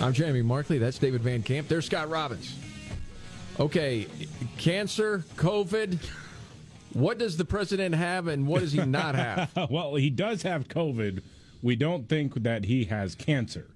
[0.00, 0.78] I'm Jamie Markley.
[0.78, 1.68] That's David Van Camp.
[1.68, 2.54] There's Scott Robbins.
[3.58, 4.06] Okay,
[4.58, 5.98] cancer, COVID.
[6.92, 9.50] What does the president have and what does he not have?
[9.70, 11.22] well, he does have COVID.
[11.62, 13.66] We don't think that he has cancer.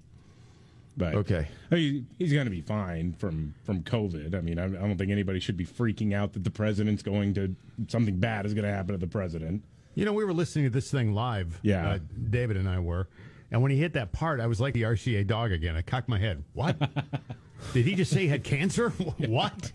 [0.97, 1.47] But Okay.
[1.71, 4.35] he, he's going to be fine from from COVID.
[4.35, 7.33] I mean, I, I don't think anybody should be freaking out that the president's going
[7.35, 7.55] to
[7.87, 9.63] something bad is going to happen to the president.
[9.95, 11.59] You know, we were listening to this thing live.
[11.63, 11.89] Yeah.
[11.91, 11.99] Uh,
[12.29, 13.07] David and I were.
[13.51, 15.75] And when he hit that part, I was like the RCA dog again.
[15.75, 16.43] I cocked my head.
[16.53, 16.77] What?
[17.73, 18.89] Did he just say he had cancer?
[19.17, 19.71] what?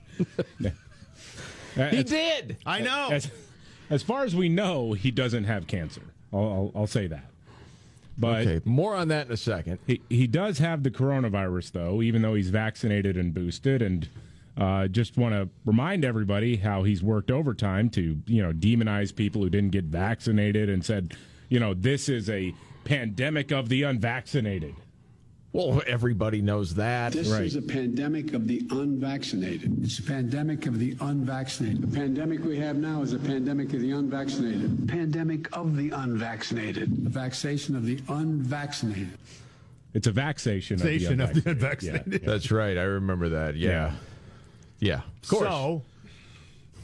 [1.75, 2.57] He did.
[2.65, 3.09] I know.
[3.13, 3.31] As,
[3.91, 6.03] as far as we know, he doesn't have cancer.
[6.33, 7.31] I'll, I'll, I'll say that.
[8.19, 9.79] But Okay, more on that in a second.
[9.87, 13.83] He, he does have the coronavirus, though, even though he's vaccinated and boosted.
[13.83, 14.09] And
[14.57, 19.43] uh, just want to remind everybody how he's worked overtime to, you know, demonize people
[19.43, 21.15] who didn't get vaccinated and said,
[21.51, 22.55] you know, this is a
[22.87, 24.75] pandemic of the unvaccinated.
[25.53, 27.13] Well, everybody knows that.
[27.13, 27.43] This Right.
[27.45, 29.83] is a pandemic of the unvaccinated.
[29.83, 31.81] It's a pandemic of the unvaccinated.
[31.83, 34.87] The pandemic we have now is a pandemic of the unvaccinated.
[34.87, 37.05] Pandemic of the unvaccinated.
[37.05, 39.17] The vaccination of the unvaccinated.
[39.95, 42.01] It's a vaccination Station of of the the unvaccinated.
[42.07, 42.29] unvaccinated.
[42.29, 42.77] That's right.
[42.77, 43.57] I remember that.
[43.57, 43.93] Yeah.
[44.79, 45.01] Yeah.
[45.23, 45.49] Of course.
[45.49, 45.83] So,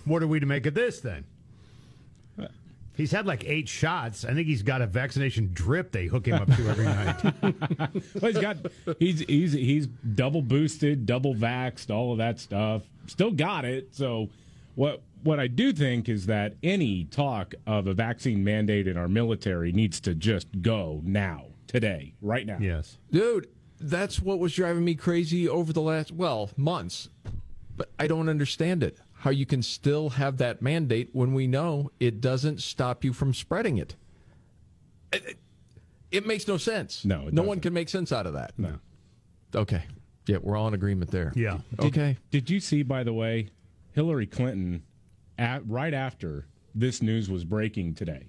[0.07, 1.25] what are we to make of this then?
[2.95, 4.25] He's had like eight shots.
[4.25, 7.23] I think he's got a vaccination drip they hook him up to every night.
[8.21, 8.57] Well, he's got
[8.99, 12.83] he's he's he's double boosted, double vaxxed, all of that stuff.
[13.07, 13.95] Still got it.
[13.95, 14.29] So
[14.75, 19.09] what what I do think is that any talk of a vaccine mandate in our
[19.09, 22.59] military needs to just go now, today, right now.
[22.61, 22.99] yes.
[23.11, 23.49] Dude,
[23.81, 27.09] that's what was driving me crazy over the last, well, months.
[27.77, 28.99] But I don't understand it.
[29.23, 33.33] How you can still have that mandate when we know it doesn't stop you from
[33.33, 33.95] spreading it.
[35.13, 35.39] It, it-
[36.11, 37.07] it makes no sense.
[37.07, 37.61] No, it no one doesn't.
[37.63, 38.53] can make sense out of that.
[38.59, 38.75] No.
[39.55, 39.85] Okay.
[40.27, 41.33] Yeah, we're all in agreement there.
[41.35, 41.61] Yeah.
[41.79, 42.19] Okay.
[42.31, 43.49] Did you see, by the way,
[43.93, 44.83] Hillary Clinton,
[45.39, 46.45] at, right after
[46.75, 48.27] this news was breaking today,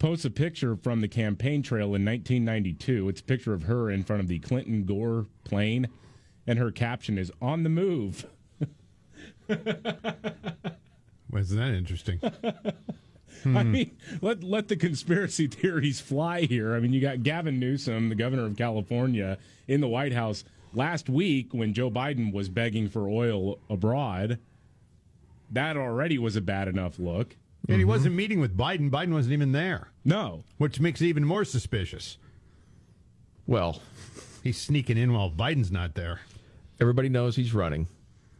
[0.00, 3.08] posts a picture from the campaign trail in 1992.
[3.08, 5.86] It's a picture of her in front of the Clinton Gore plane,
[6.44, 8.26] and her caption is "On the move."
[11.30, 12.20] Wasn't that interesting?
[12.22, 13.72] I hmm.
[13.72, 16.74] mean, let let the conspiracy theories fly here.
[16.74, 20.44] I mean, you got Gavin Newsom, the governor of California, in the White House
[20.74, 24.38] last week when Joe Biden was begging for oil abroad.
[25.50, 27.36] That already was a bad enough look.
[27.68, 27.90] And he mm-hmm.
[27.90, 28.90] wasn't meeting with Biden.
[28.90, 32.18] Biden wasn't even there, No, which makes it even more suspicious.
[33.46, 33.80] Well,
[34.42, 36.20] He's sneaking in while Biden's not there.
[36.80, 37.88] everybody knows he's running.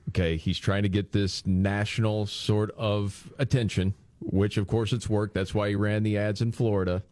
[0.08, 5.34] Okay, he's trying to get this national sort of attention, which of course it's worked.
[5.34, 7.02] That's why he ran the ads in Florida.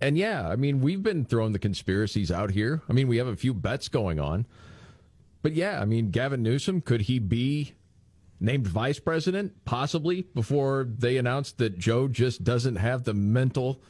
[0.00, 2.82] And yeah, I mean, we've been throwing the conspiracies out here.
[2.88, 4.46] I mean, we have a few bets going on.
[5.42, 7.72] But yeah, I mean, Gavin Newsom, could he be
[8.40, 13.80] named vice president possibly before they announced that Joe just doesn't have the mental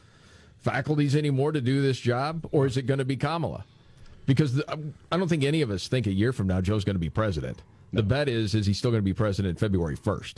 [0.57, 2.47] faculties anymore to do this job?
[2.51, 3.65] Or is it going to be Kamala?
[4.25, 6.95] Because the, I don't think any of us think a year from now Joe's going
[6.95, 7.61] to be president.
[7.93, 10.35] The bet is, is he still going to be president February 1st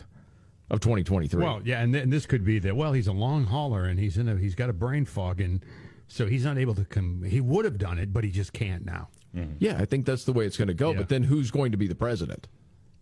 [0.70, 1.44] of 2023?
[1.44, 2.76] Well, yeah, and, th- and this could be that.
[2.76, 5.64] Well, he's a long hauler, and he's in a he's got a brain fog, and
[6.08, 7.24] so he's not able to come.
[7.24, 9.10] He would have done it, but he just can't now.
[9.36, 9.54] Mm-hmm.
[9.60, 10.92] yeah, I think that's the way it's going to go.
[10.92, 10.98] Yeah.
[10.98, 12.48] But then who's going to be the president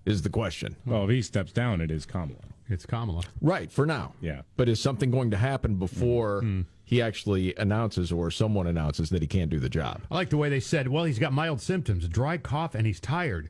[0.05, 0.75] is the question.
[0.83, 0.91] Hmm.
[0.91, 2.39] well, if he steps down, it is Kamala.
[2.67, 3.23] It's Kamala.
[3.41, 4.13] Right, for now.
[4.21, 4.41] Yeah.
[4.55, 6.59] But is something going to happen before Mm-hmm.
[6.59, 6.61] Hmm.
[6.85, 10.01] he actually announces or someone announces that he can't do the job?
[10.11, 13.00] I like the way they said, "Well, he's got mild symptoms, dry cough, and he's
[13.00, 13.50] tired."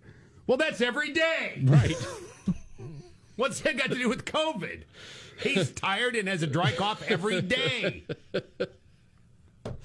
[0.50, 1.96] Well, that's every day, Right.
[3.36, 4.82] What's that got to do with COVID?
[5.44, 8.06] He's tired and has a dry cough every day.
[9.64, 9.76] Well,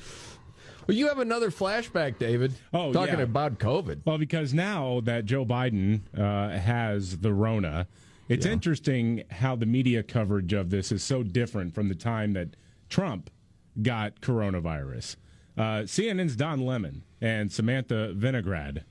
[0.89, 2.55] you have another flashback, David.
[2.73, 3.25] Oh, talking yeah.
[3.25, 4.07] about COVID.
[4.07, 7.87] Well, because now that Joe Biden uh, has the Rona,
[8.31, 12.57] it's interesting how the media coverage of this is so different from the time that
[12.89, 13.29] Trump
[13.83, 15.17] got coronavirus.
[15.59, 18.85] Uh, CNN's Don Lemon and Samantha Vinograd.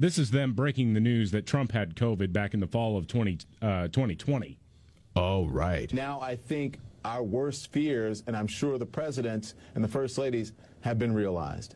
[0.00, 3.08] This is them breaking the news that Trump had COVID back in the fall of
[3.08, 4.56] 20, uh, 2020.
[5.16, 5.92] Oh, right.
[5.92, 10.52] Now I think our worst fears, and I'm sure the presidents and the first ladies
[10.82, 11.74] have been realized.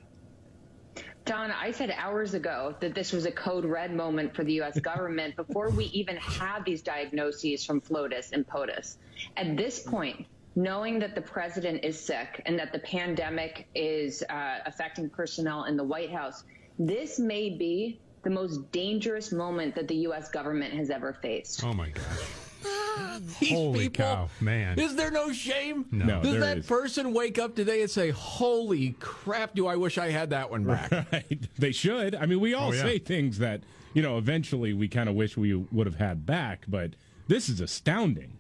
[1.24, 4.78] Don, I said hours ago that this was a code red moment for the U.S.
[4.92, 8.98] government before we even had these diagnoses from FLOTUS and POTUS.
[9.36, 14.58] At this point, knowing that the president is sick and that the pandemic is uh,
[14.64, 16.44] affecting personnel in the White House,
[16.78, 20.30] this may be the most dangerous moment that the U.S.
[20.30, 21.64] government has ever faced.
[21.64, 22.04] Oh my gosh.
[23.40, 24.78] These Holy people- cow, man.
[24.78, 25.86] Is there no shame?
[25.90, 26.04] No.
[26.04, 26.66] No, Does there that is.
[26.66, 29.54] person wake up today and say, "Holy crap!
[29.54, 31.48] Do I wish I had that one back?" Right.
[31.58, 32.14] They should.
[32.14, 32.82] I mean, we all Oh, yeah.
[32.82, 33.62] say things that,
[33.94, 36.92] you know, eventually we kind of wish we would have had back, but
[37.28, 38.38] this is astounding.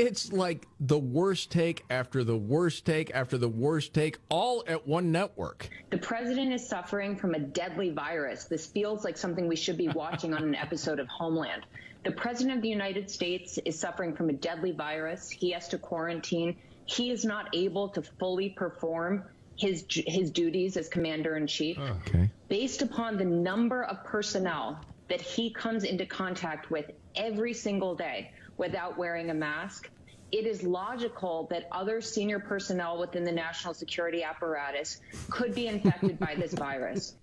[0.00, 4.88] It's like the worst take after the worst take after the worst take, all at
[4.88, 5.68] one network.
[5.90, 8.44] The president is suffering from a deadly virus.
[8.44, 11.66] This feels like something we should be watching on an episode of Homeland.
[12.04, 15.28] The president of the United States is suffering from a deadly virus.
[15.28, 16.56] He has to quarantine.
[16.86, 19.24] He is not able to fully perform
[19.56, 21.76] his his duties as commander in chief.
[21.78, 22.30] Ah, okay.
[22.48, 28.30] Based upon the number of personnel that he comes into contact with every single day
[28.60, 29.90] without wearing a mask,
[30.30, 36.18] it is logical that other senior personnel within the national security apparatus could be infected
[36.20, 37.16] by this virus.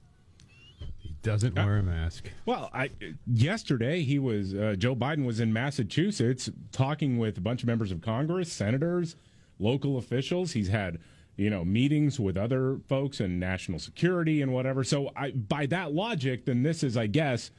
[0.97, 2.29] He doesn't wear a mask.
[2.45, 2.89] Well, I
[3.31, 7.91] yesterday he was uh, Joe Biden was in Massachusetts talking with a bunch of members
[7.91, 9.15] of Congress, senators,
[9.59, 10.51] local officials.
[10.51, 10.97] He's had
[11.37, 14.83] you know meetings with other folks in national security and whatever.
[14.83, 17.51] So I, by that logic, then this is, I guess,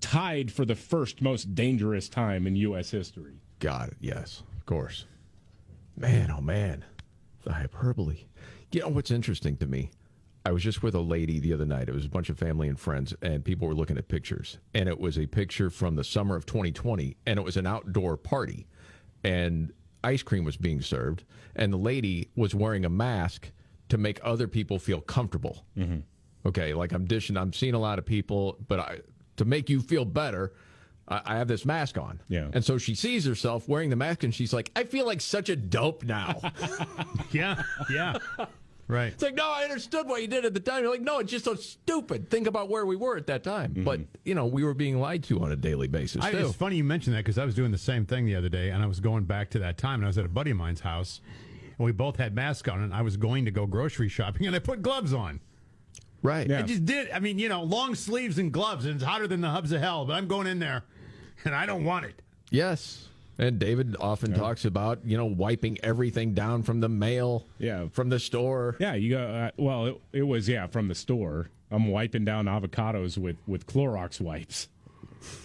[0.00, 2.90] tied for the first most dangerous time in U.S.
[2.90, 3.40] history.
[3.58, 3.96] Got it.
[4.00, 5.06] Yes, of course.
[5.96, 6.84] Man, oh man,
[7.44, 8.24] the hyperbole.
[8.70, 9.90] You know what's interesting to me?
[10.44, 11.88] I was just with a lady the other night.
[11.88, 14.58] It was a bunch of family and friends, and people were looking at pictures.
[14.74, 18.16] And it was a picture from the summer of 2020, and it was an outdoor
[18.16, 18.66] party,
[19.24, 19.72] and
[20.04, 21.24] ice cream was being served,
[21.56, 23.50] and the lady was wearing a mask
[23.88, 25.64] to make other people feel comfortable.
[25.76, 25.98] Mm-hmm.
[26.46, 29.00] Okay, like I'm dishing, I'm seeing a lot of people, but I,
[29.38, 30.52] to make you feel better,
[31.08, 32.20] I, have this mask on.
[32.28, 32.48] Yeah.
[32.52, 35.48] And so she sees herself wearing the mask, and she's like, I feel like such
[35.48, 36.40] a dope now.
[37.30, 38.16] Yeah, yeah.
[38.86, 39.12] Right.
[39.12, 40.82] It's like, no, I understood what you did at the time.
[40.82, 42.30] You're like, no, it's just so stupid.
[42.30, 43.72] Think about where we were at that time.
[43.72, 43.84] Mm-hmm.
[43.84, 46.38] But, you know, we were being lied to on a daily basis, I, too.
[46.38, 48.70] it's funny you mentioned that because I was doing the same thing the other day,
[48.70, 50.56] and I was going back to that time, and I was at a buddy of
[50.56, 51.20] mine's house,
[51.76, 54.56] and we both had masks on, and I was going to go grocery shopping, and
[54.56, 55.40] I put gloves on.
[56.22, 56.48] Right.
[56.48, 56.60] Yeah.
[56.60, 57.10] I just did.
[57.10, 59.80] I mean, you know, long sleeves and gloves, and it's hotter than the hubs of
[59.80, 60.84] hell, but I'm going in there,
[61.44, 62.20] and I don't want it.
[62.50, 63.06] Yes.
[63.40, 67.86] And David often talks about, you know, wiping everything down from the mail, Yeah.
[67.92, 68.74] from the store.
[68.80, 69.20] Yeah, you go.
[69.22, 71.48] Uh, well, it, it was yeah from the store.
[71.70, 74.66] I'm wiping down avocados with with Clorox wipes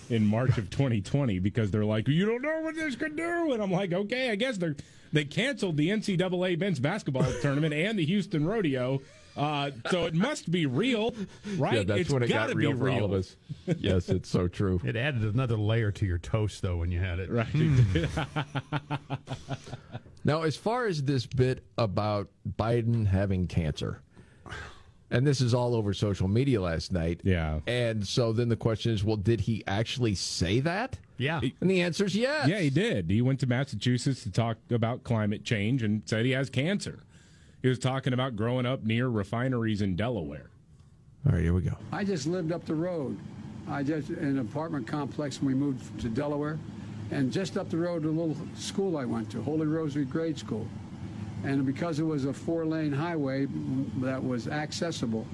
[0.10, 3.62] in March of 2020 because they're like, you don't know what this could do, and
[3.62, 4.76] I'm like, okay, I guess they're
[5.12, 9.02] they canceled the NCAA men's basketball tournament and the Houston Rodeo,
[9.38, 11.13] uh, so it must be real,
[11.57, 11.74] right?
[11.74, 13.35] Yeah, that's It's when it got gotta real be for all of us.
[13.77, 14.80] yes, it's so true.
[14.83, 17.30] It added another layer to your toast, though, when you had it.
[17.30, 17.47] Right.
[20.25, 24.01] Now, as far as this bit about Biden having cancer,
[25.12, 27.19] and this is all over social media last night.
[27.24, 27.59] Yeah.
[27.68, 30.97] And so then the question is, well, did he actually say that?
[31.18, 31.41] Yeah.
[31.59, 32.47] And the answer is yes.
[32.47, 33.09] Yeah, he did.
[33.12, 37.00] He went to Massachusetts to talk about climate change and said he has cancer.
[37.63, 40.50] He was talking about growing up near refineries in Delaware.
[41.25, 41.77] All right, here we go.
[41.94, 43.18] I just lived up the road.
[43.69, 46.59] I just in an apartment complex when we moved to Delaware,
[47.11, 50.68] and just up the road, a little school I went to, Holy Rosary Grade School,
[51.45, 53.47] and because it was a four-lane highway
[54.02, 55.26] that was accessible,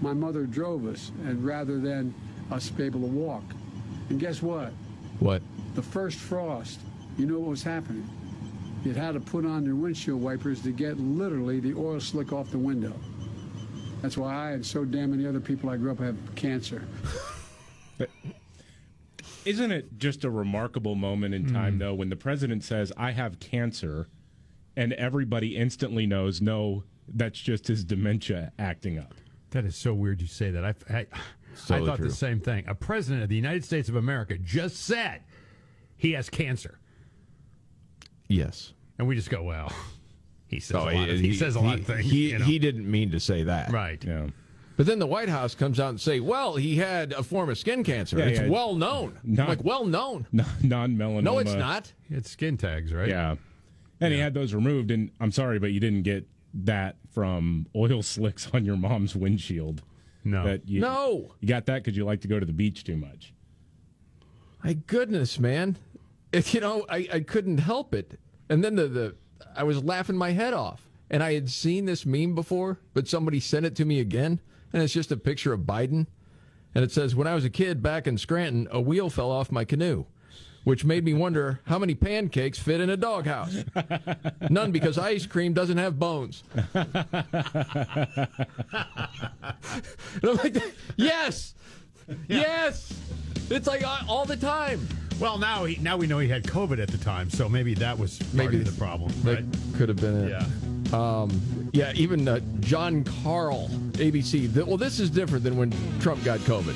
[0.00, 2.14] my mother drove us, and rather than
[2.50, 3.44] us be able to walk.
[4.08, 4.72] And guess what?
[5.18, 5.42] What?
[5.74, 6.80] The first frost,
[7.18, 8.08] you know what was happening?
[8.84, 12.50] You had to put on your windshield wipers to get literally the oil slick off
[12.50, 12.92] the window.
[14.02, 16.86] That's why I and so damn many other people I grew up have cancer.
[17.98, 18.10] but
[19.44, 21.78] Isn't it just a remarkable moment in time, hmm.
[21.78, 24.08] though, when the president says, I have cancer,
[24.76, 29.14] and everybody instantly knows, no, that's just his dementia acting up.
[29.50, 30.64] That is so weird you say that.
[30.64, 31.06] I, I,
[31.54, 32.08] So I thought true.
[32.08, 32.64] the same thing.
[32.66, 35.22] A president of the United States of America just said
[35.96, 36.78] he has cancer.
[38.28, 38.72] Yes.
[38.98, 39.72] And we just go, well,
[40.48, 42.10] he says, Oh, a, lot of, he, says a lot of things.
[42.10, 42.44] He, you know.
[42.44, 43.72] he didn't mean to say that.
[43.72, 44.02] right.
[44.04, 44.28] Yeah.
[44.76, 47.56] But then the White House comes out and say, well, he had a form of
[47.56, 48.18] skin cancer.
[48.18, 48.48] Yeah, it's yeah.
[48.48, 49.18] well known.
[49.24, 50.26] Not- like, well known.
[50.32, 51.22] Non melanoma.
[51.22, 51.90] No, it's not.
[52.10, 53.08] It's skin tags, right?
[53.08, 53.36] Yeah.
[54.02, 58.02] And he had those removed, and I'm sorry, but you didn't get that from oil
[58.02, 59.82] slicks on your mom's windshield.
[60.24, 60.44] No.
[60.44, 61.32] That you, No.
[61.40, 63.32] You got that because you like to go to the beach too much.
[64.62, 65.76] My goodness, man.
[66.52, 68.18] You know, I, I couldn't help it.
[68.48, 69.14] And then the, the
[69.56, 70.86] I was laughing my head off.
[71.10, 74.40] And I had seen this meme before, but somebody sent it to me again.
[74.72, 76.06] and it's just a picture of Biden,
[76.74, 79.52] and it says, "When I was a kid back in Scranton, a wheel fell off
[79.52, 80.04] my canoe."
[80.64, 83.54] Which made me wonder how many pancakes fit in a doghouse.
[84.50, 86.42] None because ice cream doesn't have bones.
[86.74, 86.88] and
[90.24, 90.56] I'm like,
[90.96, 91.54] yes,
[92.26, 92.92] yes.
[93.48, 94.88] It's like uh, all the time.
[95.18, 97.98] Well, now he, now we know he had COVID at the time, so maybe that
[97.98, 99.44] was part Maybe of the problem, That right?
[99.76, 100.30] could have been it.
[100.30, 100.46] Yeah.
[100.92, 104.52] Um, yeah, even uh, Jon Karl, ABC.
[104.52, 106.74] Th- well, this is different than when Trump got COVID.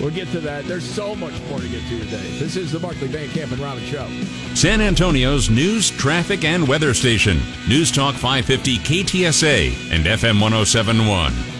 [0.00, 0.64] We'll get to that.
[0.64, 2.38] There's so much more to get to today.
[2.38, 4.08] This is the Markley Van Camp and Robbins Show.
[4.54, 7.38] San Antonio's news, traffic, and weather station.
[7.68, 11.59] News Talk 550 KTSA and FM 1071.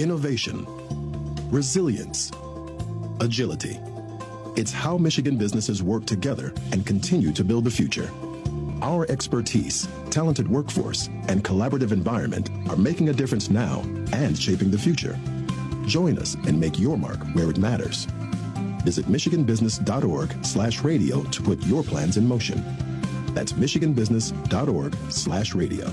[0.00, 0.66] Innovation,
[1.50, 2.32] resilience,
[3.20, 3.78] agility.
[4.56, 8.10] It's how Michigan businesses work together and continue to build the future.
[8.80, 13.82] Our expertise, talented workforce, and collaborative environment are making a difference now
[14.14, 15.18] and shaping the future.
[15.84, 18.06] Join us and make your mark where it matters.
[18.86, 22.64] Visit michiganbusiness.org slash radio to put your plans in motion.
[23.34, 25.92] That's michiganbusiness.org slash radio.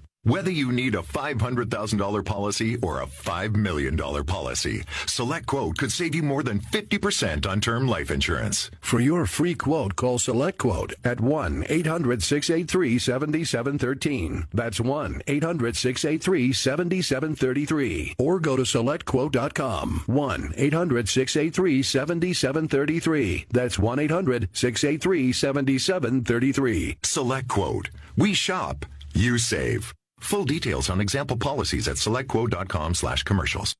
[0.23, 6.13] Whether you need a $500,000 policy or a $5 million policy, Select Quote could save
[6.13, 8.69] you more than 50% on term life insurance.
[8.81, 14.45] For your free quote, call Select Quote at 1 800 683 7713.
[14.53, 18.15] That's 1 800 683 7733.
[18.19, 20.03] Or go to SelectQuote.com.
[20.05, 23.45] 1 800 683 7733.
[23.49, 26.97] That's 1 800 683 7733.
[27.01, 27.89] Select Quote.
[28.15, 28.85] We shop.
[29.15, 29.95] You save.
[30.21, 33.75] Full details on example policies at selectquote.com slash commercials.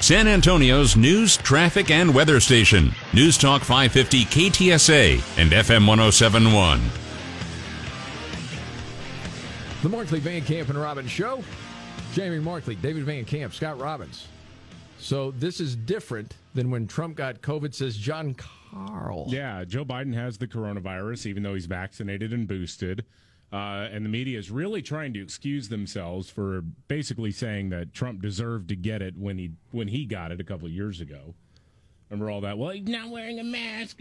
[0.00, 2.92] San Antonio's news, traffic, and weather station.
[3.14, 6.80] News Talk 550 KTSA and FM 1071.
[9.82, 11.44] The Markley Van Camp and Robbins Show.
[12.14, 14.26] Jamie Markley, David Van Camp, Scott Robbins.
[14.98, 18.34] So this is different than when Trump got COVID, says Jon
[18.72, 19.26] Karl.
[19.28, 23.04] Yeah, Joe Biden has the coronavirus, even though he's vaccinated and boosted.
[23.52, 28.22] Uh, and the media is really trying to excuse themselves for basically saying that Trump
[28.22, 31.34] deserved to get it when he when he got it a couple of years ago.
[32.08, 32.56] Remember all that?
[32.56, 34.00] Well, he's not wearing a mask.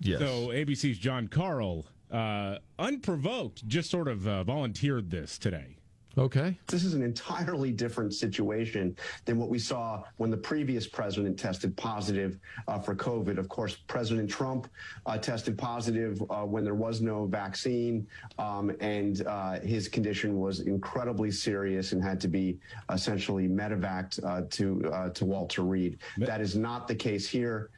[0.00, 0.18] Yes.
[0.18, 5.75] So ABC's Jon Karl, uh, unprovoked, just sort of uh, volunteered this today.
[6.18, 6.58] Okay.
[6.66, 8.96] This is an entirely different situation
[9.26, 13.36] than what we saw when the previous president tested positive uh, for COVID.
[13.36, 14.68] Of course, President Trump
[15.04, 18.06] uh, tested positive uh, when there was no vaccine,
[18.38, 22.58] um, and uh, his condition was incredibly serious and had to be
[22.90, 25.98] essentially medevaced uh, to uh, to Walter Reed.
[26.16, 27.68] That is not the case here.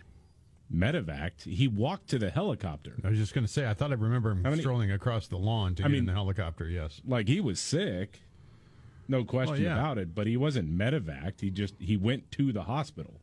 [0.73, 1.41] Medevac.
[1.43, 2.95] He walked to the helicopter.
[3.03, 5.39] I was just going to say, I thought I remember him many- strolling across the
[5.39, 6.69] lawn to I get mean- in the helicopter.
[6.69, 7.01] Yes.
[7.07, 8.21] Like he was sick,
[9.09, 9.75] no question yeah.
[9.75, 10.15] about it.
[10.15, 11.41] But he wasn't medevaced.
[11.41, 13.15] He just he went to the hospital.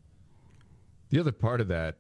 [1.09, 1.97] The other part of that,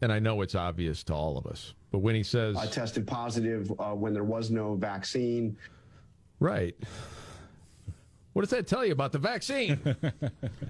[0.00, 3.06] and I know it's obvious to all of us, but when he says, I tested
[3.06, 5.56] positive uh, when there was no vaccine.
[6.38, 6.76] right.
[8.32, 9.78] What does that tell you about the vaccine?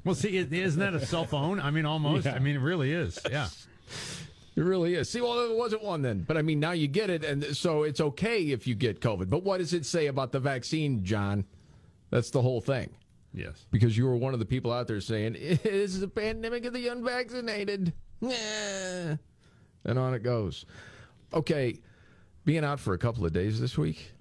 [0.04, 1.58] Well, see, is isn't that a cell phone?
[1.58, 2.26] I mean, almost.
[2.26, 2.34] Yeah.
[2.34, 3.18] I mean, it really is.
[3.30, 3.48] Yeah.
[4.56, 5.08] It really is.
[5.08, 7.82] See, well, there wasn't one then, but I mean, now you get it, and so
[7.82, 9.30] it's okay if you get COVID.
[9.30, 11.44] But what does it say about the vaccine, Jon?
[12.14, 12.90] That's the whole thing.
[13.32, 13.66] Yes.
[13.72, 15.32] Because you were one of the people out there saying
[15.64, 15.64] this
[15.96, 17.92] is a pandemic of the unvaccinated,
[18.22, 19.18] and
[19.98, 20.64] on it goes.
[21.32, 21.80] Okay,
[22.44, 24.12] being out for a couple of days this week,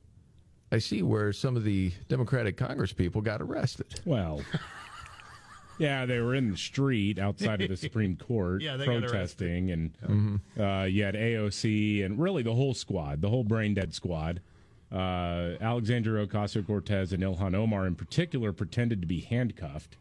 [0.72, 4.02] I see where some of the Democratic Congress people got arrested.
[4.06, 4.42] Well,
[5.80, 10.40] Yeah, they were in the street outside of the Supreme Court Yeah, protesting, and Mhm.
[10.60, 14.42] uh, you had AOC and really the whole squad, the whole brain dead squad.
[14.94, 19.98] Uh, Alexandria Ocasio Cortez and Ilhan Omar, in particular, pretended to be handcuffed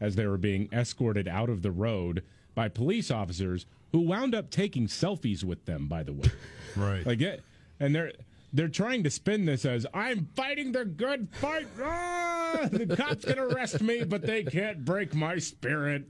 [0.00, 2.22] as they were being escorted out of the road
[2.54, 5.86] by police officers who wound up taking selfies with them.
[5.88, 6.30] By the way,
[6.76, 7.06] right?
[7.06, 7.42] Like, it,
[7.80, 8.12] and they're
[8.52, 11.66] they're trying to spin this as I'm fighting the good fight.
[11.82, 16.04] Ah, the cops can arrest me, but they can't break my spirit.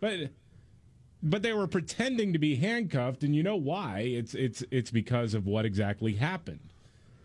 [0.00, 0.30] But
[1.22, 4.00] but they were pretending to be handcuffed, and you know why?
[4.00, 6.72] It's it's it's because of what exactly happened.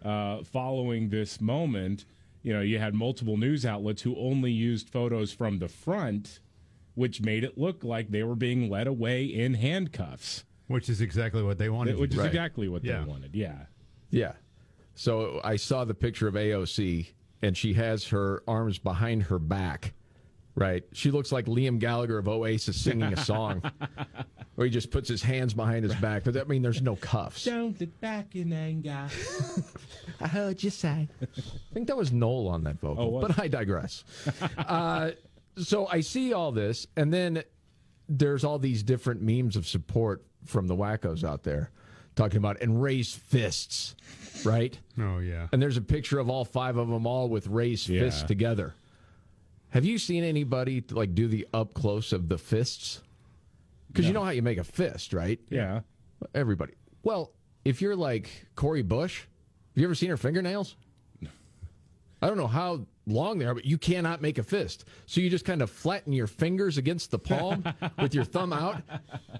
[0.05, 2.05] Uh, following this moment,
[2.43, 6.39] you know, you had multiple news outlets who only used photos from the front,
[6.93, 10.43] which made it look like they were being led away in handcuffs.
[10.67, 11.97] Which is exactly what they wanted.
[11.97, 12.27] Which is Right.
[12.27, 12.99] exactly what Yeah.
[12.99, 13.35] they wanted.
[13.35, 13.65] Yeah.
[14.11, 14.33] Yeah.
[14.93, 17.07] So I saw the picture of AOC,
[17.41, 19.93] and she has her arms behind her back.
[20.55, 20.83] Right.
[20.93, 23.61] She looks like Liam Gallagher of Oasis singing a song,
[24.57, 26.23] or he just puts his hands behind his back.
[26.23, 27.43] But that mean there's no cuffs.
[27.43, 29.07] Don't look back in anger.
[30.21, 31.09] I heard you say.
[31.21, 31.27] I
[31.73, 34.05] think that was Noel on that vocal, Oh, but I digress.
[34.57, 35.11] uh,
[35.57, 37.43] so I see all this, and then
[38.07, 41.71] there's all these different memes of support from the wackos out there
[42.15, 43.93] talking about and raised fists,
[44.45, 44.79] right?
[44.97, 45.47] Oh yeah.
[45.51, 48.73] And there's a picture of all five of them all with raised fists together.
[49.75, 53.01] Have you seen anybody like do the up close of the fists?
[53.91, 55.37] Because you know how you make a fist, right?
[55.49, 55.81] Yeah.
[56.33, 56.75] Everybody.
[57.03, 57.33] Well,
[57.65, 60.77] if you're like Cori Bush, have you ever seen her fingernails?
[62.21, 64.85] I don't know how long they are, but you cannot make a fist.
[65.07, 67.65] So you just kind of flatten your fingers against the palm
[68.01, 68.81] with your thumb out.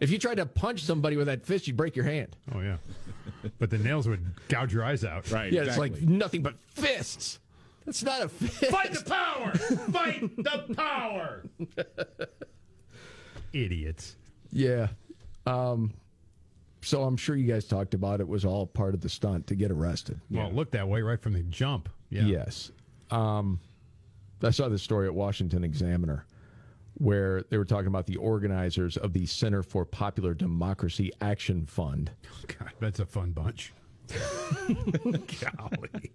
[0.02, 2.36] If you tried to punch somebody with that fist, you'd break your hand.
[2.54, 2.76] Oh yeah.
[3.58, 5.32] But the nails would gouge your eyes out.
[5.32, 5.54] Right.
[5.54, 7.40] yeah, it's like nothing but fists.
[7.86, 8.72] That's not a fist.
[8.72, 9.52] Fight the power!
[9.92, 11.44] Fight the power!
[13.54, 14.16] Idiots.
[14.52, 14.88] Yeah.
[15.46, 15.94] Um,
[16.82, 19.56] so I'm sure you guys talked about it was all part of the stunt to
[19.56, 20.20] get arrested.
[20.30, 21.90] Well, it looked that way right from the jump.
[22.10, 22.24] Yeah.
[22.26, 22.72] Yes.
[23.12, 23.60] Um,
[24.42, 26.26] I saw this story at Washington Examiner
[26.98, 32.12] where they were talking about the organizers of the Center for Popular Democracy Action Fund.
[32.48, 33.74] God, that's a fun bunch.
[34.68, 36.12] Golly.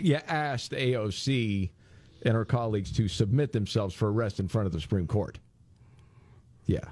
[0.00, 1.70] You asked AOC
[2.22, 5.38] and her colleagues to submit themselves for arrest in front of the Supreme Court.
[6.66, 6.84] Yeah.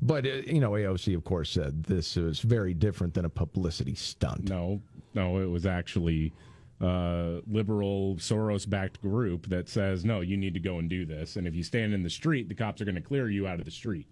[0.00, 3.94] But, uh, you know, AOC, of course, said this is very different than a publicity
[3.94, 4.48] stunt.
[4.48, 4.80] No,
[5.14, 6.32] no, it was actually
[6.80, 11.36] a liberal Soros backed group that says, no, you need to go and do this.
[11.36, 13.60] And if you stand in the street, the cops are going to clear you out
[13.60, 14.08] of the street.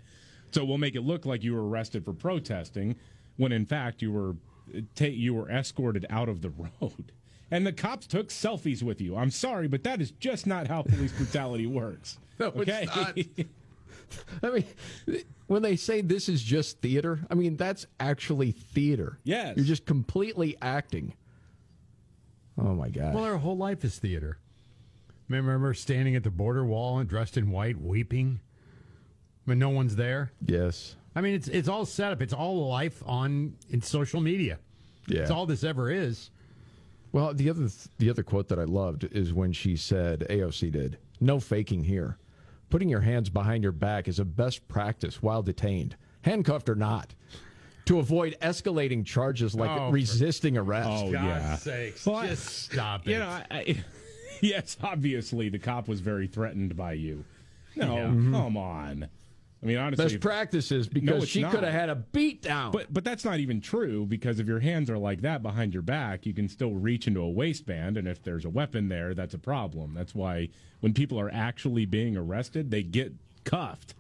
[0.53, 2.97] So we'll make it look like you were arrested for protesting
[3.37, 4.37] when in fact you were
[4.95, 7.13] ta- you were escorted out of the road.
[7.51, 9.17] And the cops took selfies with you.
[9.17, 12.19] I'm sorry, but that is just not how police brutality works.
[12.41, 12.87] No, it's okay?
[12.87, 13.19] not.
[14.43, 19.19] I mean, when they say this is just theater, I mean, that's actually theater.
[19.25, 19.59] Yes.
[19.59, 21.13] You're just completely acting.
[22.57, 23.13] Oh, my God.
[23.15, 24.39] Well, our whole life is theater.
[25.29, 28.41] Remember standing at the border wall and dressed in white, weeping
[29.45, 30.33] when no one's there?
[30.47, 30.97] yes.
[31.15, 32.23] I mean, it's it's all set up.
[32.23, 34.61] It's all life on in social media.
[35.09, 35.23] Yeah.
[35.23, 36.31] It's all this ever is.
[37.13, 37.69] Well, the other
[37.99, 42.17] the other quote that I loved is when she said, AOC did, "No faking here.
[42.69, 47.15] Putting your hands behind your back is a best practice while detained, handcuffed or not,
[47.87, 51.57] to avoid escalating charges like Oh, for- resisting arrest." Oh, God's yeah.
[51.57, 53.11] sakes, Well, I- just stop it.
[53.13, 53.85] You know, I, I,
[54.41, 57.25] yes, obviously the cop was very threatened by you.
[57.75, 58.05] No, Yeah.
[58.07, 58.57] come mm-hmm.
[58.57, 59.09] on.
[59.63, 62.73] I mean, honestly, Best practices because it's she could have had a beat down.
[62.73, 65.83] But but that's not even true because if your hands are like that behind your
[65.83, 69.35] back, you can still reach into a waistband, and if there's a weapon there, that's
[69.35, 69.93] a problem.
[69.93, 70.49] That's why
[70.81, 73.13] when people are actually being arrested, they get
[73.45, 73.95] cuffed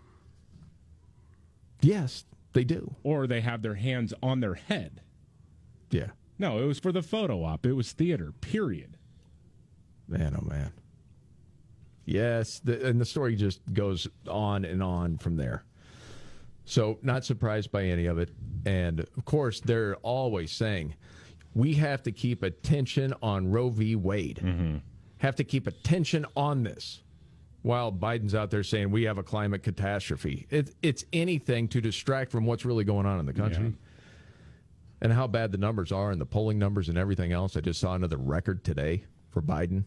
[1.82, 2.94] yes, they do.
[3.02, 5.00] or they have their hands on their head.
[5.90, 6.08] Yeah.
[6.38, 7.66] No, it was for the photo op.
[7.66, 8.32] It was theater.
[8.40, 8.96] Period.
[10.08, 10.72] Man, oh man.
[12.10, 15.62] Yes, the, and the story just goes on and on from there.
[16.64, 18.30] So, not surprised by any of it.
[18.66, 20.94] And of course, they're always saying
[21.54, 23.94] we have to keep attention on Roe v.
[23.94, 24.40] Wade.
[24.42, 24.78] Mm-hmm.
[25.18, 27.02] Have to keep attention on this.
[27.62, 32.32] While Biden's out there saying we have a climate catastrophe, it, it's anything to distract
[32.32, 33.74] from what's really going on in the country
[35.02, 37.56] and how bad the numbers are and the polling numbers and everything else.
[37.56, 39.84] I just saw another record today for Biden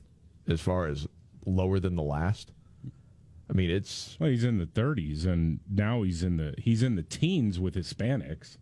[0.47, 1.07] as far as
[1.45, 2.51] lower than the last.
[3.49, 6.95] I mean, it's Well, he's in the 30s, and now he's in the he's in
[6.95, 8.57] the teens with Hispanics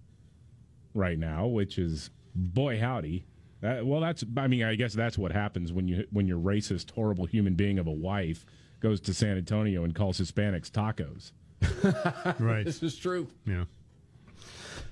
[0.93, 3.25] right now, which is boy howdy.
[3.61, 6.91] That, well, that's I mean, I guess that's what happens when you when your racist,
[6.91, 8.45] horrible human being of a wife
[8.79, 11.31] goes to San Antonio and calls Hispanics tacos.
[12.39, 12.65] right.
[12.65, 13.27] This is true.
[13.45, 13.65] Yeah.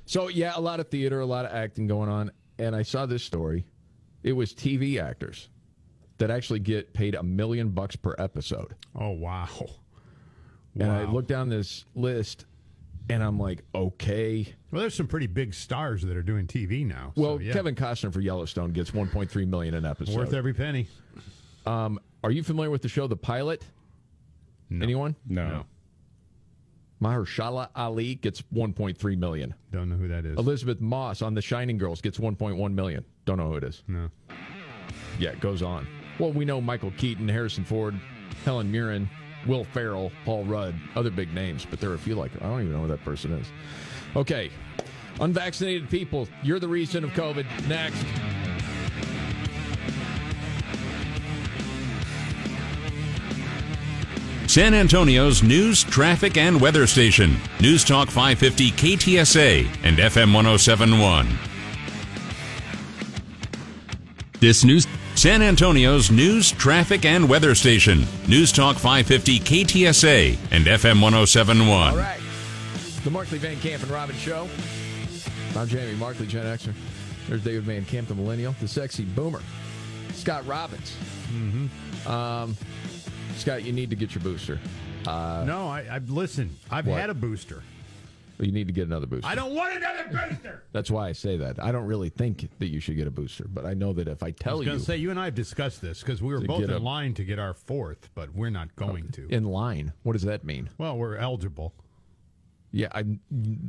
[0.05, 3.05] So yeah, a lot of theater, a lot of acting going on, and I saw
[3.05, 3.65] this story.
[4.21, 5.49] It was TV actors
[6.19, 8.75] that actually get paid a million bucks per episode.
[8.95, 9.47] Oh wow.
[10.75, 12.45] And I look down this list,
[13.09, 14.53] and I'm like, okay.
[14.71, 17.11] Well, there's some pretty big stars that are doing TV now.
[17.15, 17.51] so, Well, yeah.
[17.51, 20.15] Kevin Costner for Yellowstone gets 1.3 million an episode.
[20.15, 20.87] worth every penny.
[21.65, 23.65] Um, are you familiar with the show The Pilot?
[24.71, 25.15] Anyone?
[25.27, 25.65] No.
[27.01, 29.53] Mahershala Ali gets 1.3 million.
[29.71, 30.37] Don't know who that is.
[30.37, 33.03] Elisabeth Moss on The Shining Girls gets 1.1 million.
[33.25, 33.83] Don't know who it is.
[33.87, 34.09] No.
[35.17, 35.87] Yeah, it goes on.
[36.19, 37.97] Well, we know Michael Keaton, Harrison Ford,
[38.43, 39.09] Helen Mirren,
[39.47, 42.61] Will Ferrell, Paul Rudd, other big names, but there are a few like I don't
[42.61, 43.47] even know who that person is.
[44.15, 44.51] Okay,
[45.21, 47.45] unvaccinated people, you're the reason of COVID.
[47.67, 48.03] Next.
[54.49, 57.37] San Antonio's news, traffic, and weather station.
[57.61, 61.27] News Talk 550 KTSA and FM 1071.
[64.39, 64.87] This news.
[65.19, 68.05] San Antonio's news, traffic, and weather station.
[68.29, 71.67] News Talk 550 KTSA and FM 1071.
[71.69, 72.21] All right.
[73.03, 74.47] The Markley Van Camp and Robbins Show.
[75.57, 76.73] I'm Jamie Markley, Gen Xer.
[77.27, 79.41] There's David Van Camp, the Millennial, the sexy boomer.
[80.13, 80.95] Scott Robbins.
[81.33, 82.09] Mm-hmm.
[82.09, 82.55] Um,
[83.35, 84.57] Scott, you need to get your booster.
[85.05, 86.55] Uh, no, I, I listen.
[86.71, 86.97] I've What?
[86.97, 87.61] had a booster.
[88.39, 89.27] You need to get another booster.
[89.27, 90.63] I don't want another booster.
[90.71, 91.61] That's why I say that.
[91.61, 94.23] I don't really think that you should get a booster, but I know that if
[94.23, 96.39] I I tell was you say you and I have discussed this because we were
[96.41, 99.27] both in a- line to get our fourth, but we're not oh, going to.
[99.27, 100.69] in line, what does that mean?
[100.77, 101.73] Well, we're eligible.
[102.71, 103.03] Yeah, I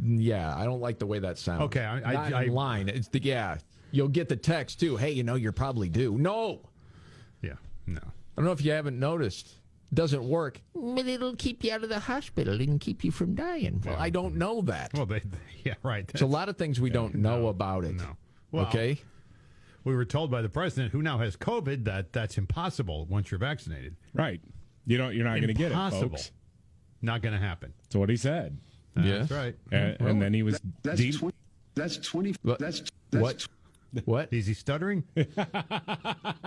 [0.05, 1.63] yeah, I don't like the way that sounds.
[1.63, 2.89] Okay, I- I- Not I- in line.
[2.89, 3.59] It's the yeah.
[3.93, 4.97] You'll get the text too.
[4.97, 6.17] Hey, you know you're probably due.
[6.17, 6.61] No,
[7.43, 7.55] Yeah,
[7.87, 7.99] no.
[8.01, 9.57] I don't know if you haven't noticed.
[9.93, 13.83] Doesn't work, but it'll keep you out of the hospital and keep you from dying.
[13.85, 14.93] Well, I don't know that.
[14.95, 15.21] Well, they,
[15.65, 16.07] yeah, right.
[16.07, 17.97] There's a lot of things we don't know about it.
[17.97, 18.17] No.
[18.53, 19.01] Well, okay.
[19.83, 23.41] We were told by the president, who now has COVID, that that's impossible once you're
[23.41, 23.97] vaccinated.
[24.15, 24.41] Right.
[24.87, 25.15] You don't.
[25.15, 26.11] You're not going to get it, Impossible.
[26.11, 26.31] folks.
[27.03, 27.73] Not going to happen.
[27.83, 28.59] That's what he said.
[28.97, 29.19] Yeah.
[29.19, 29.57] That's right.
[29.73, 30.61] And, and then he was.
[30.83, 31.35] That's deep- 20,
[31.75, 33.47] that's 20 that's that's What?
[34.05, 34.33] What?
[34.33, 35.05] Is he stuttering?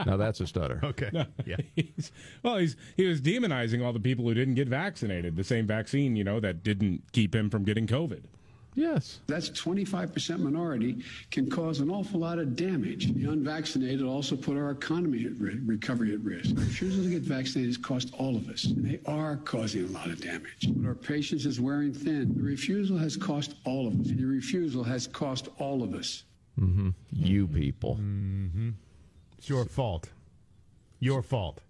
[0.06, 0.82] Now that's a stutter.
[0.84, 1.10] Okay.
[1.46, 1.58] Yeah.
[1.76, 5.36] He's, well, he's he was demonizing all the people who didn't get vaccinated.
[5.36, 8.24] The same vaccine, you know, that didn't keep him from getting COVID.
[8.76, 9.20] Yes.
[9.28, 13.14] That's 25% minority can cause an awful lot of damage.
[13.14, 16.56] The unvaccinated also put our economy at ri- recovery at risk.
[16.58, 18.66] Refusal to get vaccinated has cost all of us.
[18.66, 20.70] And they are causing a lot of damage.
[20.70, 22.34] But our patience is wearing thin.
[22.36, 24.08] The refusal has cost all of us.
[24.08, 26.24] And the refusal has cost all of us.
[26.60, 26.90] Mm-hmm.
[27.12, 27.96] You people.
[27.96, 28.70] Mm-hmm.
[29.38, 30.10] It's your fault.
[31.00, 31.62] Your fault.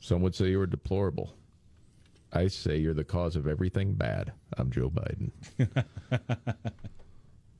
[0.00, 1.34] Some would say you were deplorable.
[2.32, 4.32] I say you're the cause of everything bad.
[4.56, 5.30] I'm Joe Biden.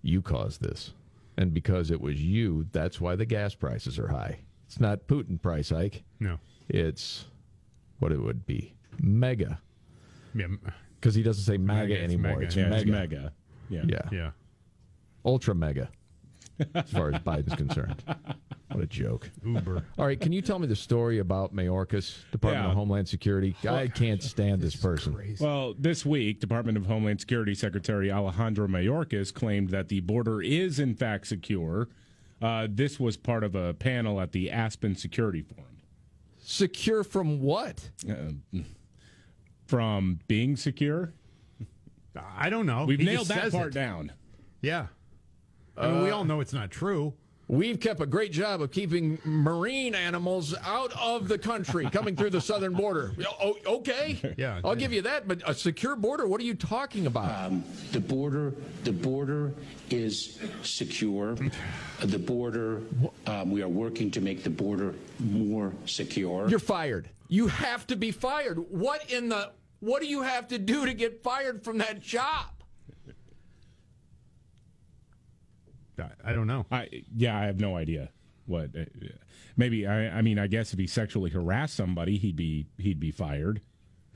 [0.03, 0.93] you caused this.
[1.37, 4.41] And because it was you, that's why the gas prices are high.
[4.67, 6.03] It's not Putin price hike.
[6.21, 6.39] No.
[6.69, 7.27] It's
[8.01, 8.75] what it would be.
[9.01, 9.61] Mega.
[10.35, 10.47] Yeah.
[11.01, 12.33] Because he doesn't say MAGA Mega, it's anymore.
[12.33, 12.47] mega.
[12.47, 12.81] It's Yeah, mega.
[12.83, 13.33] it's mega.
[13.71, 13.83] Yeah.
[13.87, 14.09] Yeah.
[14.13, 14.31] Yeah.
[15.25, 15.89] Ultra mega.
[16.75, 18.03] As far as Biden's concerned.
[18.73, 19.31] What a joke.
[19.45, 19.85] Uber.
[19.99, 22.71] All right, can you tell me the story about Mayorkas, Department Yeah.
[22.71, 23.55] of Homeland Security?
[23.69, 25.17] I can't stand this person.
[25.41, 30.79] Well, this week, Department of Homeland Security Secretary Alejandro Mayorkas claimed that the border is
[30.79, 31.89] in fact secure.
[32.43, 35.65] Uh, this was part of a panel at the Aspen Security Forum.
[36.41, 37.91] Secure from what?
[38.09, 38.61] Uh,
[39.67, 41.13] from being secure,
[42.17, 42.85] I don't know.
[42.85, 43.75] we've He nailed that part it.
[43.75, 44.13] down.
[44.63, 44.87] Yeah.
[45.79, 47.15] I mean, we Uh, all know it's not true.
[47.51, 52.29] We've kept a great job of keeping marine animals out of the country coming through
[52.29, 53.15] the southern border.
[53.41, 54.19] Oh, okay.
[54.37, 54.61] Yeah.
[54.63, 56.29] I'll give you that, but a secure border?
[56.29, 57.47] What are you talking about?
[57.47, 58.53] Um, the border,
[58.85, 59.55] the border
[59.91, 61.37] is secure.
[62.01, 62.83] The border,
[63.27, 66.49] um, we are working to make the border more secure.
[66.49, 67.09] You're fired.
[67.29, 68.59] You have to be fired.
[68.71, 72.47] What in the what do you have to do to get fired from that job?
[76.01, 76.67] I, I don't know.
[76.71, 78.11] I yeah, I have no idea
[78.47, 78.71] what.
[78.77, 78.85] Uh,
[79.57, 80.19] maybe I.
[80.19, 83.61] I mean, I guess if he sexually harassed somebody, he'd be he'd be fired.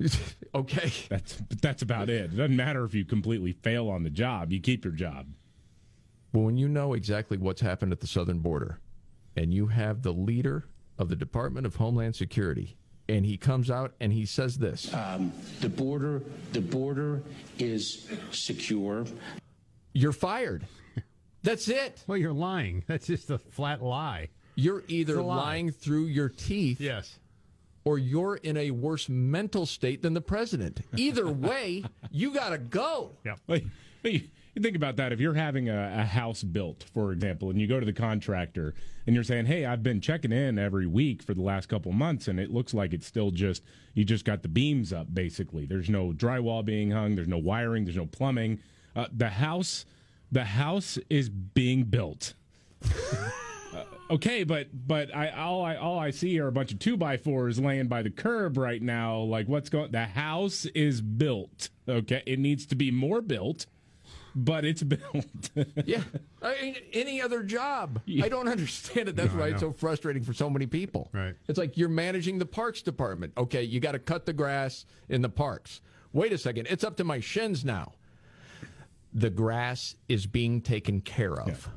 [0.55, 0.93] okay.
[1.09, 2.33] That's but that's about it.
[2.33, 5.27] It doesn't matter if you completely fail on the job; you keep your job.
[6.33, 8.79] Well, when you know exactly what's happened at the southern border,
[9.37, 10.65] and you have the leader
[10.99, 12.77] of the Department of Homeland Security,
[13.09, 17.23] and he comes out and he says this Um, the border, the border
[17.59, 19.05] is secure.
[19.93, 20.67] You're fired.
[21.43, 22.05] That's it.
[22.07, 22.85] Well, you're lying.
[22.89, 24.29] That's just a flat lie.
[24.55, 25.37] You're either lie.
[25.37, 26.81] lying through your teeth.
[26.81, 27.19] Yes.
[27.85, 30.81] or you're in a worse mental state than the president.
[30.97, 33.13] Either way, you got to go.
[33.25, 33.37] Yeah.
[33.49, 33.65] Like,
[34.55, 35.13] you think about that.
[35.13, 38.75] If you're having a, a, house built, for example, and you go to the contractor
[39.07, 42.29] and you're saying, "Hey, I've been checking in every week for the last couple months,
[42.29, 43.63] and it looks like it's still just
[43.95, 45.13] you just got the beams up.
[45.13, 48.61] Basically, there's no drywall being hung, there's no wiring, there's no plumbing.
[48.95, 49.87] Uh, the house,
[50.33, 52.35] the house is being built."
[52.83, 56.97] Uh, okay, but but I all I all I see are a bunch of two
[56.97, 59.19] by fours laying by the curb right now.
[59.21, 59.93] Like what's going?
[59.93, 61.69] The house is built.
[61.89, 63.67] Okay, it needs to be more built,
[64.35, 65.51] but it's built.
[65.85, 66.03] yeah,
[66.43, 68.01] I mean any other job.
[68.05, 68.25] Yeah.
[68.25, 69.17] I don't understand it.
[69.17, 71.09] That's no, why it's so frustrating for so many people.
[71.13, 71.35] Right.
[71.49, 73.33] It's like you're managing the parks department.
[73.37, 75.81] Okay, you got to cut the grass in the parks.
[76.13, 77.93] Wait a second, it's up to my shins now.
[79.15, 81.69] The grass is being taken care of.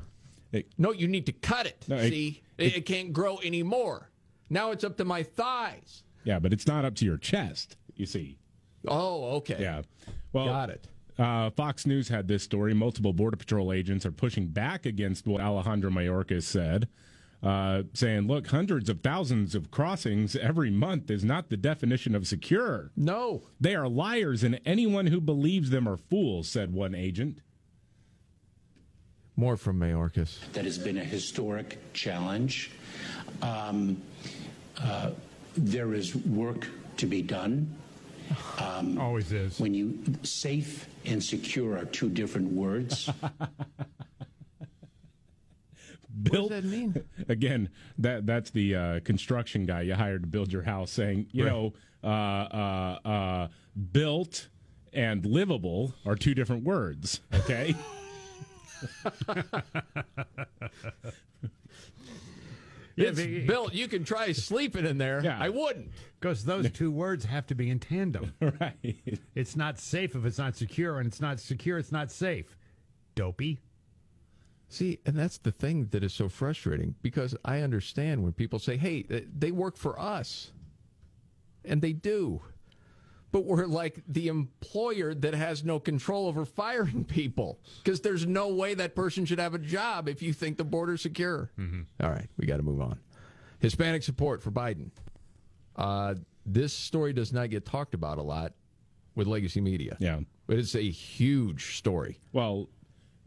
[0.52, 0.60] Yeah.
[0.60, 1.84] It, no, you need to cut it.
[1.88, 4.10] No, see, it, it, it can't grow anymore.
[4.48, 6.04] Now it's up to my thighs.
[6.24, 7.76] Yeah, but it's not up to your chest.
[7.94, 8.38] You see.
[8.88, 9.56] Oh, okay.
[9.60, 9.82] Yeah.
[10.32, 10.88] Well, got it.
[11.18, 12.74] Uh, Fox News had this story.
[12.74, 16.88] Multiple Border Patrol agents are pushing back against what Alejandro Mayorkas said,
[17.42, 22.26] uh, saying, look, hundreds of thousands of crossings every month is not the definition of
[22.26, 22.90] secure.
[22.96, 23.42] No.
[23.60, 27.40] They are liars, and anyone who believes them are fools, said one agent.
[29.36, 30.38] More from Mayorkas.
[30.54, 32.70] That has been a historic challenge.
[33.42, 34.00] Um,
[34.82, 35.10] uh,
[35.56, 37.74] there is work to be done.
[38.58, 39.60] Um, Always is.
[39.60, 43.10] When you safe and secure are two different words.
[46.22, 47.04] Built, what does that mean?
[47.28, 51.44] Again, that that's the uh, construction guy you hired to build your house, saying, you
[51.44, 51.52] right.
[51.52, 53.48] know, uh, uh, uh
[53.92, 54.48] built
[54.92, 57.20] and livable are two different words.
[57.34, 57.74] Okay.
[62.96, 63.74] it's built.
[63.74, 65.22] You can try sleeping in there.
[65.22, 65.38] Yeah.
[65.38, 65.90] I wouldn't.
[66.18, 68.32] Because those two words have to be in tandem.
[68.40, 68.96] right.
[69.34, 72.56] It's not safe if it's not secure, and it's not secure, it's not safe.
[73.14, 73.60] Dopey.
[74.68, 78.76] See, and that's the thing that is so frustrating because I understand when people say,
[78.76, 80.50] hey, they work for us.
[81.64, 82.42] And they do
[83.36, 88.48] but we're like the employer that has no control over firing people because there's no
[88.48, 91.50] way that person should have a job if you think the border's secure.
[91.58, 91.82] Mm-hmm.
[92.02, 92.98] All right, we got to move on.
[93.58, 94.90] Hispanic support for Biden.
[95.76, 96.14] Uh,
[96.46, 98.54] this story does not get talked about a lot
[99.14, 99.98] with legacy media.
[100.00, 100.20] Yeah.
[100.46, 102.18] But it's a huge story.
[102.32, 102.70] Well,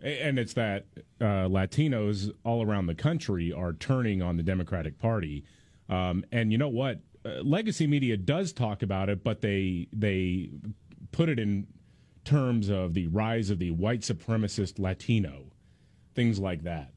[0.03, 0.85] and it's that
[1.21, 5.43] uh, Latinos all around the country are turning on the Democratic Party.
[5.89, 6.99] Um, and you know what?
[7.25, 10.51] Uh, legacy media does talk about it, but they they
[11.11, 11.67] put it in
[12.23, 15.51] terms of the rise of the white supremacist Latino,
[16.15, 16.93] things like that.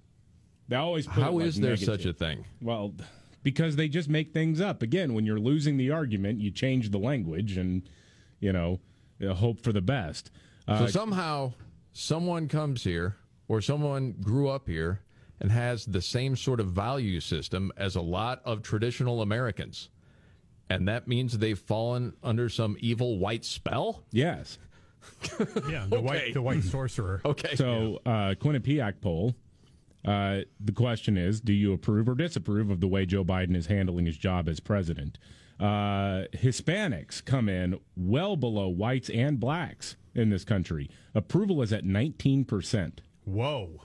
[0.69, 1.87] They always put how like is there negative.
[1.87, 2.45] such a thing?
[2.61, 2.95] Well,
[3.43, 4.83] because they just make things up.
[4.83, 7.83] Again, when you're losing the argument, you change the language and
[8.41, 8.81] you know
[9.35, 10.31] hope for the best.
[10.69, 11.53] Uh, so somehow
[11.93, 13.17] someone comes here
[13.49, 15.01] or someone grew up here
[15.41, 19.91] and has the same sort of value system as a lot of traditional Americans
[20.73, 24.05] and that means they've fallen under some evil white spell?
[24.11, 24.59] Yes.
[25.69, 26.01] yeah, the okay.
[26.01, 27.21] white the white sorcerer.
[27.27, 27.57] Okay.
[27.57, 29.35] So, uh, Quinnipiac poll.
[30.05, 33.67] Uh, the question is, do you approve or disapprove of the way Joe Biden is
[33.67, 35.19] handling his job as president?
[35.61, 40.91] Uh, Hispanics come in well below whites and blacks in this country.
[41.15, 42.99] Approval is at 19%.
[43.25, 43.81] Whoa.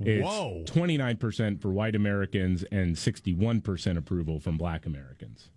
[0.00, 0.64] It's Whoa.
[0.66, 5.48] 29% for white Americans and 61% approval from black Americans.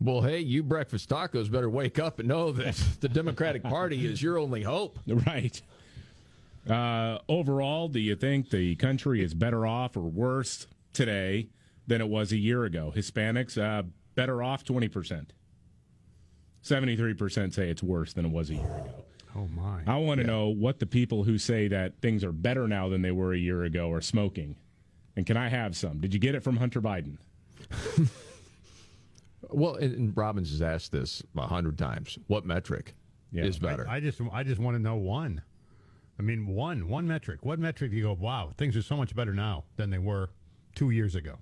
[0.00, 4.22] Well, hey, you breakfast tacos better wake up and know that the Democratic Party is
[4.22, 4.98] your only hope.
[5.06, 5.60] Right.
[6.68, 11.48] Uh, overall, do you think the country is better off or worse today
[11.86, 12.92] than it was a year ago?
[12.94, 13.82] Hispanics, uh,
[14.14, 15.28] better off 20%.
[16.64, 19.04] 73% say it's worse than it was a year ago.
[19.36, 19.82] Oh, my.
[19.86, 20.32] I want to yeah.
[20.32, 23.38] know what the people who say that things are better now than they were a
[23.38, 24.56] year ago are smoking.
[25.16, 26.00] And can I have some?
[26.00, 27.18] Did you get it from Hunter Biden?
[29.52, 32.18] Well, and Robbins has asked this a hundred times.
[32.26, 32.94] What metric
[33.32, 33.44] yeah.
[33.44, 33.86] is better?
[33.88, 35.42] I, I, just, I just want to know one.
[36.18, 37.40] I mean, one, one metric.
[37.42, 38.12] What metric do you go?
[38.12, 40.30] Wow, things are so much better now than they were
[40.74, 41.38] two years ago.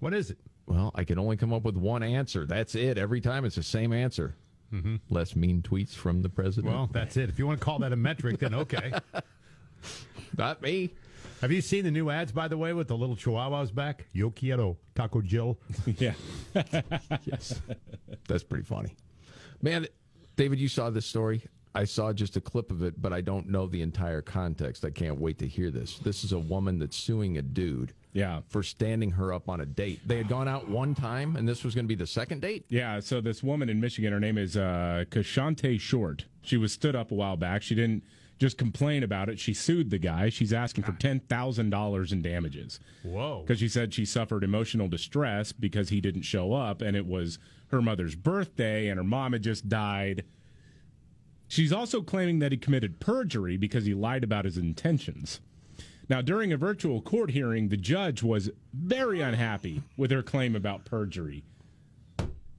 [0.00, 0.38] What is it?
[0.66, 2.44] Well, I can only come up with one answer.
[2.44, 2.98] That's it.
[2.98, 4.34] Every time it's the same answer.
[4.72, 4.96] Mm-hmm.
[5.10, 6.74] Less mean tweets from the president.
[6.74, 7.28] Well, that's it.
[7.28, 8.92] If you want to call that a metric, then okay.
[10.36, 10.92] Not me.
[11.40, 14.06] Have you seen the new ads, by the way, with the little chihuahuas back?
[14.12, 15.58] Yo quiero Taco Jill.
[15.86, 16.14] yeah.
[17.24, 17.60] yes.
[18.26, 18.96] That's pretty funny.
[19.62, 19.86] Man,
[20.36, 21.42] David, you saw this story.
[21.76, 24.84] I saw just a clip of it, but I don't know the entire context.
[24.84, 25.98] I can't wait to hear this.
[25.98, 27.92] This is a woman that's suing a dude.
[28.12, 28.40] Yeah.
[28.48, 30.00] For standing her up on a date.
[30.06, 32.64] They had gone out one time, and this was going to be the second date?
[32.70, 36.24] Yeah, so this woman in Michigan, her name is uh, Kashante Short.
[36.40, 37.62] She was stood up a while back.
[37.62, 38.04] She didn't
[38.38, 39.38] just complain about it.
[39.38, 40.30] She sued the guy.
[40.30, 42.80] She's asking for $10,000 in damages.
[43.02, 43.42] Whoa.
[43.42, 47.38] Because she said she suffered emotional distress because he didn't show up, and it was
[47.68, 50.24] her mother's birthday, and her mom had just died.
[51.48, 55.40] She's also claiming that he committed perjury because he lied about his intentions.
[56.08, 60.84] Now, during a virtual court hearing, the judge was very unhappy with her claim about
[60.84, 61.44] perjury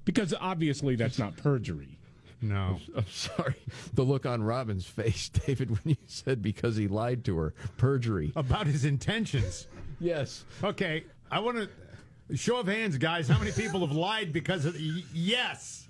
[0.05, 1.97] because obviously that's not perjury.
[2.41, 2.79] No.
[2.95, 3.55] I'm sorry.
[3.93, 8.31] The look on Robbins' face, David, when you said because he lied to her, perjury.
[8.35, 9.67] About his intentions.
[9.99, 10.45] Yes.
[10.63, 13.27] Okay, I want to show of hands, guys.
[13.27, 15.86] How many people have lied because of yes?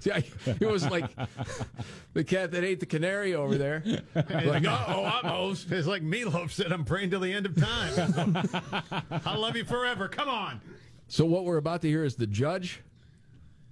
[0.00, 1.10] See, I, it was like
[2.12, 3.82] the cat that ate the canary over there.
[4.14, 5.68] like, oh, I'm host.
[5.72, 8.36] It's like Meatloaf said, I'm praying till the end of time.
[9.26, 10.08] I love you forever.
[10.08, 10.60] Come on.
[11.08, 12.80] So what we're about to hear is the judge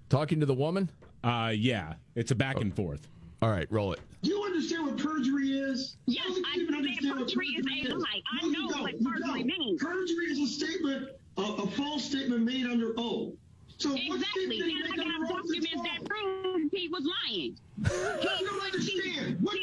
[0.08, 0.90] talking to the woman.
[1.24, 3.08] Uh, yeah, it's a back and forth.
[3.40, 4.00] All right, roll it.
[4.22, 5.96] Do you understand what perjury is?
[6.06, 8.22] Yes, don't I even understand perjury is a lie.
[8.40, 9.46] I No, you know what perjury don't.
[9.46, 9.82] means.
[9.82, 13.34] Perjury is a statement, a, a false statement made under oath.
[13.82, 14.60] So Exactly.
[14.60, 16.08] statement And did I got under oath that's documents that false?
[16.08, 17.58] prove he was lying.
[18.40, 19.38] You don't understand.
[19.40, 19.56] What?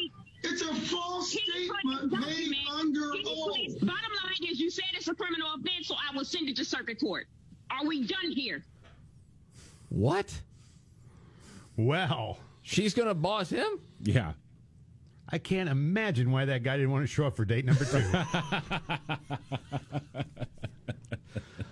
[0.43, 3.79] It's a false Can statement made under can oath.
[3.79, 6.65] Bottom line is you said it's a criminal offense, so I will send it to
[6.65, 7.27] circuit court.
[7.71, 8.65] Are we done here?
[9.88, 10.34] What?
[11.77, 13.79] Well, she's going to boss him?
[14.01, 14.34] Yeah.
[15.29, 18.03] I can't imagine why that guy didn't want to show up for date number two.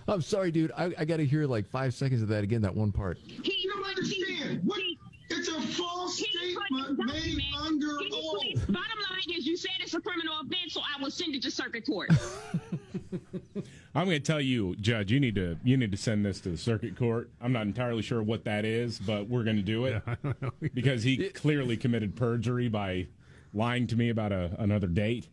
[0.07, 0.71] I'm sorry, dude.
[0.77, 3.19] I, I got to hear like five seconds of that again, that one part.
[3.25, 4.61] You don't understand.
[4.63, 4.81] What?
[5.29, 8.67] It's a false statement made under oath.
[8.67, 11.51] Bottom line is you said it's a criminal offense, so I will send it to
[11.51, 12.11] circuit court.
[13.95, 16.49] I'm going to tell you, Judge, you need to you need to send this to
[16.49, 17.29] the circuit court.
[17.41, 20.01] I'm not entirely sure what that is, but we're going to do it
[20.73, 23.07] because he clearly committed perjury by
[23.53, 25.27] lying to me about a, another date.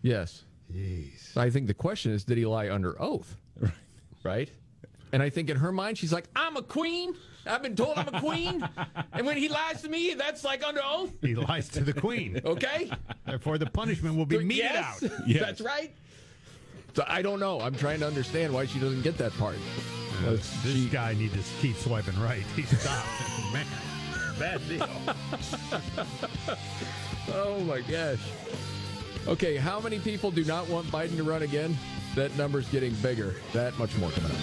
[0.00, 0.44] Yes.
[0.72, 1.36] Jeez.
[1.36, 3.36] I think the question is, did he lie under oath?
[3.58, 3.72] Right.
[4.26, 4.50] Right?
[5.12, 7.14] And I think in her mind, she's like, I'm a queen.
[7.46, 8.68] I've been told I'm a queen.
[9.12, 11.12] and when he lies to me, that's like under oath.
[11.22, 12.40] he lies to the queen.
[12.44, 12.90] Okay?
[13.24, 15.04] Therefore, the punishment will be meted yes.
[15.04, 15.10] out.
[15.26, 15.94] That's right.
[16.94, 17.60] So I don't know.
[17.60, 19.56] I'm trying to understand why she doesn't get that part.
[20.24, 22.42] Uh, this guy needs to keep swiping right.
[22.56, 23.06] He stopped.
[23.52, 23.66] Man,
[24.38, 24.88] bad deal.
[27.34, 28.20] oh my gosh.
[29.26, 31.76] Okay, how many people do not want Biden to run again?
[32.16, 33.34] That number's getting bigger.
[33.52, 34.38] That much more coming up.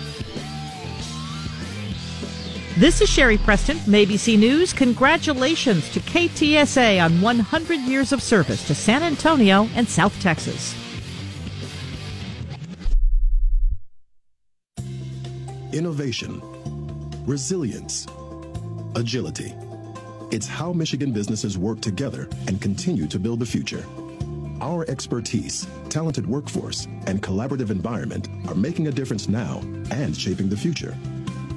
[2.78, 4.74] This is Sherri Preston from ABC News.
[4.74, 10.76] Congratulations to KTSA on 100 years of service to San Antonio and South Texas.
[15.72, 16.42] Innovation,
[17.26, 18.06] resilience,
[18.96, 19.52] agility.
[20.30, 23.84] It's how Michigan businesses work together and continue to build the future.
[24.63, 29.60] Our expertise, talented workforce, and collaborative environment are making a difference now
[29.91, 30.97] and shaping the future.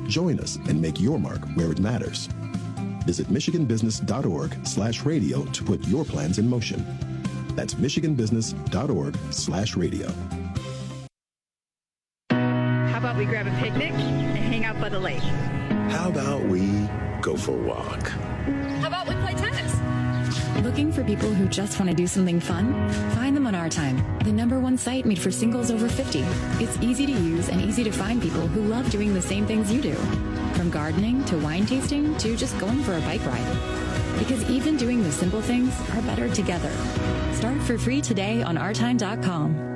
[0.09, 2.29] Join us and make your mark where it matters.
[3.07, 6.85] Visit michiganbusiness.org slash radio to put your plans in motion.
[7.55, 10.13] That's michiganbusiness.org slash radio.
[12.31, 15.23] How about we grab a picnic and hang out by the lake?
[15.93, 16.89] How about we
[17.23, 18.09] go for a walk?
[18.09, 19.96] How about we play tennis?
[20.63, 22.73] Looking for people who just want to do something fun?
[23.11, 26.21] Find them on Our Time, the number one site made for singles over 50.
[26.63, 29.73] It's easy to use and easy to find people who love doing the same things
[29.73, 29.95] you do.
[30.55, 34.19] From gardening to wine tasting to just going for a bike ride.
[34.19, 36.73] Because even doing the simple things are better together.
[37.33, 39.76] Start for free today on ourtime.com.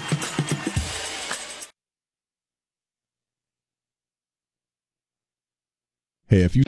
[6.31, 6.63] Hey, if you.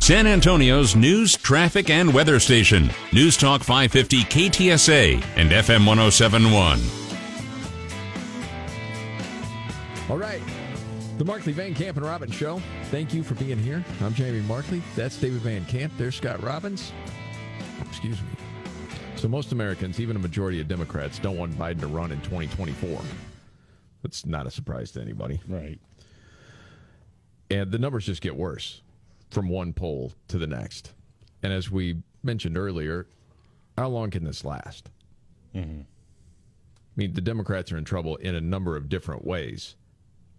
[0.00, 2.90] San Antonio's news, traffic, and weather station.
[3.10, 6.80] News Talk 550 KTSA and FM 1071.
[10.10, 10.42] All right.
[11.16, 12.60] The Markley Van Camp and Robbins Show.
[12.90, 13.82] Thank you for being here.
[14.02, 14.82] I'm Jamie Markley.
[14.94, 15.90] That's David Van Camp.
[15.96, 16.92] There's Scott Robbins.
[17.88, 18.28] Excuse me.
[19.16, 23.00] So, most Americans, even a majority of Democrats, don't want Biden to run in 2024.
[24.02, 25.40] That's not a surprise to anybody.
[25.48, 25.78] Right.
[27.50, 28.82] And the numbers just get worse
[29.30, 30.92] from one poll to the next.
[31.42, 33.06] And as we mentioned earlier,
[33.76, 34.90] how long can this last?
[35.54, 35.80] Mm-hmm.
[35.80, 35.84] I
[36.96, 39.76] mean, the Democrats are in trouble in a number of different ways.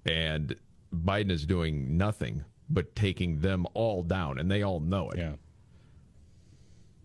[0.06, 0.56] And
[0.94, 5.18] Biden is doing nothing but taking them all down, and they all know it.
[5.18, 5.34] Yeah.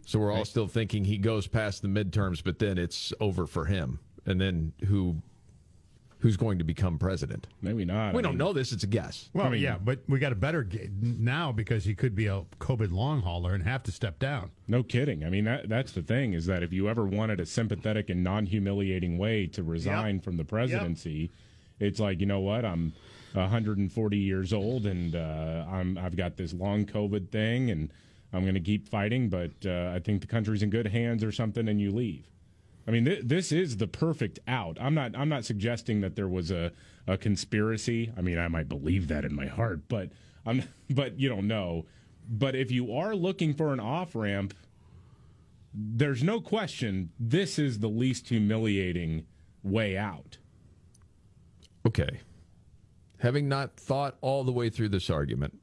[0.06, 3.66] So we're all still thinking he goes past the midterms, but then it's over for
[3.66, 3.98] him.
[4.24, 5.16] And then who
[6.20, 7.46] who's going to become president?
[7.62, 8.12] Maybe not.
[8.12, 8.72] We I don't mean- know this.
[8.72, 9.28] It's a guess.
[9.32, 12.92] Well, yeah, but we got a better ga- now because he could be a COVID
[12.92, 14.50] long hauler and have to step down.
[14.66, 15.24] No kidding.
[15.24, 18.24] I mean, that, that's the thing is that if you ever wanted a sympathetic and
[18.24, 21.30] non humiliating way to resign from the presidency,
[21.80, 22.64] it's like, you know what?
[22.64, 22.92] I'm
[23.34, 27.90] 140 years old and uh, I'm, I've got this long COVID thing and
[28.32, 31.32] I'm going to keep fighting, but uh, I think the country's in good hands or
[31.32, 32.26] something, and you leave.
[32.88, 34.78] I mean, th- this is the perfect out.
[34.80, 35.14] I'm not.
[35.14, 36.72] I'm not suggesting that there was a,
[37.06, 38.10] a conspiracy.
[38.16, 40.10] I mean, I might believe that in my heart, but
[40.46, 40.64] I'm.
[40.90, 41.84] But you don't know.
[42.30, 44.54] But if you are looking for an off ramp,
[45.74, 49.26] there's no question this is the least humiliating
[49.62, 50.38] way out.
[51.86, 52.20] Okay.
[53.18, 55.58] Having not thought all the way through this argument,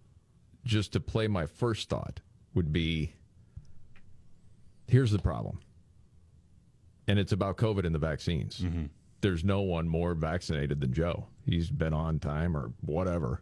[0.63, 2.19] just to play my first thought
[2.53, 3.13] would be
[4.87, 5.59] here's the problem.
[7.07, 8.59] And it's about COVID and the vaccines.
[8.59, 8.85] Mm-hmm.
[9.21, 11.27] There's no one more vaccinated than Joe.
[11.45, 13.41] He's been on time or whatever.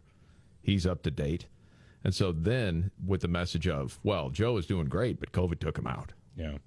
[0.62, 1.46] He's up to date.
[2.04, 5.78] And so then with the message of, well, Joe is doing great, but COVID took
[5.78, 6.12] him out.
[6.36, 6.58] Yeah.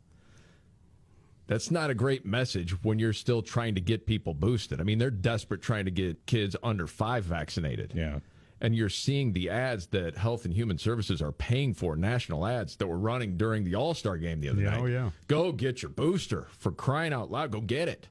[1.45, 4.81] That's not a great message when you're still trying to get people boosted.
[4.81, 7.93] I mean, they're desperate trying to get kids under five vaccinated.
[7.95, 8.19] Yeah.
[8.59, 12.75] And you're seeing the ads that Health and Human Services are paying for, national ads
[12.77, 14.79] that were running during the All Star game the other Yeah, night.
[14.81, 15.09] oh, yeah.
[15.27, 17.51] Go get your booster for crying out loud.
[17.51, 18.07] Go get it.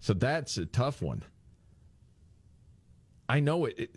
[0.00, 1.22] So that's a tough one.
[3.28, 3.78] I know it.
[3.78, 3.96] it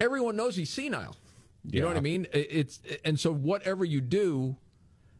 [0.00, 1.16] everyone knows he's senile.
[1.64, 2.26] You know what I mean?
[2.32, 4.56] It- It's and so whatever you do,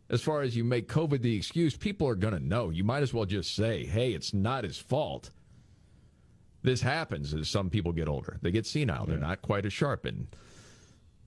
[0.09, 2.70] as far as you make COVID the excuse, people are going to know.
[2.70, 5.30] You might as well just say, "Hey, it's not his fault."
[6.62, 8.38] This happens as some people get older.
[8.42, 9.06] They get senile.
[9.06, 10.26] They're not quite as sharp, and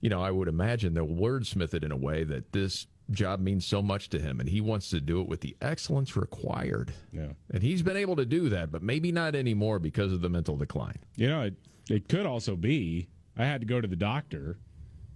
[0.00, 3.64] you know, I would imagine they'll wordsmith it in a way that this job means
[3.66, 6.92] so much to him, and he wants to do it with the excellence required.
[7.12, 7.28] Yeah.
[7.52, 10.56] And he's been able to do that, but maybe not anymore because of the mental
[10.56, 10.98] decline.
[11.16, 11.54] You know, it,
[11.88, 14.58] it could also be I had to go to the doctor.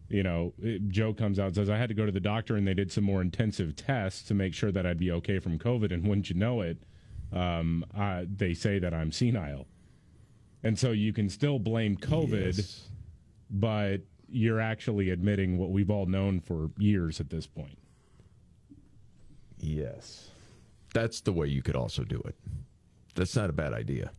[0.08, 2.56] You know, it- Joe comes out and says, I had to go to the doctor
[2.56, 5.58] and they did some more intensive tests to make sure that I'd be okay from
[5.58, 5.92] COVID.
[5.92, 6.78] And wouldn't you know it,
[7.32, 9.66] um, I, they say that I'm senile.
[10.62, 12.80] And so you can still blame COVID,
[13.50, 13.98] but
[14.28, 17.78] you're actually admitting what we've all known for years at this point.
[19.59, 20.30] Yes.
[20.92, 22.34] That's the way you could also do it.
[23.14, 24.11] That's not a bad idea.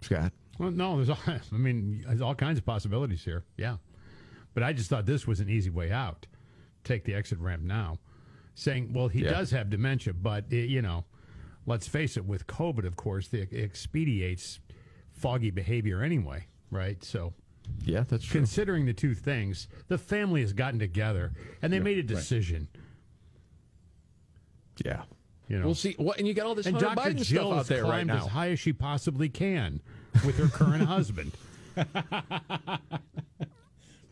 [0.00, 0.32] Scott?
[0.58, 3.44] Well, no, there's all, I mean, there's all kinds of possibilities here.
[3.56, 3.76] Yeah.
[4.54, 6.26] But I just thought this was an easy way out.
[6.84, 7.98] Take the exit ramp now.
[8.54, 9.30] Saying, well, he Yeah.
[9.30, 11.04] does have dementia, but, eh, you know,
[11.66, 14.60] let's face it, with COVID, of course, it expediates
[15.20, 17.02] foggy behavior anyway, right?
[17.04, 17.32] So,
[17.84, 18.40] yeah, that's true.
[18.40, 22.68] Considering the two things, the family has gotten together and they made a decision.
[24.84, 25.02] Yeah.
[25.48, 25.94] You know, We'll see.
[25.98, 27.10] What, and you got all this and Hunter Dr.
[27.10, 28.18] Biden Jill stuff out has there right now.
[28.18, 29.80] as high as she possibly can
[30.24, 31.32] with her current husband.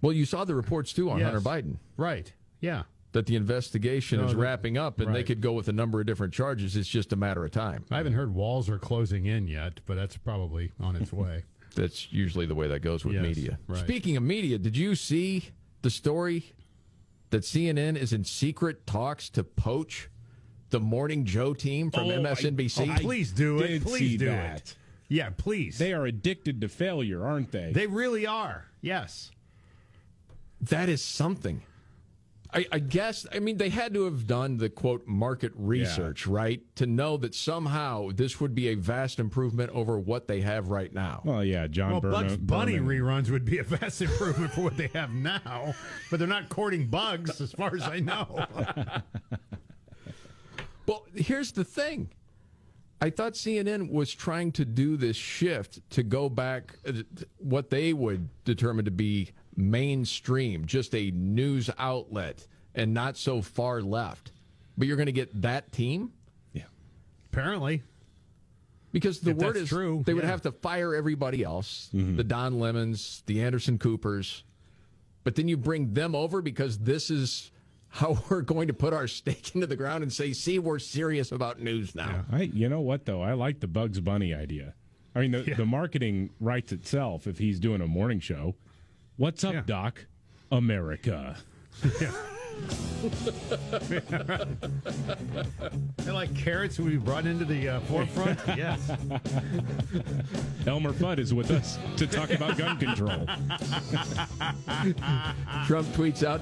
[0.00, 1.32] Well, you saw the reports too on Yes.
[1.32, 1.76] Hunter Biden.
[1.96, 2.32] Right.
[2.60, 2.82] Yeah.
[3.18, 6.06] That the investigation No, is wrapping up and they could go with a number of
[6.06, 6.76] different charges.
[6.76, 7.84] It's just a matter of time.
[7.90, 11.42] I haven't heard walls are closing in yet, but that's probably on its way.
[11.74, 13.58] That's usually the way that goes with Yes, media.
[13.66, 13.80] right.
[13.80, 15.50] Speaking of media, did you see
[15.82, 16.52] the story
[17.30, 20.08] that CNN is in secret talks to poach
[20.70, 22.88] the Morning Joe team from Oh, MSNBC?
[22.88, 23.66] Oh, I please do it.
[23.68, 24.56] did Please do that.
[24.58, 24.76] it.
[25.08, 25.76] Yeah, please.
[25.78, 27.72] They are addicted to failure, aren't they?
[27.72, 28.66] They really are.
[28.80, 29.32] Yes.
[30.60, 31.62] That is something.
[32.54, 36.62] I, I guess, I mean, they had to have done the quote market research, right?
[36.76, 40.90] To know that somehow this would be a vast improvement over what they have right
[40.92, 41.20] now.
[41.26, 42.88] Well, yeah, John Well, Burnham- Bugs Bunny Berman.
[43.02, 45.74] reruns would be a vast improvement for what they have now,
[46.10, 48.46] but they're not courting bugs, as far as I know.
[50.86, 52.08] Well, here's the thing.
[53.00, 56.92] I thought CNN was trying to do this shift to go back uh,
[57.36, 63.82] what they would determine to be mainstream, just a news outlet and not so far
[63.82, 64.32] left.
[64.78, 66.12] But you're going to get that team?
[66.52, 66.62] Yeah.
[67.32, 67.82] Apparently.
[68.92, 72.16] Because the If word is true, they would have to fire everybody else, Mm-hmm.
[72.16, 74.44] the Don Lemons, the Anderson Coopers.
[75.24, 77.50] But then you bring them over because this is
[77.88, 81.32] how we're going to put our stake into the ground and say, see, we're serious
[81.32, 82.24] about news now.
[82.32, 83.20] I, you know what though?
[83.20, 84.74] I like the Bugs Bunny idea.
[85.14, 87.26] I mean, the, the marketing writes itself.
[87.26, 88.54] If he's doing a morning show,
[89.18, 90.06] what's up, Doc?
[90.50, 91.36] America.
[95.98, 98.40] They're like carrots we brought into the uh, forefront.
[98.48, 98.90] yes.
[100.66, 103.26] Elmer Fudd is with us to talk about gun control.
[105.66, 106.40] Trump tweets out,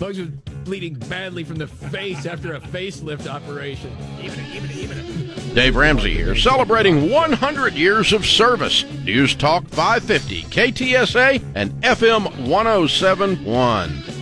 [0.00, 0.28] Bugs was
[0.64, 3.96] bleeding badly from the face after a facelift operation.
[4.20, 5.54] Even it, even it, even it.
[5.54, 8.84] Dave Ramsey here, celebrating 100 years of service.
[9.04, 14.21] News Talk 550, KTSA, and FM 1071.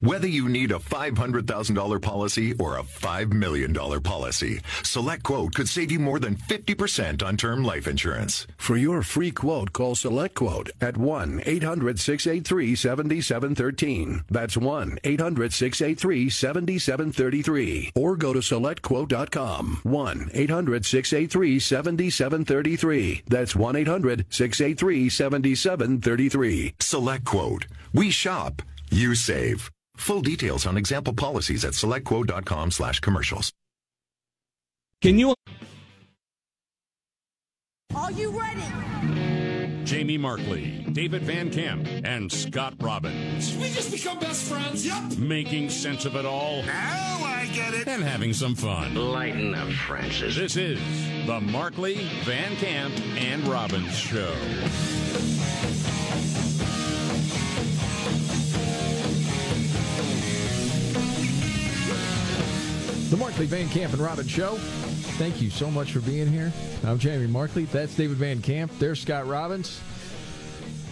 [0.00, 5.90] Whether you need a $500,000 policy or a $5 million policy, Select Quote could save
[5.90, 8.46] you more than 50% on term life insurance.
[8.58, 14.22] For your free quote, call SelectQuote at 1 800 683 7713.
[14.30, 17.92] That's 1 800 683 7733.
[17.96, 19.80] Or go to SelectQuote.com.
[19.82, 23.22] 1 800 683 7733.
[23.26, 26.74] That's 1 800 683 7733.
[26.78, 27.66] Select Quote.
[27.92, 28.62] We shop.
[28.90, 29.72] You save.
[29.98, 33.52] Full details on example policies at selectquote.com slash commercials.
[35.02, 35.34] Can you?
[37.94, 38.62] Are you ready?
[39.84, 43.56] Jamie Markley, David Van Camp, and Scott Robbins.
[43.56, 44.86] We just become best friends.
[44.86, 45.18] Yep.
[45.18, 46.62] Making sense of it all.
[46.62, 47.88] Now I get it.
[47.88, 48.94] And having some fun.
[48.94, 50.36] Lighten up, Francis.
[50.36, 50.78] This is
[51.26, 54.34] the Markley, Van Camp, and Robbins Show.
[63.18, 64.54] Markley Van Camp and Robbins Show.
[65.18, 66.52] Thank you so much for being here.
[66.86, 67.64] I'm Jamie Markley.
[67.64, 68.70] That's David Van Camp.
[68.78, 69.80] There's Scott Robbins.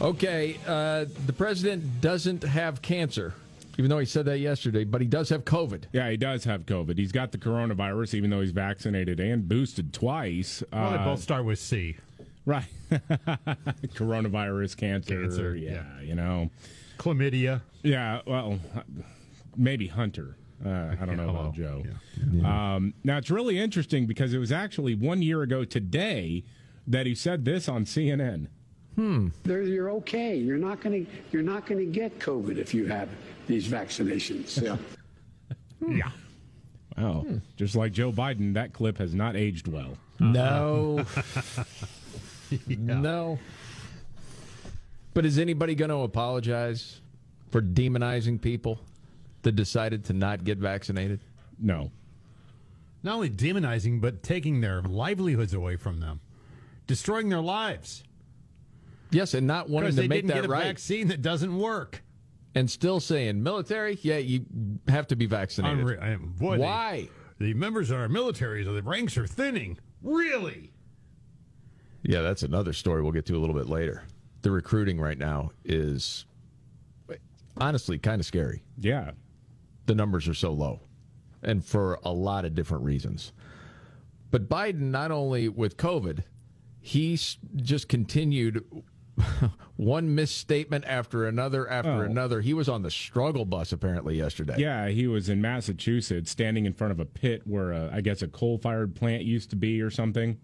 [0.01, 3.33] Okay, uh, the president doesn't have cancer,
[3.79, 5.85] even though he said that yesterday, but he does have COVID.
[5.93, 6.99] Yeah, he does have COVID.
[6.99, 10.63] He's got the coronavirus, even though he's vaccinated and boosted twice.
[10.73, 11.97] Well, they Uh, both start with C.
[12.45, 12.65] Right.
[13.95, 15.23] Coronavirus, cancer.
[15.23, 16.51] Cancer, yeah, you know.
[16.99, 17.63] Chlamydia.
[17.83, 18.59] Yeah, well,
[19.57, 20.37] maybe Hunter.
[20.65, 21.85] Uh, I don't know about Joe.
[22.45, 26.45] Um, now, it's really interesting because it was actually one year ago today
[26.87, 28.49] that he said this on CNN.
[28.95, 29.29] Hmm.
[29.45, 30.37] There, you're okay.
[30.37, 33.11] You're not going to you're not going to get COVID if you have
[33.47, 34.63] these vaccinations.
[34.63, 34.77] Yeah.
[35.87, 36.11] Yeah.
[36.97, 37.27] Wow.
[37.57, 39.99] Just like Joe Biden, that clip has not aged well.
[40.19, 41.05] No.
[42.69, 43.39] No.
[45.13, 47.01] But is anybody going to apologize
[47.51, 48.79] for demonizing people
[49.47, 51.21] that decided to not get vaccinated?
[51.57, 51.93] No.
[53.05, 56.21] Not only demonizing, but taking their livelihoods away from them,
[56.89, 58.03] destroying their lives.
[59.13, 60.65] Yes, and not wanting to they make didn't that get a right.
[60.65, 62.03] vaccine that doesn't work.
[62.57, 64.47] And still saying, military, yeah, you
[64.89, 65.85] have to be vaccinated.
[65.85, 67.09] Unre- I- boy, they- Why?
[67.39, 69.79] the members of our military, the ranks are thinning.
[70.03, 70.73] Really?
[72.03, 74.05] Yeah, that's another story we'll get to a little bit later.
[74.43, 76.25] The recruiting right now is
[77.59, 78.63] honestly kind of scary.
[78.81, 79.13] Yeah.
[79.87, 80.81] The numbers are so low,
[81.43, 83.33] and for a lot of different reasons.
[84.31, 86.25] But Biden, not only with COVID,
[86.81, 87.17] he
[87.57, 88.65] just continued
[89.77, 92.01] one misstatement after another after Oh.
[92.01, 92.41] another.
[92.41, 94.57] He was on the struggle bus apparently yesterday.
[94.59, 98.23] Yeah, he was in Massachusetts standing in front of a pit where uh, I guess
[98.23, 100.39] a coal fired plant used to be or something.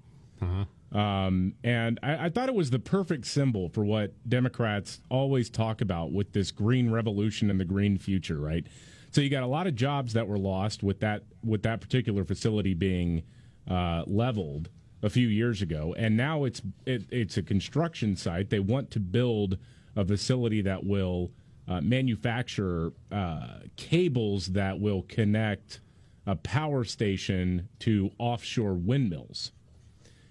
[0.92, 5.80] Um, and I, I thought it was the perfect symbol for what Democrats always talk
[5.80, 8.66] about with this green revolution and the green future, right?
[9.12, 12.24] So you got a lot of jobs that were lost with that with that particular
[12.24, 13.22] facility being
[13.70, 14.70] uh, leveled
[15.02, 18.50] a few years ago, and now it's it, it's a construction site.
[18.50, 19.58] They want to build
[19.94, 21.30] a facility that will
[21.68, 25.80] uh, manufacture uh, cables that will connect
[26.26, 29.52] a power station to offshore windmills.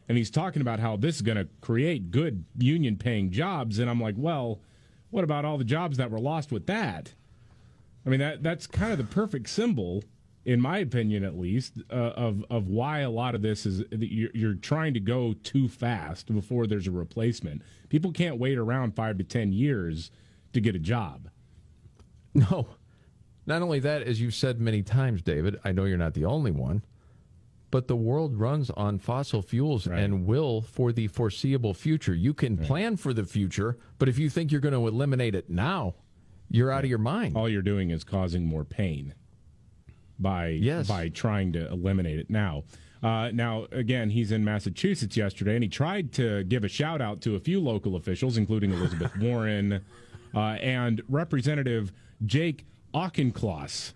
[0.09, 3.79] and he's talking about how this is going to create good union paying jobs.
[3.79, 4.59] And I'm like, well,
[5.09, 7.13] what about all the jobs that were lost with that?
[8.05, 10.03] I mean, that that's kind of the perfect symbol,
[10.45, 14.31] in my opinion, at least, uh, of of why a lot of this is you're,
[14.33, 17.61] you're trying to go too fast before there's a replacement.
[17.89, 20.11] People can't wait around five to ten years
[20.53, 21.29] to get a job.
[22.33, 22.67] No.
[23.45, 26.51] Not only that, as you've said many times, David, I know you're not the only
[26.51, 26.83] one,
[27.71, 32.13] but the world runs on fossil fuels and will for the foreseeable future.
[32.13, 35.49] You can plan for the future, but if you think you're going to eliminate it
[35.49, 35.95] now,
[36.51, 37.35] you're out of your mind.
[37.35, 39.13] All you're doing is causing more pain
[40.19, 40.87] by Yes.
[40.87, 42.63] by trying to eliminate it now.
[43.01, 47.19] Uh, now, again, he's in Massachusetts yesterday, and he tried to give a shout out
[47.21, 49.81] to a few local officials, including Elizabeth Warren
[50.35, 51.91] uh, and Representative
[52.25, 53.93] Jake Auchincloss.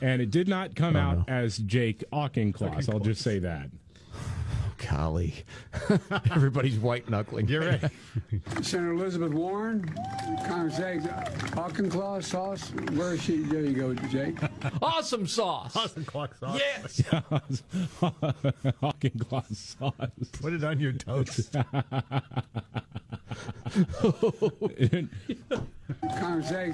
[0.00, 2.88] And it did not come out as Jake Auchincloss.
[2.88, 3.70] I'll just say that.
[4.78, 5.34] Golly.
[6.30, 7.48] Everybody's white knuckling.
[7.48, 7.90] You're right.
[8.62, 9.84] Senator Elizabeth Warren,
[10.46, 11.00] Congressman
[11.56, 12.70] Auchinclaw sauce.
[12.92, 13.38] Where is she?
[13.38, 14.36] There you go, Jake.
[14.82, 15.76] awesome sauce.
[15.76, 16.60] Awesome clock sauce.
[16.60, 17.02] Yes.
[18.82, 19.92] Auchincloss sauce.
[20.40, 21.56] Put it on your toast.
[26.18, 26.72] Congressman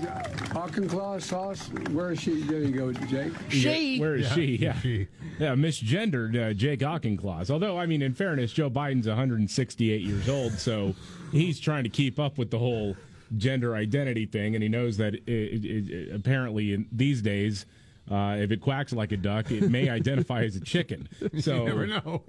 [0.54, 1.68] Auchinclaw sauce.
[1.90, 2.42] Where is she?
[2.42, 3.32] There you go, Jake.
[3.48, 3.98] She.
[3.98, 4.56] where is Yeah, she?
[4.61, 5.08] Yeah, she.
[5.38, 7.50] yeah, misgendered uh, Jake Auchincloss.
[7.50, 10.94] Although, I mean, in fairness, Joe Biden's 168 years old, so
[11.32, 12.96] he's trying to keep up with the whole
[13.36, 17.66] gender identity thing, and he knows that it, it, it, apparently in these days.
[18.11, 21.08] Uh, if it quacks like a duck, it may identify as a chicken.
[21.38, 22.22] So you never know.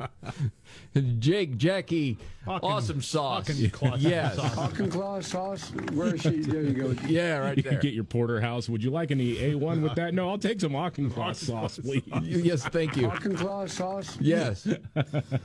[1.20, 3.50] Jake, Jackie, awesome sauce.
[3.98, 4.38] yes.
[4.38, 5.72] Auchinclaw sauce.
[5.94, 6.42] Where is she?
[6.42, 6.96] There you go.
[7.08, 7.74] Yeah, right you there.
[7.74, 8.70] can get your porterhouse.
[8.70, 10.14] Would you like any A1 with that?
[10.14, 12.04] No, I'll take some Auchincloss sauce, please.
[12.22, 13.08] Yes, thank you.
[13.08, 14.18] Auchinclaw sauce.
[14.22, 14.68] Yes.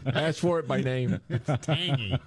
[0.07, 1.18] Ask for it by name.
[1.30, 2.18] It's tangy.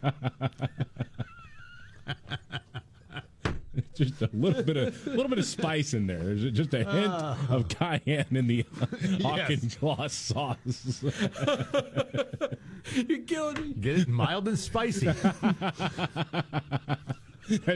[3.96, 6.18] just a little bit of a little bit of spice in there.
[6.20, 7.38] There's just a hint Ah.
[7.50, 8.66] of cayenne in the
[9.02, 9.22] Yes.
[9.24, 11.04] Auchincloss sauce.
[13.08, 13.74] You're killing me.
[13.74, 15.08] Get it mild and spicy.
[15.08, 15.14] a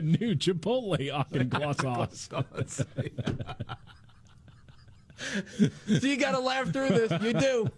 [0.01, 2.81] new Chipotle Auchincloss sauce.
[5.87, 7.11] so you got to laugh through this.
[7.21, 7.69] You do.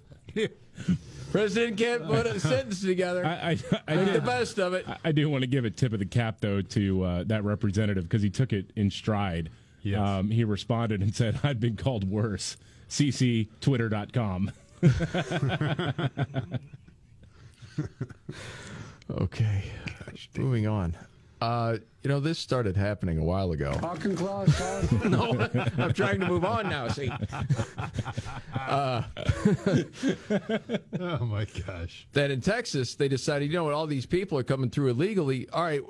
[1.32, 3.26] President can't put a sentence together.
[3.26, 4.88] I, I, I Make did- the best of it.
[4.88, 7.44] I- I do want to give a tip of the cap though to uh, that
[7.44, 9.50] representative because he took it in stride.
[9.84, 10.00] Yes.
[10.00, 12.58] Um, he responded and said, "I've been called worse."
[12.90, 14.52] CC Twitter.com.
[19.12, 19.64] Okay.
[20.38, 20.96] Moving on.
[21.42, 23.72] Uh, you know, this started happening a while ago.
[23.82, 24.92] Auchinclaw sauce.
[25.06, 26.88] no, I'm trying to move on now.
[26.88, 27.10] See,
[28.54, 29.02] uh,
[31.00, 32.08] oh my gosh.
[32.14, 35.50] that in Texas they decided, you know what, all these people are coming through illegally.
[35.50, 35.82] All right,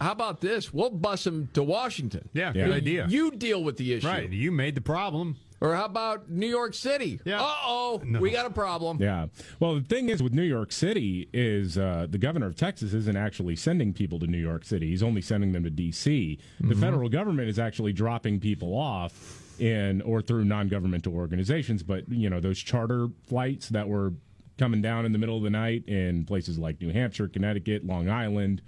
[0.00, 0.72] how about this?
[0.72, 2.28] We'll bus them to Washington.
[2.32, 3.06] Yeah, good idea.
[3.08, 4.06] You deal with the issue.
[4.06, 4.30] Right.
[4.30, 5.36] You made the problem.
[5.60, 7.18] Or how about New York City?
[7.24, 7.40] Yeah.
[7.40, 8.98] Uh oh, we got a problem.
[9.00, 9.26] Yeah.
[9.58, 13.16] Well, the thing is with New York City is uh, the governor of Texas isn't
[13.16, 14.88] actually sending people to New York City.
[14.90, 16.38] He's only sending them to D.C.
[16.60, 16.80] The Mhm.
[16.80, 21.82] federal government is actually dropping people off in or through non-governmental organizations.
[21.82, 24.12] But you know those charter flights that were
[24.58, 28.08] coming down in the middle of the night in places like New Hampshire, Connecticut, Long
[28.10, 28.60] Island.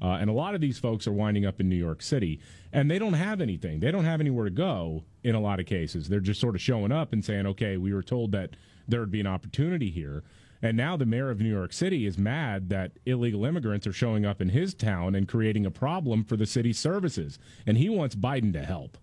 [0.00, 2.38] Uh, and a lot of these folks are winding up in New York City,
[2.72, 3.80] and they don't have anything.
[3.80, 6.08] They don't have anywhere to go in a lot of cases.
[6.08, 8.50] They're just sort of showing up and saying, okay, we were told that
[8.86, 10.22] there would be an opportunity here.
[10.62, 14.24] And now the mayor of New York City is mad that illegal immigrants are showing
[14.24, 17.38] up in his town and creating a problem for the city's services.
[17.66, 18.96] And he wants Biden to help.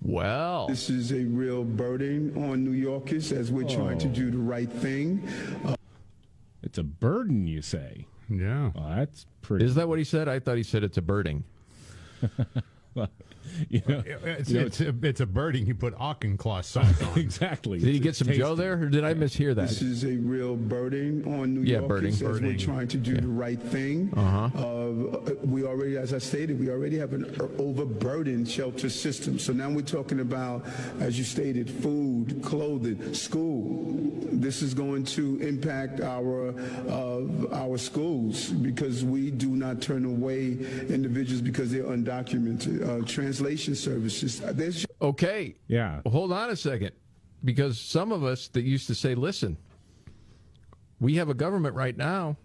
[0.00, 4.38] Well, This is a real burden on New Yorkers as we're trying to do the
[4.38, 5.26] right thing.
[5.64, 5.76] Uh,
[6.62, 8.06] It's a burden, you say.
[8.28, 8.70] Yeah.
[8.74, 9.64] Well, that's pretty.
[9.64, 10.28] Is that what he said?
[10.28, 11.44] I thought he said it's a birding.
[13.52, 15.66] Well, you know, It's, you know, it's, a, it's a birding.
[15.66, 17.16] You put Auchinclaw sauce on.
[17.18, 17.78] exactly.
[17.78, 19.68] Did he It's- get it's some Joe there, or did I mishear that?
[19.68, 22.44] This is a real burden on New Yeah, Yorkers burden.
[22.46, 24.12] as we're trying to do the right thing.
[24.16, 24.58] Uh-huh.
[24.58, 27.24] Uh, we already, as I stated, we already have an
[27.58, 29.38] overburdened shelter system.
[29.38, 30.64] So now we're talking about,
[31.00, 33.94] as you stated, food, clothing, school.
[34.32, 36.54] This is going to impact our
[36.88, 37.20] uh,
[37.52, 40.52] our schools because we do not turn away
[40.88, 42.82] individuals because they're undocumented.
[42.82, 43.04] Uh,
[43.42, 44.42] translation services.
[44.42, 45.54] Uh, there's Okay.
[45.68, 46.00] Yeah.
[46.04, 46.92] Well, hold on a second.
[47.44, 49.56] Because some of us that used to say, listen,
[51.00, 52.36] we have a government right now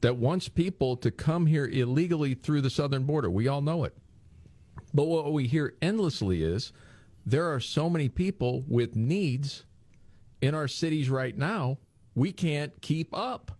[0.00, 3.28] that wants people to come here illegally through the southern border.
[3.30, 3.96] We all know it.
[4.94, 6.72] But what we hear endlessly is
[7.26, 9.64] there are so many people with needs
[10.40, 11.78] in our cities right now,
[12.14, 13.57] we can't keep up.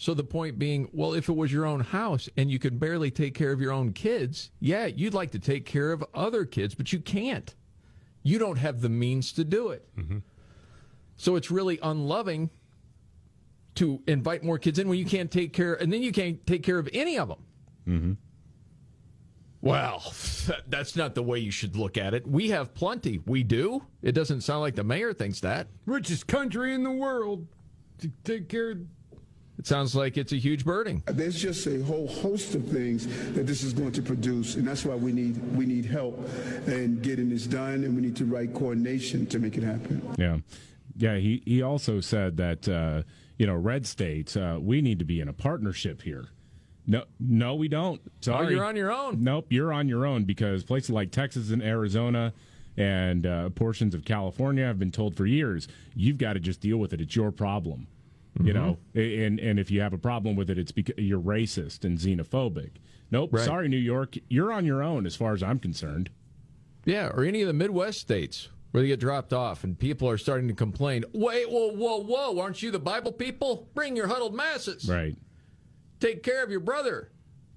[0.00, 3.10] So the point being, well, if it was your own house and you could barely
[3.10, 6.74] take care of your own kids, yeah, you'd like to take care of other kids,
[6.74, 7.54] but you can't.
[8.22, 9.86] You don't have the means to do it.
[11.18, 12.48] So it's really unloving
[13.74, 16.62] to invite more kids in when you can't take care, and then you can't take
[16.62, 17.44] care of any of them.
[17.86, 18.12] Mm-hmm.
[19.60, 20.14] Well,
[20.66, 22.26] that's not the way you should look at it.
[22.26, 23.20] We have plenty.
[23.26, 23.84] We do.
[24.00, 25.68] It doesn't sound like the mayor thinks that.
[25.84, 27.46] Richest country in the world
[27.98, 28.78] to take care of.
[29.60, 31.02] It sounds like it's a huge burden.
[31.04, 34.86] There's just a whole host of things that this is going to produce, and that's
[34.86, 36.18] why we need we need help
[36.66, 40.00] in getting this done, and we need to right coordination to make it happen.
[40.16, 40.38] Yeah,
[40.96, 41.18] yeah.
[41.18, 43.02] He he also said that uh,
[43.36, 46.28] you know red states uh, we need to be in a partnership here.
[46.86, 48.00] No, no, we don't.
[48.22, 49.22] Sorry, Oh, you're on your own.
[49.22, 52.32] Nope, you're on your own because places like Texas and Arizona
[52.78, 56.78] and uh, portions of California have been told for years you've got to just deal
[56.78, 57.00] with it.
[57.02, 57.88] It's your problem.
[58.38, 58.54] You Mm-hmm.
[58.62, 61.98] know, and and if you have a problem with it, it's because you're racist and
[61.98, 62.70] xenophobic.
[63.10, 63.44] Nope, Right.
[63.44, 66.10] sorry, New York, you're on your own as far as I'm concerned.
[66.84, 70.16] Yeah, or any of the Midwest states where they get dropped off and people are
[70.16, 71.04] starting to complain.
[71.12, 72.38] Wait, whoa, whoa, whoa!
[72.40, 73.68] Aren't you the Bible people?
[73.74, 74.88] Bring your huddled masses.
[74.88, 75.16] Right.
[75.98, 77.10] Take care of your brother.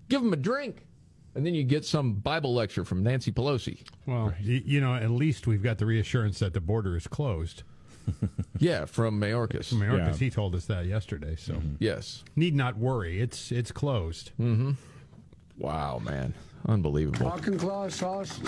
[0.10, 0.88] Give him a drink,
[1.36, 3.86] and then you get some Bible lecture from Nancy Pelosi.
[4.08, 7.62] Well, y- you know, at least we've got the reassurance that the border is closed.
[8.60, 9.68] Yeah, from Mayorkas.
[9.70, 11.36] From Mayorkas, he told us that yesterday.
[11.36, 12.24] So Yes.
[12.36, 13.20] need not worry.
[13.20, 14.32] It's it's closed.
[14.40, 14.72] Mm-hmm.
[15.58, 16.34] Wow, man,
[16.68, 17.30] unbelievable.
[17.30, 18.40] Hawking claw sauce.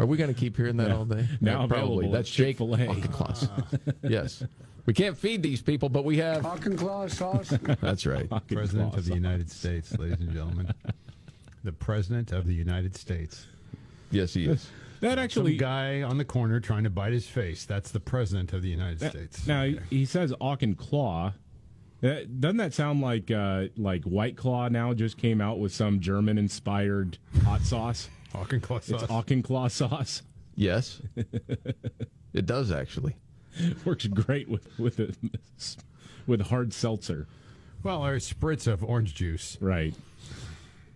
[0.00, 0.96] Are we going to keep hearing that Yeah.
[0.96, 1.28] all day?
[1.40, 2.10] Now Yeah, probably.
[2.10, 3.88] That's Jake Chick-fil-A.
[4.08, 4.44] Yes,
[4.86, 6.42] we can't feed these people, but we have.
[6.42, 7.48] Hawking claw sauce.
[7.80, 8.28] That's right.
[8.48, 10.72] President of the United States, ladies and gentlemen.
[11.64, 13.46] The President of the United States.
[14.10, 14.70] Yes, he is.
[15.00, 17.64] That actually- Some guy on the corner trying to bite his face.
[17.64, 19.46] That's the President of the United That- States.
[19.46, 21.32] Now he- he says Auk and Claw.
[22.02, 25.98] Uh, doesn't that sound like uh, like White Claw now just came out with some
[26.00, 28.08] German inspired hot sauce?
[28.34, 29.02] Auk and Claw sauce.
[29.02, 30.22] It's Auk and Claw sauce.
[30.54, 33.16] Yes, it does actually.
[33.84, 35.12] Works great with with a,
[36.28, 37.26] with hard seltzer.
[37.82, 39.56] Well, or a spritz of orange juice.
[39.60, 39.94] Right.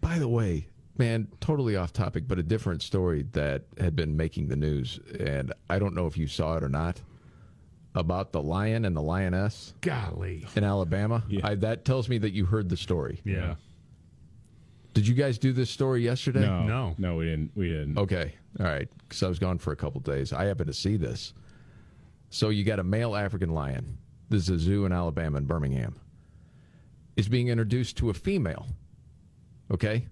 [0.01, 0.67] By the way,
[0.99, 5.53] man, totally off topic, but a different story that had been making the news, and
[5.71, 7.01] I don't know if you saw it or not,
[7.95, 10.47] about the lion and the lioness Golly.
[10.57, 11.23] in Alabama.
[11.43, 13.21] I, that tells me that you heard the story.
[13.25, 13.57] Yeah.
[14.95, 16.41] Did you guys do this story yesterday?
[16.41, 16.95] No, No.
[16.99, 17.53] no, we didn't.
[17.55, 17.97] We didn't.
[17.99, 18.35] Okay.
[18.61, 18.89] All right.
[18.99, 20.33] Because I was gone for a couple days.
[20.33, 21.33] I happened to see this.
[22.29, 23.97] So you got a male African lion.
[24.29, 25.97] This is a zoo in Alabama in Birmingham.
[27.17, 28.67] Is being introduced to a female.
[29.71, 30.07] Okay.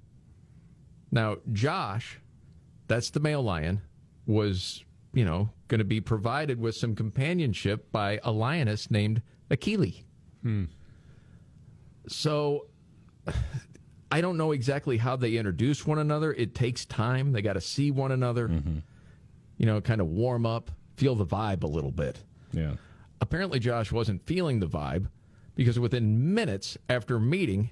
[1.11, 2.21] Now Josh,
[2.87, 3.81] that's the male lion,
[4.27, 10.05] was you know going to be provided with some companionship by a lioness named Akili.
[10.43, 10.65] Hmm.
[12.09, 12.67] So
[14.13, 16.33] I don't know exactly how they introduce one another.
[16.33, 17.33] It takes time.
[17.33, 18.51] They got to see one another,
[19.57, 22.19] you know, kind of warm up, feel the vibe a little bit.
[22.53, 22.73] Yeah.
[23.21, 25.07] Apparently, Josh wasn't feeling the vibe
[25.55, 27.71] because within minutes after meeting,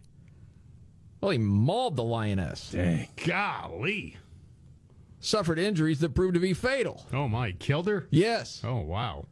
[1.20, 2.70] well, he mauled the lioness.
[2.70, 3.08] Dang.
[3.26, 4.16] Golly.
[5.20, 7.04] Suffered injuries that proved to be fatal.
[7.12, 7.52] Oh, my.
[7.52, 8.06] Killed her?
[8.10, 8.62] Yes.
[8.64, 9.26] Oh, wow.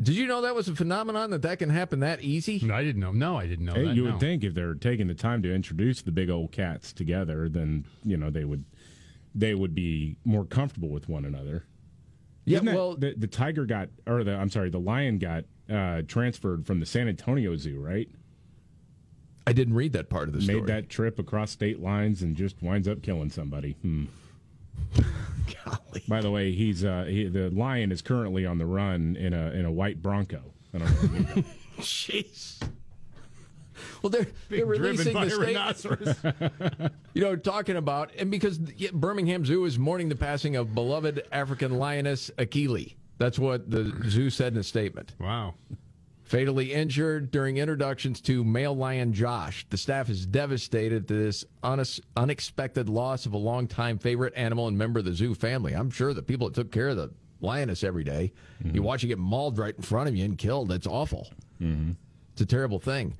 [0.00, 2.68] Did you know that was a phenomenon that that can happen that easy?
[2.70, 3.12] I didn't know.
[3.12, 3.94] No, I didn't know Hey, that.
[3.94, 4.10] you no.
[4.12, 7.84] would think if they're taking the time to introduce the big old cats together, then
[8.04, 8.64] you know they would
[9.34, 11.64] they would be more comfortable with one another.
[12.44, 15.44] Yeah, Isn't that- well- the, the tiger got, or the I'm sorry, the lion got
[15.70, 18.08] uh, transferred from the San Antonio Zoo, right?
[19.46, 20.60] I didn't read that part of the Made story.
[20.60, 23.72] Made that trip across state lines and just winds up killing somebody.
[23.82, 24.04] Hmm.
[25.64, 26.02] Golly.
[26.08, 29.50] By the way, he's uh, he, the lion is currently on the run in a
[29.50, 30.42] in a white Bronco.
[30.74, 30.94] I don't know.
[30.94, 31.44] if you knew that.
[31.80, 32.62] Jeez.
[34.00, 36.90] Well, they're, they're releasing the rhinoceros.
[37.14, 41.78] you know, talking about, and because Birmingham Zoo is mourning the passing of beloved African
[41.78, 42.94] lioness Akili.
[43.18, 45.14] That's what the zoo said in a statement.
[45.20, 45.54] wow.
[46.32, 49.66] Fatally injured during introductions to male lion Josh.
[49.68, 51.44] The staff is devastated to this
[52.16, 55.74] unexpected loss of a longtime favorite animal and member of the zoo family.
[55.74, 57.10] I'm sure the people that took care of the
[57.42, 58.32] lioness every day,
[58.64, 58.74] mm-hmm.
[58.74, 60.70] you watch it get mauled right in front of you and killed.
[60.70, 61.28] That's awful.
[61.60, 61.90] Mm-hmm.
[62.32, 63.14] It's a terrible thing.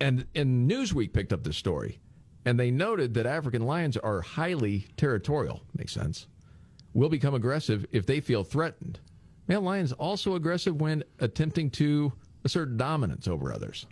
[0.00, 2.00] And and Newsweek picked up this story,
[2.44, 5.62] and they noted that African lions are highly territorial.
[5.76, 6.26] Makes sense.
[6.94, 8.98] Will become aggressive if they feel threatened.
[9.48, 12.12] Male lions also aggressive when attempting to
[12.44, 13.86] assert dominance over others.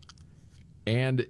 [0.87, 1.27] And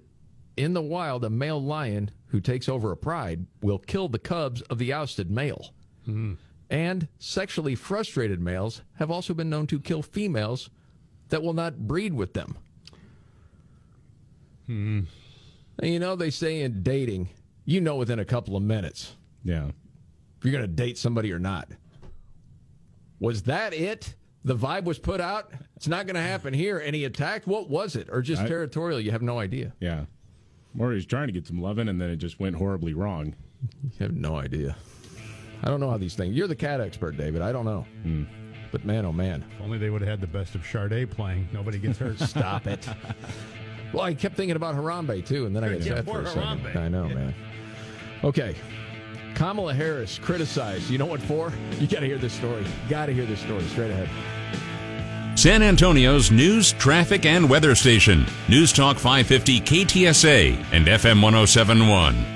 [0.57, 4.63] in the wild, a male lion who takes over a pride will kill the cubs
[4.63, 5.73] of the ousted male.
[6.71, 10.71] And sexually frustrated males have also been known to kill females
[11.31, 12.57] that will not breed with them.
[14.67, 15.01] Hmm.
[15.79, 17.29] And you know, they say in dating,
[17.65, 19.15] you know within a couple of minutes
[19.45, 19.67] Yeah.
[20.39, 21.69] if you're going to date somebody or not.
[23.21, 24.15] Was that it?
[24.45, 25.51] The vibe was put out.
[25.75, 26.79] It's not going to happen here.
[26.79, 27.47] And he attacked.
[27.47, 28.09] What was it?
[28.11, 29.01] Or just I- territorial?
[29.01, 29.73] You have no idea.
[29.81, 30.05] Yeah.
[30.79, 33.35] Or he's trying to get some loving and then it just went horribly wrong.
[33.83, 34.77] You have no idea.
[35.63, 36.37] I don't know how these things.
[36.37, 37.41] You're the cat expert, David.
[37.43, 37.87] I don't know.
[38.03, 38.25] Hmm.
[38.73, 39.43] But man, oh man.
[39.57, 41.49] If only they would have had the best of Sade playing.
[41.53, 42.19] Nobody gets hurt.
[42.21, 42.87] Stop it.
[43.93, 46.27] Well, I kept thinking about Harambe too, and then I got Yeah, sad for a
[46.27, 46.43] second.
[46.61, 46.77] Harambe.
[46.77, 47.35] I know, man.
[48.23, 48.55] Okay.
[49.37, 50.91] Kamala Harris criticized.
[50.91, 51.53] You know what for?
[51.79, 52.65] You got to hear this story.
[52.89, 53.63] Got to hear this story.
[53.65, 54.09] Straight ahead.
[55.39, 58.25] San Antonio's news, traffic, and weather station.
[58.49, 62.36] News Talk 550 KTSA and FM 1071.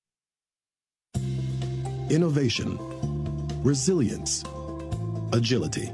[2.11, 2.77] Innovation,
[3.63, 4.43] resilience,
[5.31, 5.89] agility.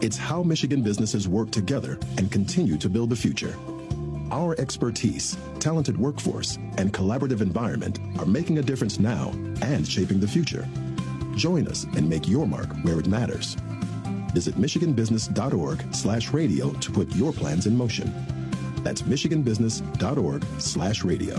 [0.00, 3.54] It's how Michigan businesses work together and continue to build the future.
[4.30, 10.26] Our expertise, talented workforce, and collaborative environment are making a difference now and shaping the
[10.26, 10.66] future.
[11.36, 13.58] Join us and make your mark where it matters.
[14.32, 18.10] Visit michiganbusiness.org slash radio to put your plans in motion.
[18.82, 21.38] That's michiganbusiness.org slash radio.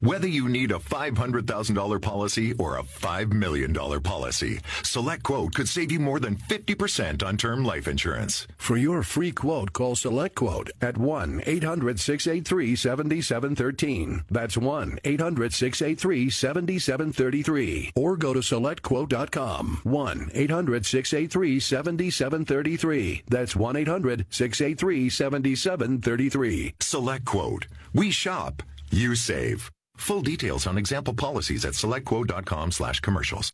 [0.00, 5.90] Whether you need a $500,000 policy or a $5 million policy, Select Quote could save
[5.90, 8.46] you more than 50% on term life insurance.
[8.58, 14.24] For your free quote, call SelectQuote at 1 800 683 7713.
[14.30, 17.92] That's 1 800 683 7733.
[17.96, 19.80] Or go to SelectQuote.com.
[19.84, 23.22] 1 800 683 7733.
[23.28, 26.74] That's 1 800 683 7733.
[26.80, 27.66] Select Quote.
[27.94, 28.62] We shop.
[28.90, 29.70] You save.
[29.96, 33.52] Full details on example policies at selectquote.com slash commercials.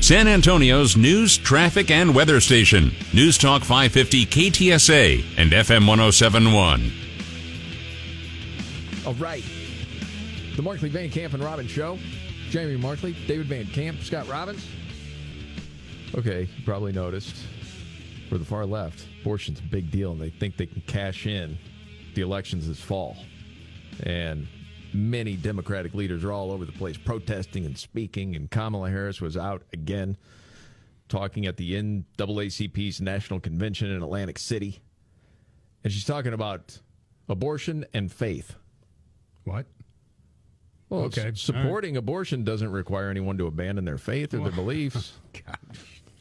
[0.00, 2.92] San Antonio's news, traffic, and weather station.
[3.14, 6.92] News Talk 550 KTSA and FM 1071.
[9.06, 9.42] All right.
[10.56, 11.98] The Markley Van Camp and Robbins Show.
[12.50, 14.68] Jamie Markley, David Van Camp, Scott Robbins.
[16.14, 17.34] Okay, you probably noticed
[18.34, 21.56] for the far left, abortion's a big deal, and they think they can cash in
[22.16, 23.16] the elections this fall.
[24.02, 24.48] And
[24.92, 29.36] many Democratic leaders are all over the place protesting and speaking, and Kamala Harris was
[29.36, 30.16] out again
[31.08, 34.80] talking at the NAACP's National Convention in Atlantic City.
[35.84, 36.80] And she's talking about
[37.28, 38.56] abortion and faith.
[39.44, 39.66] What?
[40.88, 45.12] Well, Okay, supporting abortion doesn't require anyone to abandon their faith or their beliefs.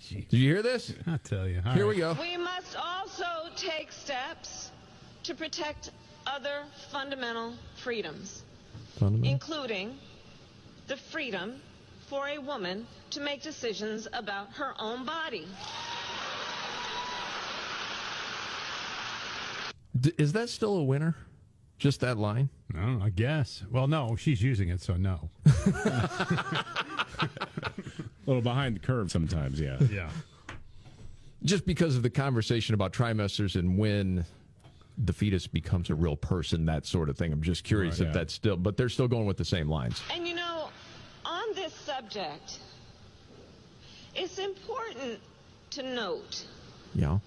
[0.09, 0.93] Did you hear this?
[1.07, 1.61] I'll tell you.
[1.73, 2.15] Here we go.
[2.19, 3.23] We must also
[3.55, 4.71] take steps
[5.23, 5.91] to protect
[6.27, 8.43] other fundamental freedoms,
[8.99, 9.31] Fundamental?
[9.31, 9.97] including
[10.87, 11.61] the freedom
[12.09, 15.47] for a woman to make decisions about her own body.
[19.99, 21.15] D- is that still a winner?
[21.77, 22.49] Just that line?
[22.73, 23.63] No, I guess.
[23.71, 25.29] Well, no, she's using it, so no.
[28.25, 29.77] A little behind the curve sometimes, yeah.
[29.91, 30.09] Yeah.
[31.43, 34.23] Just because of the conversation about trimesters and when
[34.97, 37.33] the fetus becomes a real person, that sort of thing.
[37.33, 38.19] I'm just curious Right, if yeah.
[38.21, 40.01] that's still, but they're still going with the same lines.
[40.13, 40.69] And you know,
[41.25, 42.59] on this subject,
[44.15, 45.19] it's important
[45.71, 46.45] to note
[46.95, 47.17] Yeah.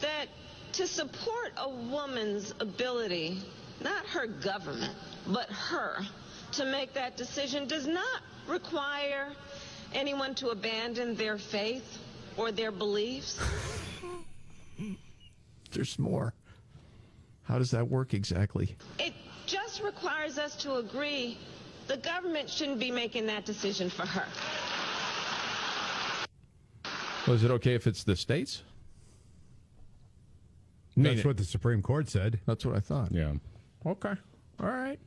[0.00, 0.26] that
[0.74, 3.40] to support a woman's ability,
[3.82, 4.94] not her government,
[5.26, 6.04] but her,
[6.52, 9.32] to make that decision does not require
[9.94, 11.98] anyone to abandon their faith
[12.36, 13.40] or their beliefs.
[15.72, 16.34] There's more.
[17.44, 18.76] How does that work exactly?
[18.98, 19.14] It
[19.46, 21.38] just requires us to agree
[21.86, 24.26] the government shouldn't be making that decision for her.
[27.32, 28.62] Is it okay if it's the states?
[30.96, 32.40] That's what the Supreme Court said.
[32.46, 33.12] That's what I thought.
[33.12, 33.34] Yeah.
[33.84, 34.14] Okay.
[34.60, 34.98] All right.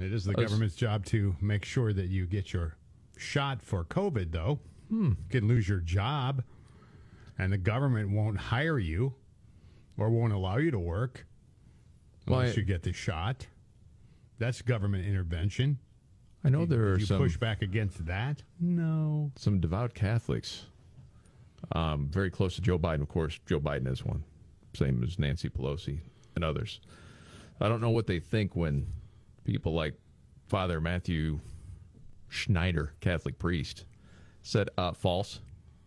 [0.00, 2.74] It is the government's job to make sure that you get your
[3.22, 4.58] shot for COVID, though.
[4.88, 5.10] Hmm.
[5.10, 6.42] You can lose your job,
[7.38, 9.14] and the government won't hire you
[9.96, 11.26] or won't allow you to work
[12.26, 13.46] unless Why- you get the shot.
[14.38, 15.78] That's government intervention.
[16.44, 18.42] I know there are you some push back against that.
[18.58, 19.30] No.
[19.36, 20.66] some devout Catholics,
[21.70, 23.00] um, very close to Joe Biden.
[23.00, 24.24] Of course, Joe Biden is one,
[24.74, 26.00] same as Nancy Pelosi
[26.34, 26.80] and others.
[27.60, 28.88] I don't know what they think when
[29.44, 29.94] people like
[30.48, 31.38] Father Matthew
[32.32, 33.84] Schneider, Catholic priest,
[34.42, 35.40] said uh, false,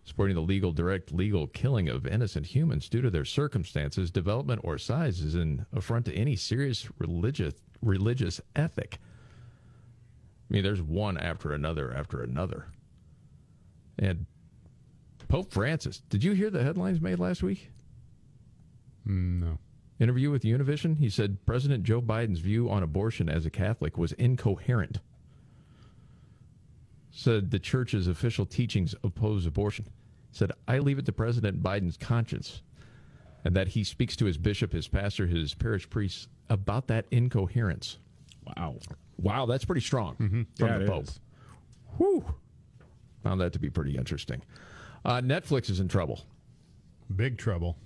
[0.03, 4.77] supporting the legal, direct, legal killing of innocent humans due to their circumstances, development, or
[4.77, 8.99] size is an affront to any serious religious religious ethic.
[10.49, 12.67] I mean, there's one after another after another.
[13.97, 14.27] And
[15.27, 17.71] Pope Francis, did you hear the headlines made last week?
[19.03, 19.57] No.
[19.99, 24.11] Interview with Univision, he said President Joe Biden's view on abortion as a Catholic was
[24.13, 24.99] incoherent.
[27.17, 29.85] Said the church's official teachings oppose abortion.
[30.33, 32.61] Said, I leave it to President Biden's conscience.
[33.45, 37.99] And that he speaks to his bishop, his pastor, his parish priests about that incoherence.
[38.57, 38.75] Wow.
[39.17, 41.03] Wow, that's pretty strong from Yeah, the Pope.
[41.03, 41.19] is.
[41.97, 42.25] Whew.
[43.23, 44.41] Found that to be pretty interesting.
[45.05, 46.19] Uh, Netflix is in trouble.
[47.15, 47.77] Big trouble.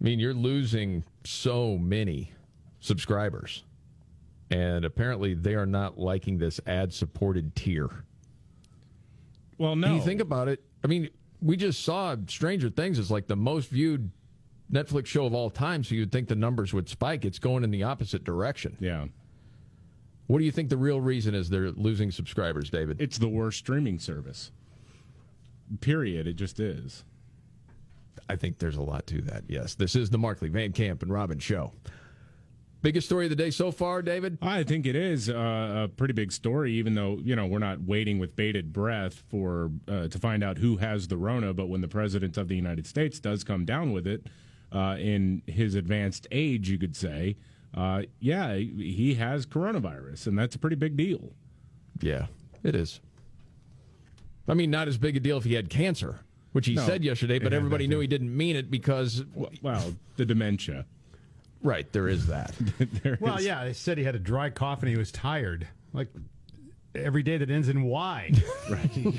[0.00, 2.30] I mean, you're losing so many
[2.80, 3.64] subscribers.
[4.52, 8.04] And apparently, they are not liking this ad supported tier.
[9.56, 9.94] Well, When no.
[9.94, 11.08] you think about it, I mean,
[11.40, 14.10] we just saw Stranger Things is like the most viewed
[14.70, 17.24] Netflix show of all time, so you'd think the numbers would spike.
[17.24, 18.76] It's going in the opposite direction.
[18.78, 19.06] Yeah.
[20.26, 23.00] What do you think the real reason is they're losing subscribers, David?
[23.00, 24.50] It's the worst streaming service.
[25.80, 26.26] Period.
[26.26, 27.04] It just is.
[28.28, 29.44] I think there's a lot to that.
[29.48, 31.72] Yes, this is the Markley Van Camp and Robbins show.
[32.82, 34.38] Biggest story of the day so far, David.
[34.42, 37.80] I think it is uh, a pretty big story, even though you know we're not
[37.82, 41.54] waiting with bated breath for uh, to find out who has the Rona.
[41.54, 44.26] But when the president of the United States does come down with it,
[44.72, 47.36] uh, in his advanced age, you could say,
[47.72, 51.30] uh, yeah, he has coronavirus, and that's a pretty big deal.
[52.00, 52.26] Yeah,
[52.64, 53.00] it is.
[54.48, 56.18] I mean, not as big a deal if he had cancer,
[56.50, 56.84] which he No.
[56.84, 59.24] said yesterday, but everybody knew he didn't mean it because.
[59.62, 60.84] Well, the dementia.
[61.62, 62.54] Right, there is that.
[63.02, 65.66] There Well, is- yeah, they said he had a dry cough and he was tired.
[65.92, 66.08] Like
[66.94, 68.32] every day that ends in Y.
[68.70, 69.14] right.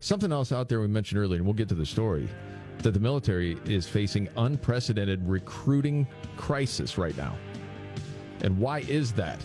[0.00, 2.28] Something else out there we mentioned earlier, and we'll get to the story,
[2.78, 6.06] that the military is facing unprecedented recruiting
[6.38, 7.36] crisis right now.
[8.42, 9.38] And why is that?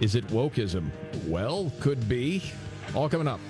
[0.00, 0.90] Is it wokeism?
[1.26, 2.42] Well, could be.
[2.94, 3.40] All coming up.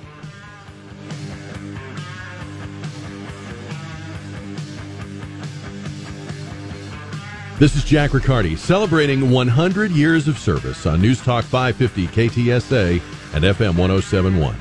[7.57, 13.01] This is Jack Riccardi celebrating 100 years of service on News Talk 550 KTSA
[13.33, 14.57] and FM 1071.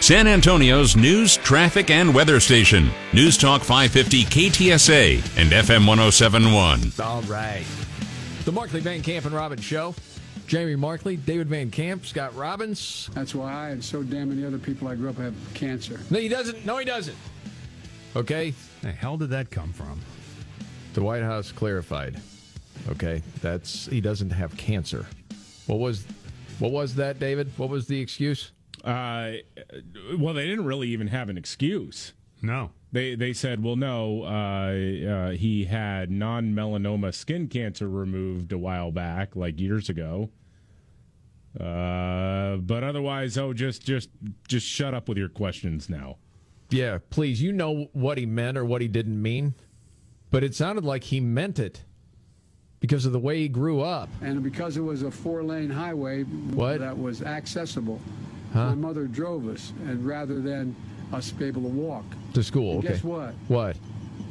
[0.00, 2.88] San Antonio's news, traffic, and weather station.
[3.12, 6.92] News Talk 550 KTSA and FM 1071.
[7.04, 7.64] All right.
[8.44, 9.92] The Markley Van Camp and Robbins Show.
[10.46, 13.10] Jamie Markley, David Van Camp, Scott Robbins.
[13.12, 15.98] That's why I and so damn many other people I grew up have cancer.
[16.10, 16.64] No, he doesn't.
[16.64, 17.16] No, he doesn't.
[18.16, 18.54] Okay.
[18.80, 20.00] The hell did that come from?
[20.94, 22.18] The White House clarified.
[22.88, 25.06] Okay, that's he doesn't have cancer.
[25.66, 26.06] What was,
[26.58, 27.50] what was that, David?
[27.58, 28.52] What was the excuse?
[28.82, 29.32] Uh,
[30.18, 32.14] well, they didn't really even have an excuse.
[32.40, 32.70] No.
[32.90, 38.58] They they said, well, no, uh, uh, he had non melanoma skin cancer removed a
[38.58, 40.30] while back, like years ago.
[41.60, 44.08] Uh, but otherwise, oh, just just
[44.48, 46.16] just shut up with your questions now.
[46.70, 47.40] Yeah, please.
[47.40, 49.54] You know what he meant or what he didn't mean,
[50.30, 51.84] but it sounded like he meant it
[52.80, 54.08] because of the way he grew up.
[54.20, 56.80] And because it was a four lane highway What?
[56.80, 58.00] that was accessible,
[58.52, 58.70] Huh?
[58.70, 60.74] my mother drove us, and rather than
[61.12, 62.04] us be able to walk.
[62.34, 62.78] To school.
[62.78, 62.88] Okay.
[62.88, 63.34] Guess what?
[63.48, 63.76] What?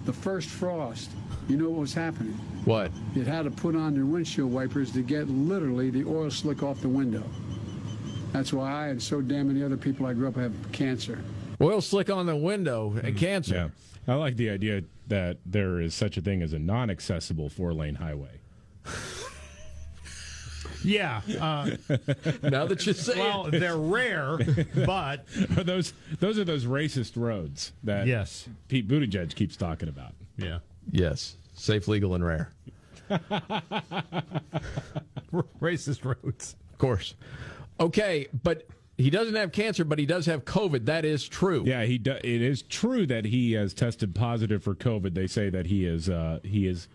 [0.06, 1.10] The first frost,
[1.48, 2.34] you know what was happening?
[2.66, 2.92] What?
[3.16, 6.82] You had to put on your windshield wipers to get literally the oil slick off
[6.82, 7.24] the window.
[8.34, 11.20] That's why I and so damn many other people I grew up have cancer.
[11.62, 13.72] Oil slick on the window and cancer.
[14.08, 17.50] Yeah, I like the idea that there is such a thing as a non accessible
[17.50, 18.40] four lane highway.
[20.84, 21.22] Yeah.
[21.42, 21.72] Uh,
[22.44, 23.60] now that you say well, it.
[23.60, 24.38] they're rare,
[24.86, 25.26] but
[25.58, 28.48] Are those those are those racist roads that Yes.
[28.68, 30.14] Pete Buttigieg keeps talking about.
[30.38, 30.60] yeah,
[30.92, 31.38] Yes.
[31.56, 32.52] Safe, legal, and rare.
[35.60, 36.56] racist roads.
[36.74, 37.16] Of course.
[37.80, 40.86] Okay, but he doesn't have cancer, but he does have COVID.
[40.86, 41.64] That is true.
[41.66, 41.98] Yeah, he.
[41.98, 45.14] Do, it is true that he has tested positive for COVID.
[45.14, 46.88] They say that he is uh, he is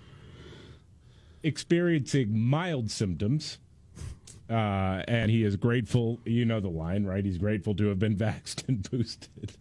[1.43, 3.59] experiencing mild symptoms,
[4.49, 6.21] uh, and he is grateful.
[6.25, 7.25] You know the line, right?
[7.25, 9.53] He's grateful to have been vaxxed and boosted.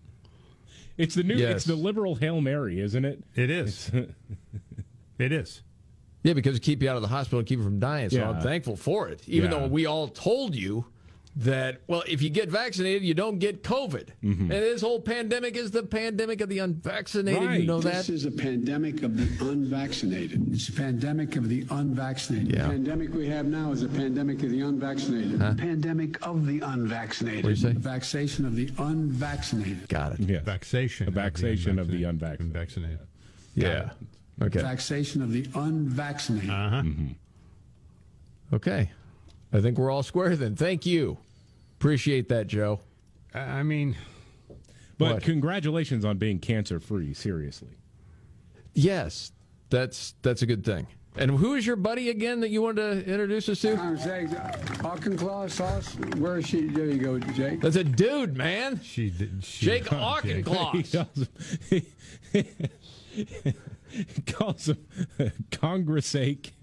[0.97, 1.35] It's the new.
[1.35, 1.57] Yes.
[1.57, 3.23] It's the liberal hail mary, isn't it?
[3.35, 3.89] It is.
[5.17, 5.61] it is.
[6.23, 8.09] Yeah, because it keep you out of the hospital and keep you from dying.
[8.09, 8.29] So Yeah.
[8.31, 9.21] I'm thankful for it.
[9.27, 9.59] Even Yeah.
[9.59, 10.85] though we all told you
[11.35, 14.09] that, well, if you get vaccinated, you don't get COVID.
[14.23, 14.41] Mm-hmm.
[14.41, 17.61] And this whole pandemic is the pandemic of the unvaccinated.
[17.61, 17.93] You know that?
[17.93, 20.51] This is a pandemic of the unvaccinated.
[20.51, 22.51] It's a pandemic of the unvaccinated.
[22.51, 22.63] Yeah.
[22.63, 25.39] The pandemic we have now is a pandemic of the unvaccinated.
[25.39, 25.53] Huh?
[25.55, 27.45] Pandemic of the unvaccinated.
[27.45, 27.73] What'd you say?
[27.73, 29.87] Vaccination of the unvaccinated.
[29.87, 30.21] Got it.
[30.21, 30.39] Yeah.
[30.41, 31.05] Vaccination.
[31.05, 32.47] The vaccination of the unvaccinated.
[32.47, 32.99] Unvaccinated.
[33.55, 33.91] Yeah.
[34.41, 34.61] Okay.
[34.61, 36.49] Vaccination of the unvaccinated.
[36.49, 36.83] Uh-huh.
[38.53, 38.89] Okay.
[39.51, 40.55] I think we're all square then.
[40.55, 41.17] Thank you.
[41.79, 42.79] Appreciate that, Joe.
[43.33, 43.95] I I mean,
[44.97, 45.23] But What?
[45.23, 47.13] congratulations on being cancer free.
[47.13, 47.77] Seriously.
[48.73, 49.31] Yes,
[49.69, 50.87] that's that's a good thing.
[51.17, 53.73] And who is your buddy again that you wanted to introduce us to?
[53.73, 55.95] Uh, I'm Auchinclaw sauce.
[56.17, 56.67] Where is she?
[56.67, 57.61] There you go, Jake.
[57.61, 58.79] That's a dude, man.
[58.83, 59.43] she did.
[59.43, 61.07] She, Jake He Auchinclaw.
[63.97, 64.69] calls him, he calls
[65.17, 66.53] him Congress ache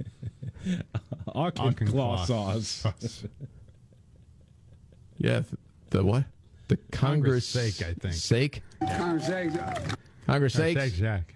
[1.28, 3.24] Auchinclaw sauce.
[5.18, 5.42] Yeah,
[5.90, 6.24] the what?
[6.68, 8.14] The Congress, Congress sake, I think.
[8.14, 8.62] Sake?
[8.80, 9.26] Congress
[10.26, 10.76] Congress sake?
[10.76, 11.34] Thanks, Zach.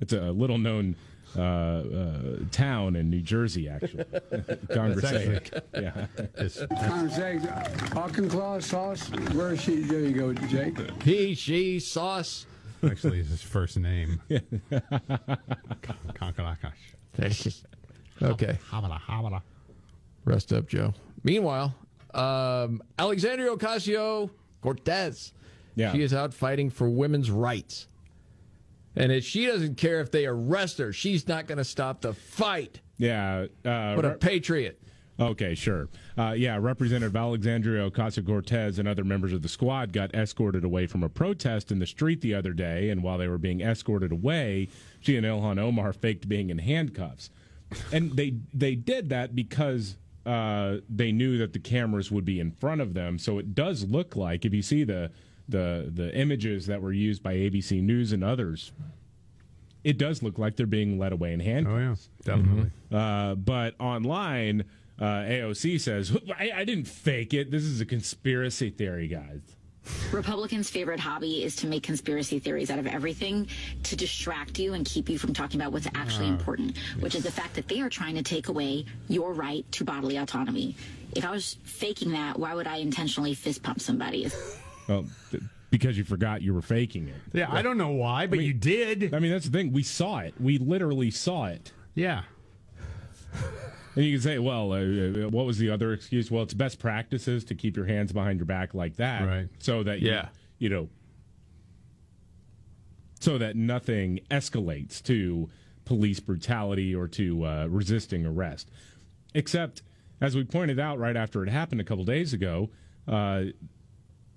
[0.00, 0.94] It's a little known
[1.36, 2.12] uh, uh,
[2.52, 4.04] town in New Jersey, actually.
[4.72, 5.50] Congressaic.
[5.74, 6.06] Yeah.
[6.36, 7.42] Congress
[7.92, 9.08] Auchinclaw sauce.
[9.32, 9.80] Where is she?
[9.80, 10.76] There you go, Jake.
[11.02, 12.46] He, she, sauce.
[12.90, 14.20] Actually, is his first name.
[15.82, 16.72] Conkalakash.
[18.22, 18.58] okay.
[18.70, 19.42] Habala, habala.
[20.24, 20.92] Rest up, Joe.
[21.22, 21.74] Meanwhile,
[22.12, 24.30] um, Alexandria Ocasio
[24.62, 25.32] Cortez.
[25.74, 25.92] Yeah.
[25.92, 27.88] She is out fighting for women's rights.
[28.96, 32.14] And if she doesn't care if they arrest her, she's not going to stop the
[32.14, 32.80] fight.
[32.96, 33.46] Yeah.
[33.64, 34.80] Uh, What a Re- patriot.
[35.18, 35.88] Okay, sure.
[36.18, 40.86] Uh, yeah, Representative Alexandria Ocasio Cortez and other members of the squad got escorted away
[40.86, 42.90] from a protest in the street the other day.
[42.90, 44.68] And while they were being escorted away,
[45.00, 47.30] she and Ilhan Omar faked being in handcuffs.
[47.92, 49.96] And they they did that because
[50.26, 53.18] uh, they knew that the cameras would be in front of them.
[53.18, 55.10] So it does look like, if you see the
[55.48, 58.72] the the images that were used by ABC News and others,
[59.84, 62.08] it does look like they're being led away in handcuffs.
[62.26, 62.36] Oh, yeah.
[62.36, 62.70] Definitely.
[62.90, 64.64] Uh, but online,
[65.00, 67.50] uh, AOC says, I, I didn't fake it.
[67.50, 69.40] This is a conspiracy theory, guys.
[70.12, 73.46] Republicans' favorite hobby is to make conspiracy theories out of everything
[73.82, 77.22] to distract you and keep you from talking about what's actually Ah, important, which is
[77.22, 80.74] the fact that they are trying to take away your right to bodily autonomy.
[81.14, 84.28] If I was faking that, why would I intentionally fist pump somebody?
[84.86, 87.14] Well, th- because you forgot you were faking it.
[87.32, 89.14] Yeah, I don't know why, but I mean- you did.
[89.14, 89.72] I mean, that's the thing.
[89.72, 90.34] We saw it.
[90.38, 91.72] We literally saw it.
[91.94, 92.22] Yeah.
[93.96, 96.30] And you can say, well, uh, uh, what was the other excuse?
[96.30, 99.26] Well, it's best practices to keep your hands behind your back like that.
[99.26, 99.48] Right.
[99.60, 100.28] So that, you- Yeah.
[100.58, 100.88] you, know,
[103.20, 105.48] so that nothing escalates to
[105.84, 108.70] police brutality or to uh, resisting arrest.
[109.34, 109.82] Except,
[110.20, 112.70] as we pointed out right after it happened a couple days ago,
[113.06, 113.44] uh,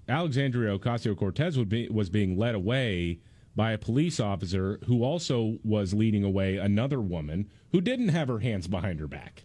[0.10, 3.20] Alexandria Ocasio Cortez would be, was being led away
[3.56, 8.40] by a police officer who also was leading away another woman who didn't have her
[8.40, 9.44] hands behind her back.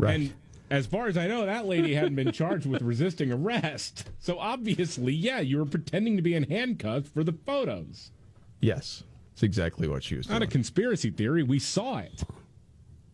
[0.00, 0.14] Right.
[0.14, 0.32] And
[0.70, 4.08] as far as I know, that lady hadn't been charged with resisting arrest.
[4.18, 8.10] So obviously, yeah, you were pretending to be in handcuffs for the photos.
[8.60, 9.02] Yes.
[9.32, 11.42] It's exactly what she was Not a conspiracy theory.
[11.42, 12.22] We saw it.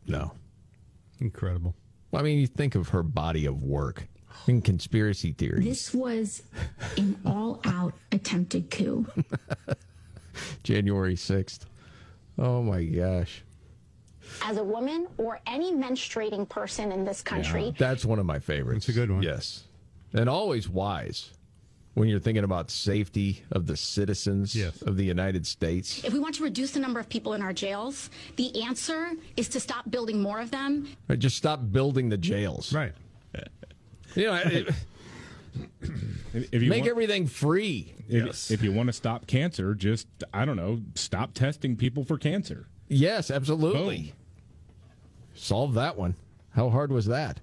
[0.06, 0.32] no.
[1.20, 1.74] Incredible.
[2.10, 4.06] Well, I mean, you think of her body of work
[4.46, 5.64] in conspiracy theory.
[5.64, 6.42] This was
[6.98, 9.06] an all out attempted coup.
[10.62, 11.60] January 6th.
[12.38, 13.42] Oh my gosh.
[14.42, 17.74] As a woman or any menstruating person in this country.
[17.78, 18.88] That's one of my favorites.
[18.88, 19.22] It's a good one.
[19.22, 19.64] Yes.
[20.12, 21.30] And always wise
[21.94, 26.04] when you're thinking about safety of the citizens of the United States.
[26.04, 29.48] If we want to reduce the number of people in our jails, the answer is
[29.50, 30.88] to stop building more of them.
[31.08, 32.72] Right, Just stop building the jails.
[32.72, 32.92] Right.
[34.14, 34.68] You know, it-
[36.52, 37.94] If you make want- everything free.
[38.08, 42.18] If, if you want to stop cancer, just, I don't know, stop testing people for
[42.18, 42.66] cancer.
[42.88, 44.12] Yes, absolutely.
[45.36, 46.14] Solve that one.
[46.50, 47.40] How hard was that?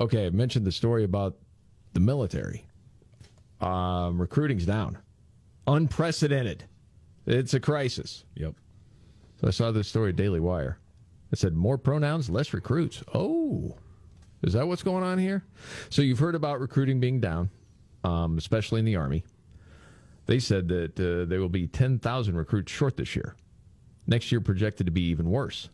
[0.00, 1.36] Okay, I mentioned the story about
[1.92, 2.66] the military.
[3.60, 4.98] Um, recruiting's down.
[5.66, 6.64] Unprecedented.
[7.26, 8.24] It's a crisis.
[8.36, 8.54] Yep.
[9.40, 10.78] So I saw this story at Daily Wire.
[11.30, 13.02] It said more pronouns, less recruits.
[13.12, 13.28] Oh.
[13.28, 13.76] Oh,
[14.42, 15.44] is that what's going on here?
[15.90, 17.50] So you've heard about recruiting being down,
[18.04, 19.24] um, especially in the Army.
[20.26, 23.34] They said that uh, there will be 10,000 recruits short this year.
[24.06, 25.70] Next year projected to be even worse.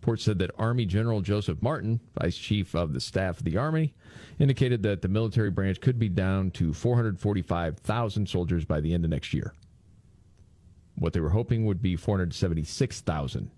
[0.00, 3.92] Report said that Army General Joseph Martin, Vice Chief of the Staff of the Army,
[4.38, 9.10] indicated that the military branch could be down to 445,000 soldiers by the end of
[9.10, 9.52] next year.
[10.96, 13.50] What they were hoping would be 476,000.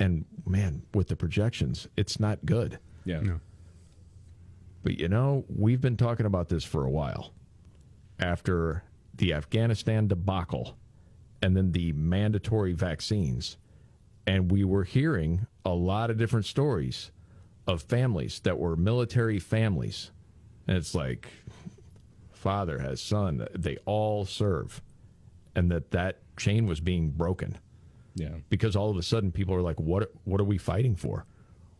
[0.00, 2.80] And man, with the projections, it's not good.
[3.04, 3.20] Yeah.
[4.82, 7.32] But you know, we've been talking about this for a while.
[8.18, 8.82] After
[9.14, 10.76] the Afghanistan debacle
[11.40, 13.58] and then the mandatory vaccines,
[14.26, 17.10] and we were hearing a lot of different stories
[17.66, 20.10] of families that were military families.
[20.68, 21.28] And it's like
[22.32, 24.82] father has son, they all serve.
[25.54, 27.56] And that that chain was being broken.
[28.14, 28.34] Yeah.
[28.50, 31.24] Because all of a sudden people are like what what are we fighting for?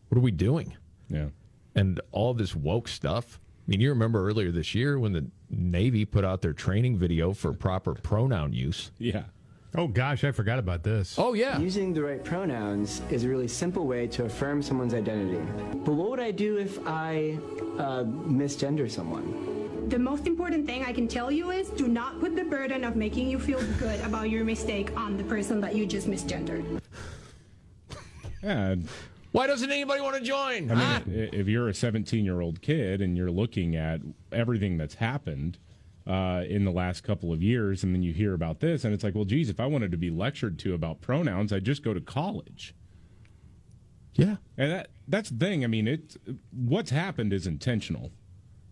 [0.09, 0.75] What are we doing?
[1.09, 1.27] Yeah.
[1.75, 3.39] and all this woke stuff.
[3.67, 7.33] I mean, you remember earlier this year when the Navy put out their training video
[7.33, 8.91] for proper pronoun use.
[8.97, 9.23] Yeah.
[9.79, 11.15] Oh gosh, I forgot about this.
[11.19, 11.59] Oh yeah.
[11.59, 15.39] Using the right pronouns is a really simple way to affirm someone's identity.
[15.85, 17.37] But what would I do if I
[17.77, 19.87] uh, misgender someone?
[19.89, 22.95] The most important thing I can tell you is do not put the burden of
[22.95, 26.81] making you feel good about your mistake on the person that you just misgendered.
[28.43, 28.75] Yeah.
[29.31, 30.71] Why doesn't anybody want to join?
[30.71, 34.01] I mean, i- if you're a 17 year old kid and you're looking at
[34.31, 35.57] everything that's happened
[36.07, 39.03] uh, in the last couple of years, and then you hear about this, and it's
[39.03, 41.93] like, well, geez, if I wanted to be lectured to about pronouns, I'd just go
[41.93, 42.73] to college.
[44.13, 45.63] Yeah, and that that's the thing.
[45.63, 46.15] I mean, it
[46.51, 48.11] what's happened is intentional.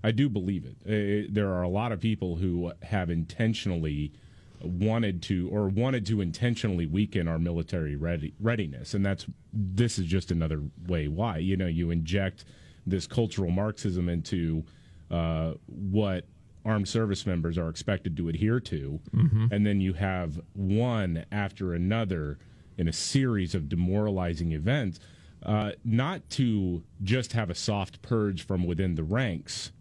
[0.04, 0.78] I do believe it.
[0.86, 4.14] Uh, there are a lot of people who have intentionally
[4.62, 10.06] wanted to or wanted to intentionally weaken our military ready, readiness and that's this is
[10.06, 12.46] just another way why you know you inject
[12.88, 14.64] this cultural marxism into
[15.12, 16.26] uh, what
[16.66, 19.52] armed service members are expected to adhere to Mhm.
[19.52, 22.38] and then you have one after another
[22.78, 25.00] in a series of demoralizing events
[25.44, 29.72] uh, not to just have a soft purge from within the ranks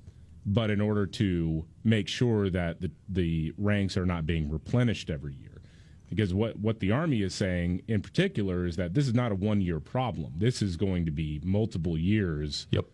[0.46, 5.32] but in order to make sure that the, the ranks are not being replenished every
[5.32, 5.62] year.
[6.10, 9.34] Because what, what the Army is saying in particular is that this is not a
[9.34, 10.34] one year problem.
[10.36, 12.84] This is going to be multiple years yep.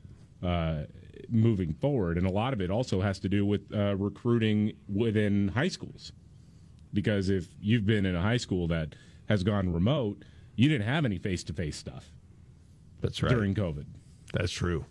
[0.45, 0.85] uh,
[1.31, 2.19] moving forward.
[2.19, 6.13] And a lot of it also has to do with uh, recruiting within high schools.
[6.93, 8.95] Because if you've been in a high school that
[9.29, 10.25] has gone remote,
[10.57, 12.11] you didn't have any face to face stuff.
[13.01, 13.31] That's right.
[13.31, 13.87] During COVID.
[14.33, 14.85] That's true.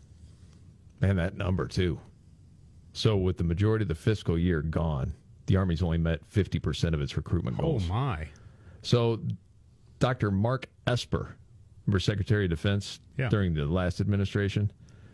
[1.02, 1.99] Man, that number too.
[2.94, 5.14] So with the majority of the fiscal year gone,
[5.45, 7.84] the Army's only met 50% of its recruitment goals.
[7.90, 8.28] Oh my.
[8.82, 9.22] So
[9.99, 10.32] Dr.
[10.32, 11.36] Mark Esper,
[11.86, 13.30] remember Secretary of Defense Yeah.
[13.30, 14.72] during the last administration,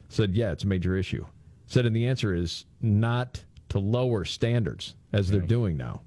[0.09, 1.25] said, yeah, it's a major issue.
[1.67, 6.01] Said, and the answer is not to lower standards as they're doing now.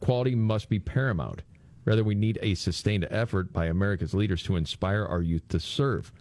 [0.00, 1.42] Quality must be paramount.
[1.84, 6.12] Rather, we need a sustained effort by America's leaders to inspire our youth to serve.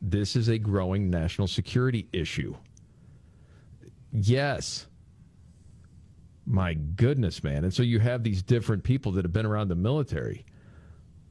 [0.00, 2.54] This is a growing national security issue.
[4.12, 4.86] Yes.
[6.46, 7.64] My goodness, man.
[7.64, 10.44] And so you have these different people that have been around the military.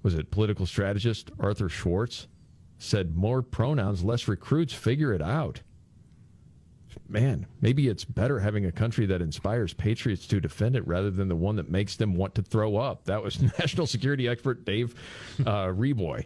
[0.02, 2.28] Was it political strategist Arthur Schwartz
[2.84, 5.62] said more pronouns, less recruits, figure it out.
[7.10, 11.28] Man, maybe it's better having a country that inspires patriots to defend it rather than
[11.28, 13.06] the one that makes them want to throw up.
[13.06, 14.94] That was national security expert Dave
[15.42, 16.26] uh, Reaboi.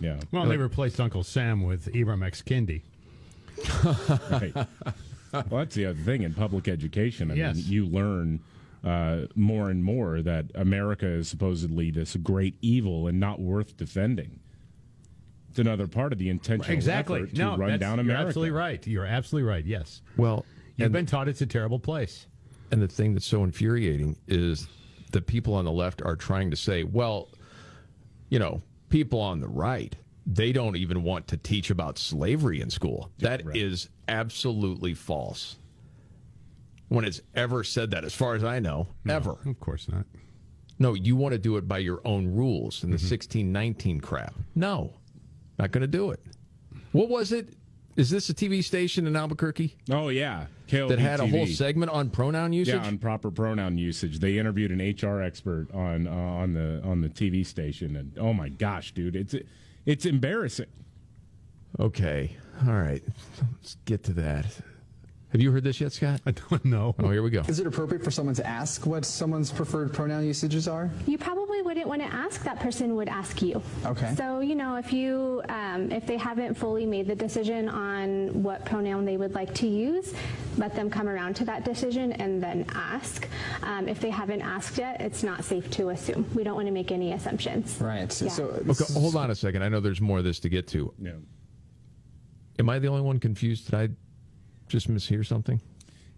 [0.00, 0.18] Yeah.
[0.32, 2.42] Well, they replaced Uncle Sam with Ibram X.
[2.42, 2.82] Kendi.
[4.30, 4.54] right.
[5.32, 7.30] Well, that's the other thing in public education.
[7.30, 7.56] I Yes.
[7.56, 8.40] mean, you learn
[8.82, 14.40] uh, more and more that America is supposedly this great evil and not worth defending.
[15.50, 17.20] It's another part of the intentional Exactly.
[17.22, 18.28] effort to No, run that's- down you're America.
[18.28, 18.86] absolutely right.
[18.86, 19.64] You're absolutely right.
[19.66, 20.00] Yes.
[20.16, 20.46] Well,
[20.76, 22.26] You've and- been taught it's a terrible place.
[22.70, 24.68] And the thing that's so infuriating is
[25.10, 27.28] the people on the left are trying to say, well,
[28.28, 32.70] you know, people on the right, they don't even want to teach about slavery in
[32.70, 33.10] school.
[33.18, 35.56] That is absolutely false.
[36.88, 39.36] When it's ever said that, as far as I know, ever.
[39.44, 40.06] Of course not.
[40.78, 43.10] No, you want to do it by your own rules and the mm-hmm.
[43.10, 44.34] 1619 crap.
[44.54, 44.94] No,
[45.60, 46.20] not going to do it.
[46.92, 47.54] What was it?
[47.96, 49.76] Is this a TV station in Albuquerque?
[49.90, 52.74] Oh yeah, that had a whole segment on pronoun usage.
[52.74, 54.20] Yeah, on proper pronoun usage.
[54.20, 58.32] They interviewed an HR expert on uh, on the on the TV station, and oh
[58.32, 59.34] my gosh, dude, it's
[59.86, 60.66] it's embarrassing.
[61.78, 62.36] Okay.
[62.66, 63.02] All right.
[63.58, 64.46] Let's get to that.
[65.32, 66.20] Have you heard this yet, Scott?
[66.26, 66.94] I don't know.
[66.98, 67.42] Oh, here we go.
[67.46, 70.90] Is it appropriate for someone to ask what someone's preferred pronoun usages are?
[71.06, 73.62] You probably probably wouldn't want to ask, that person would ask you.
[73.84, 74.14] Okay.
[74.16, 78.64] So, you know, if you, um, if they haven't fully made the decision on what
[78.64, 80.14] pronoun they would like to use,
[80.56, 83.28] let them come around to that decision and then ask.
[83.62, 86.28] Um, if they haven't asked yet, it's not safe to assume.
[86.34, 87.78] We don't want to make any assumptions.
[87.80, 88.20] Right.
[88.20, 88.28] Yeah.
[88.30, 89.62] So Okay, hold on a second.
[89.62, 90.92] I know there's more of this to get to.
[90.98, 91.12] Yeah.
[92.58, 93.70] Am I the only one confused?
[93.70, 93.88] Did I
[94.70, 95.60] just mishear something?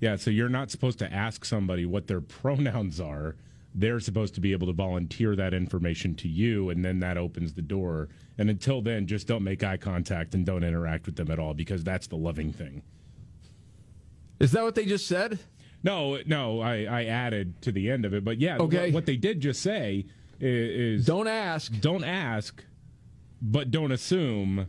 [0.00, 3.36] Yeah, so you're not supposed to ask somebody what their pronouns are.
[3.74, 7.54] They're supposed to be able to volunteer that information to you, and then that opens
[7.54, 8.08] the door.
[8.36, 11.54] And until then, just don't make eye contact and don't interact with them at all
[11.54, 12.82] because that's the loving thing.
[14.40, 15.38] Is that what they just said?
[15.82, 18.24] No, no, I, I added to the end of it.
[18.24, 18.86] But yeah, Okay.
[18.86, 20.04] what, what they did just say
[20.38, 21.72] is don't ask.
[21.80, 22.62] Don't ask,
[23.40, 24.66] but don't assume.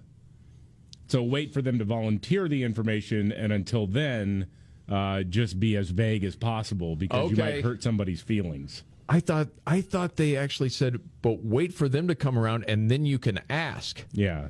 [1.14, 4.48] So wait for them to volunteer the information, and until then,
[4.90, 8.81] uh, just be as vague as possible because you might hurt somebody's feelings.
[9.07, 12.90] I thought I thought they actually said, but wait for them to come around and
[12.90, 14.03] then you can ask.
[14.11, 14.48] Yeah.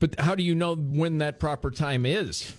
[0.00, 2.52] But how do you know when that proper time is?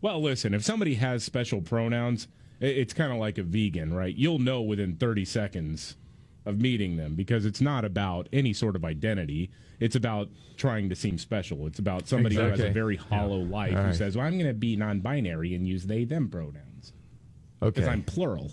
[0.00, 2.26] Well, listen, if somebody has special pronouns,
[2.58, 4.16] it's kind of like a vegan, right?
[4.16, 5.96] You'll know within 30 seconds
[6.44, 9.50] of meeting them because it's not about any sort of identity.
[9.80, 11.66] It's about trying to seem special.
[11.66, 13.94] It's about somebody who has a very hollow life All who right.
[13.94, 16.92] says, well, I'm going to be non binary and use they, them pronouns.
[17.60, 17.70] Okay.
[17.70, 18.52] Because I'm plural.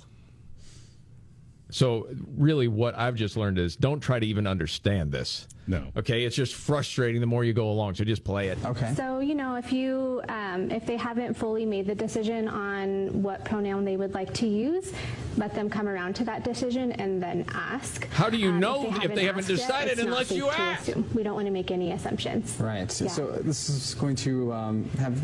[1.72, 5.48] So really, what I've just learned is don't try to even understand this.
[5.70, 5.84] No.
[5.96, 7.94] Okay, it's just frustrating the more you go along.
[7.94, 8.58] So just play it.
[8.66, 8.92] Okay.
[8.96, 13.46] So, you know, if you, um, if they haven't fully made the decision on what
[13.46, 14.92] pronoun they would like to use,
[15.38, 18.10] let them come around to that decision and then ask.
[18.10, 20.90] How do you Um, know if they haven't asked yet, decided it's unless you ask?
[21.14, 22.58] We don't want to make any assumptions.
[22.60, 22.92] Right.
[22.92, 23.12] So, Yeah.
[23.12, 25.16] so this is going to um, have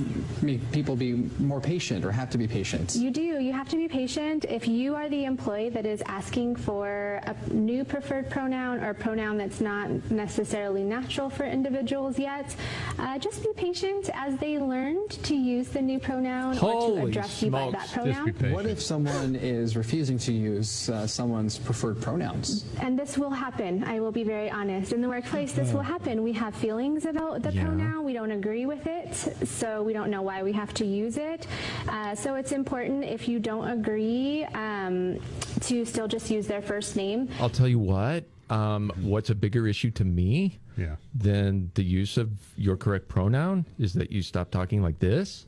[0.43, 2.95] make people be more patient or have to be patient.
[2.95, 3.39] You do.
[3.39, 4.45] You have to be patient.
[4.47, 8.93] If you are the employee that is asking for a new preferred pronoun or a
[8.93, 12.55] pronoun that's not necessarily natural for individuals yet,
[12.99, 17.41] uh, just be patient as they learn to use the new pronoun or to address
[17.41, 18.33] you by that pronoun.
[18.51, 22.65] What if someone is refusing to use uh, someone's preferred pronouns?
[22.81, 23.83] And this will happen.
[23.83, 24.93] I will be very honest.
[24.93, 26.23] In the workplace, this will happen.
[26.23, 28.03] We have feelings about the pronoun.
[28.03, 29.15] We don't agree with it,
[29.47, 31.47] so we don't know why we have to use it.
[31.87, 35.19] Uh, so it's important if you don't agree um,
[35.61, 37.29] to still just use their first name.
[37.39, 38.23] I'll tell you what.
[38.49, 40.95] Um, what's a bigger issue to me Yeah.
[41.13, 45.47] than the use of your correct pronoun is that you stop talking like this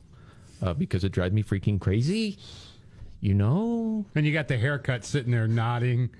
[0.62, 2.38] uh, because it drives me freaking crazy.
[3.20, 4.04] You know?
[4.14, 6.10] And you got the haircut sitting there nodding.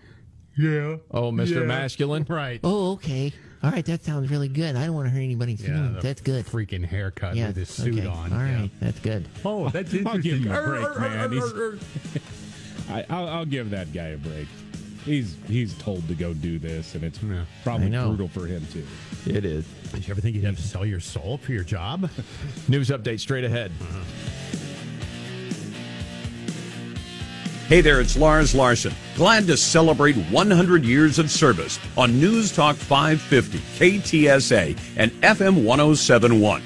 [0.56, 0.96] Yeah.
[1.12, 1.60] Oh, Mr.
[1.60, 1.66] Yeah.
[1.66, 2.26] Masculine?
[2.28, 2.60] Right.
[2.64, 3.32] Oh, okay.
[3.62, 4.76] All right, that sounds really good.
[4.76, 5.94] I don't want to hurt anybody's Yeah, feelings.
[5.96, 6.46] the That's good.
[6.46, 8.06] Freaking haircut Yeah, with his suit okay.
[8.06, 8.32] on.
[8.32, 8.66] All yeah.
[8.80, 9.28] that's good.
[9.44, 10.42] Oh, that's I'll give interesting.
[10.44, 11.80] him a break, man.
[12.90, 14.46] I, I'll, I'll give that guy a break.
[15.08, 17.18] He's he's told to go do this, and it's
[17.64, 18.86] probably brutal for him too.
[19.24, 19.64] It is.
[19.90, 22.10] Did you ever think you'd have to sell your soul for your job?
[22.68, 23.72] News update straight ahead.
[23.80, 24.00] Uh-huh.
[27.68, 28.92] Hey there, it's Lars Larson.
[29.16, 36.62] Glad to celebrate 100 years of service on News Talk 550, KTSA, and FM 1071.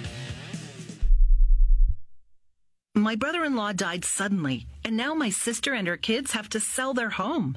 [2.96, 6.58] My brother in law died suddenly, and now my sister and her kids have to
[6.58, 7.56] sell their home.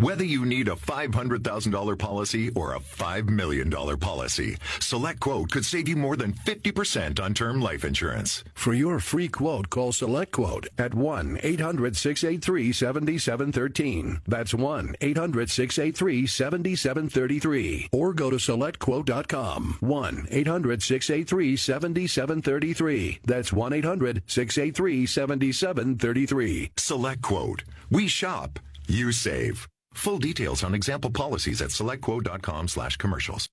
[0.00, 5.90] Whether you need a $500,000 policy or a $5 million policy, Select Quote could save
[5.90, 8.42] you more than 50% on term life insurance.
[8.54, 14.22] For your free quote, call Select Quote at 1 800 683 7713.
[14.26, 17.88] That's 1 800 683 7733.
[17.92, 19.76] Or go to SelectQuote.com.
[19.80, 23.20] 1 800 683 7733.
[23.26, 26.70] That's 1 800 683 7733.
[26.78, 27.64] Select Quote.
[27.90, 28.58] We shop,
[28.88, 29.69] you save.
[29.94, 33.48] Full details on example policies at selectquote.com slash commercials.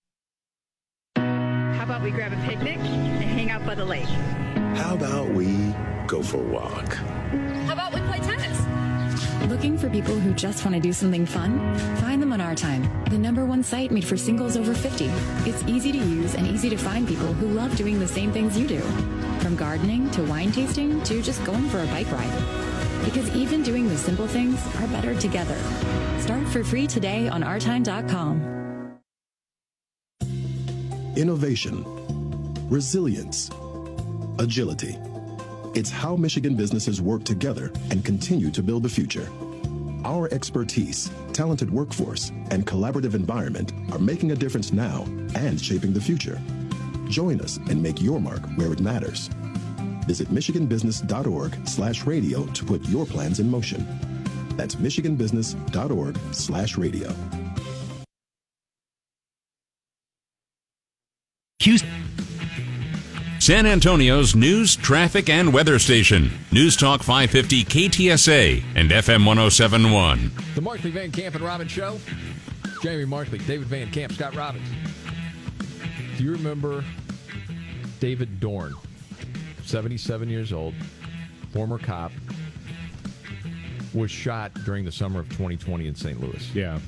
[1.15, 4.07] How about we grab a picnic and hang out by the lake?
[4.75, 5.73] How about we
[6.07, 6.93] go for a walk?
[6.93, 8.61] How about we play tennis?
[9.49, 11.75] Looking for people who just want to do something fun?
[11.97, 15.05] Find them on Our Time, the number one site made for singles over 50.
[15.49, 18.57] It's easy to use and easy to find people who love doing the same things
[18.57, 18.81] you do.
[19.39, 22.76] From gardening to wine tasting to just going for a bike ride.
[23.05, 25.57] Because even doing the simple things are better together.
[26.19, 28.57] Start for free today on ourtime.com.
[31.15, 31.83] Innovation,
[32.69, 33.49] resilience,
[34.37, 34.97] agility.
[35.73, 39.27] It's how Michigan businesses work together and continue to build the future.
[40.05, 45.05] Our expertise, talented workforce, and collaborative environment are making a difference now
[45.35, 46.39] and shaping the future.
[47.09, 49.29] Join us and make your mark where it matters.
[50.07, 53.85] Visit michiganbusiness.org slash radio to put your plans in motion.
[54.55, 57.13] That's michiganbusiness.org slash radio.
[63.47, 66.29] San Antonio's news, traffic, and weather station.
[66.51, 70.31] News Talk 550 KTSA and FM 1071.
[70.55, 71.97] The Markley Van Camp and Robbins Show.
[72.81, 74.67] Jamie Markley, David Van Camp, Scott Robbins.
[76.17, 76.83] Do you remember
[78.01, 78.75] David Dorn,
[79.67, 80.73] 77 years old,
[81.51, 82.11] former cop,
[83.93, 86.21] was shot during the summer of 2020 in St.
[86.21, 86.55] Louis?
[86.55, 86.79] Yeah,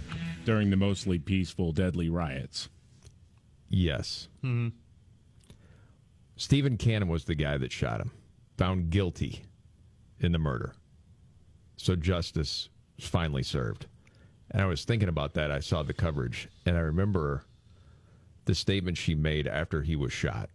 [0.46, 2.70] during the mostly peaceful, deadly riots.
[3.68, 4.30] Yes.
[4.44, 4.70] Mm-hmm.
[6.38, 8.12] Stephan Cannon was the guy that shot him,
[8.58, 9.44] found guilty
[10.22, 10.74] in the murder.
[11.76, 13.88] So justice was finally served.
[14.52, 15.52] And I was thinking about that.
[15.52, 17.44] I saw the coverage, and I remember
[18.46, 20.50] the statement she made after he was shot.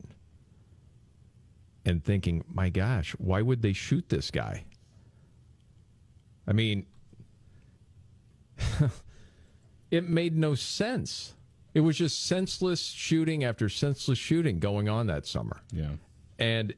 [1.86, 4.64] And thinking, my gosh, why would they shoot this guy?
[6.46, 6.86] I mean,
[9.90, 11.34] it made no sense.
[11.74, 15.60] It was just senseless shooting after senseless shooting going on that summer.
[15.72, 15.90] Yeah.
[16.38, 16.72] And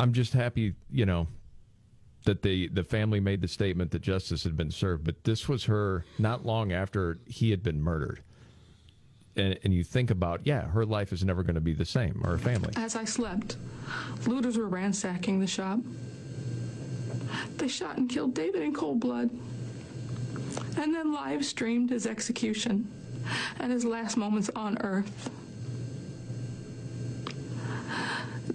[0.00, 1.28] I'm just happy, you know,
[2.24, 5.04] that the the family made the statement that justice had been served.
[5.04, 8.22] But this was her not long after he had been murdered.
[9.36, 12.20] And, and you think about, yeah, her life is never going to be the same,
[12.24, 12.70] or her family.
[12.76, 13.56] As I slept,
[14.26, 15.80] looters were ransacking the shop.
[17.56, 19.30] They shot and killed David in cold blood,
[20.76, 22.90] and then live streamed his execution
[23.58, 25.30] and his last moments on earth.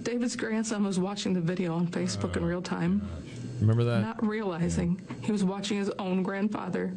[0.04, 3.08] David's grandson was watching the video on Facebook in oh, real time,
[3.60, 4.02] Remember that?
[4.02, 6.94] not realizing he was watching his own grandfather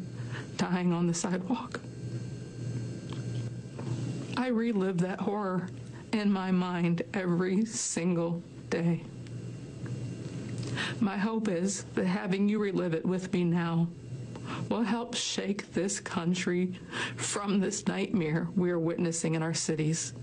[0.57, 1.79] dying on the sidewalk.
[4.41, 5.69] I relive that horror
[6.13, 8.41] in my mind every single
[8.71, 9.03] day.
[10.99, 13.87] My hope is that having you relive it with me now
[14.67, 16.73] will help shake this country
[17.17, 20.13] from this nightmare we are witnessing in our cities.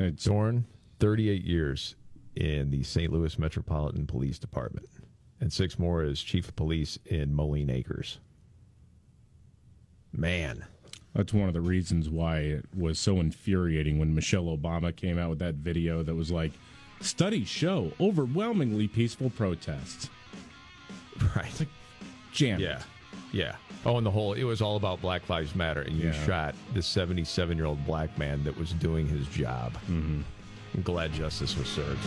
[0.00, 0.64] Uh, Dorn,
[1.00, 1.96] 38 years
[2.36, 3.12] in the St.
[3.12, 4.88] Louis Metropolitan Police Department,
[5.40, 8.20] and six more as chief of police in Moline Acres.
[10.12, 10.64] Man.
[11.14, 15.30] That's one of the reasons why it was so infuriating when Michelle Obama came out
[15.30, 16.52] with that video that was like,
[17.00, 20.10] studies show overwhelmingly peaceful protests.
[21.36, 21.66] Right.
[22.32, 22.58] Jam.
[22.58, 22.82] Yeah.
[23.32, 23.54] Yeah.
[23.86, 26.26] Oh, and the whole, it was all about Black Lives Matter, and you Yeah.
[26.26, 29.74] shot this 77 year old black man that was doing his job.
[29.88, 30.22] Mm-hmm.
[30.74, 32.00] I'm glad justice was served.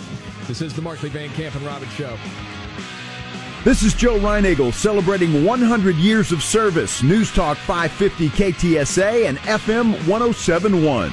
[0.47, 2.17] This is the Markley Van Camp and Robbins Show.
[3.63, 7.01] This is Joe Reinagle celebrating 100 years of service.
[7.01, 11.11] News Talk 550 KTSA and FM 1071.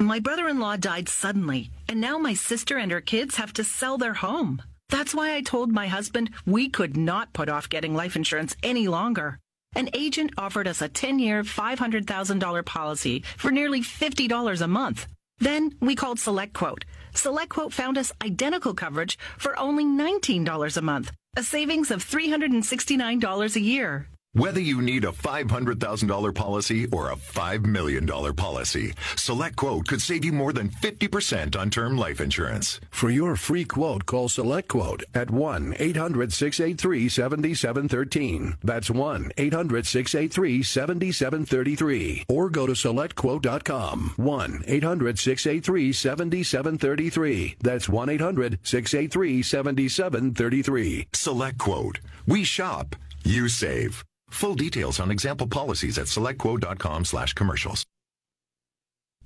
[0.00, 3.62] My brother in law died suddenly, and now my sister and her kids have to
[3.62, 4.62] sell their home.
[4.88, 8.88] That's why I told my husband we could not put off getting life insurance any
[8.88, 9.38] longer.
[9.76, 15.06] An agent offered us a 10 year, $500,000 policy for nearly $50 a month.
[15.42, 16.84] Then we called SelectQuote.
[17.14, 23.60] SelectQuote found us identical coverage for only $19 a month, a savings of $369 a
[23.60, 24.06] year.
[24.34, 30.24] Whether you need a $500,000 policy or a $5 million policy, Select Quote could save
[30.24, 32.80] you more than 50% on term life insurance.
[32.90, 38.56] For your free quote, call Select Quote at 1 800 683 7713.
[38.64, 42.24] That's 1 800 683 7733.
[42.30, 44.14] Or go to SelectQuote.com.
[44.16, 47.56] 1 800 683 7733.
[47.60, 51.08] That's 1 800 683 7733.
[51.12, 52.00] Select Quote.
[52.26, 54.02] We shop, you save.
[54.32, 57.84] Full details on example policies at selectquote.com slash commercials.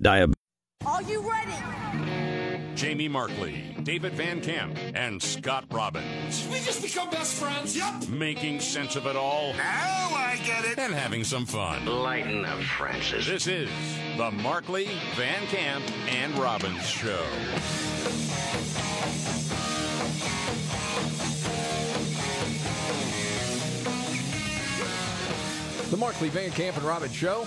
[0.03, 0.33] Diab-
[0.85, 1.53] Are you ready?
[2.75, 6.47] Jamie Markley, David Van Camp, and Scott Robbins.
[6.51, 7.75] We just become best friends.
[7.75, 8.09] Yep.
[8.09, 9.53] Making sense of it all.
[9.53, 10.77] Now I get it.
[10.77, 11.85] And having some fun.
[11.87, 13.25] Lighten up, Francis.
[13.25, 13.69] This is
[14.17, 17.23] the Markley, Van Camp, and Robbins Show.
[25.89, 27.45] The Markley Van Camp and Robbins Show.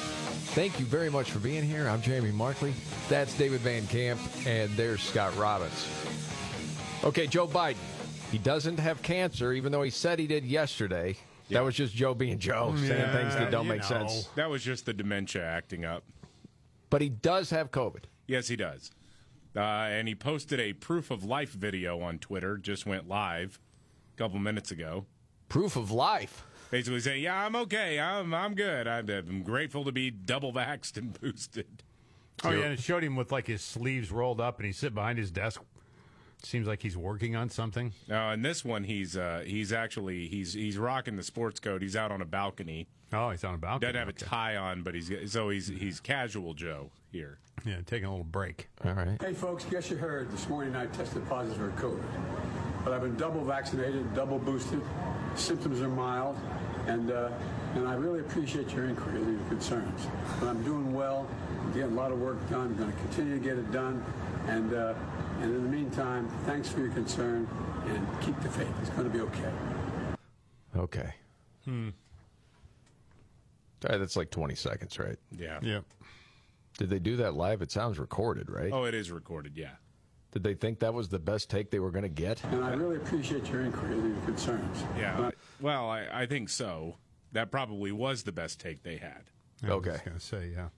[0.54, 1.86] Thank you very much for being here.
[1.86, 2.72] I'm Jamie Markley.
[3.10, 5.86] That's David Van Camp, and there's Scott Robbins.
[7.04, 7.76] Okay, Joe Biden.
[8.32, 11.16] He doesn't have cancer, even though he said he did yesterday.
[11.50, 14.30] That was just Joe being Joe, saying things that don't make sense.
[14.36, 16.04] That was just the dementia acting up.
[16.88, 18.04] But he does have COVID.
[18.26, 18.90] Yes, he does.
[19.54, 22.56] Uh, and he posted a proof of life video on Twitter.
[22.56, 23.60] Just went live
[24.14, 25.04] a couple minutes ago.
[25.50, 26.46] Proof of life.
[26.70, 27.98] Basically saying, "Yeah, I'm okay.
[27.98, 28.86] I'm I'm good.
[28.86, 31.82] I'm, I'm grateful to be double vaxxed and boosted."
[32.44, 34.94] Oh yeah, and it showed him with like his sleeves rolled up, and he's sitting
[34.94, 35.60] behind his desk.
[36.42, 37.92] Seems like he's working on something.
[38.09, 41.82] Now, and this one, he's uh, he's actually he's he's rocking the sports coat.
[41.82, 42.86] He's out on a balcony.
[43.12, 43.92] Oh, he's on a balcony.
[43.92, 47.38] Doesn't have a tie on, but he's so he's he's casual Joe here.
[47.66, 48.68] Yeah, taking a little break.
[48.84, 49.20] All right.
[49.20, 52.02] Hey, folks, guess you heard this morning I tested positive for COVID.
[52.84, 54.80] But I've been double vaccinated, double boosted.
[55.35, 56.36] Symptoms are mild,
[56.86, 57.31] and uh,
[57.74, 60.07] and I really appreciate your inquiries and your concerns.
[60.39, 61.27] But I'm doing well.
[61.62, 62.66] I'm getting a lot of work done.
[62.66, 64.05] I'm going to continue to get it done.
[64.48, 64.94] And uh,
[65.40, 67.48] and in the meantime, thanks for your concern
[67.86, 68.73] and keep the faith.
[68.81, 69.52] It's going to be okay.
[70.77, 71.15] Okay.
[71.65, 71.90] Hmm.
[73.85, 75.16] All right, that's like 20 seconds, right?
[75.36, 75.59] Yeah.
[75.62, 75.85] Yep.
[76.78, 77.62] Did they do that live?
[77.62, 78.70] It sounds recorded, right?
[78.73, 79.57] Oh, it is recorded.
[79.57, 79.70] Yeah.
[80.32, 82.43] Did they think that was the best take they were going to get?
[82.44, 84.85] And I really appreciate your inquiries and your concerns.
[84.97, 85.31] Yeah.
[85.61, 86.97] Well, I, I think so.
[87.32, 89.24] That probably was the best take they had.
[89.65, 89.90] Okay.
[89.90, 90.69] I was going to say, yeah.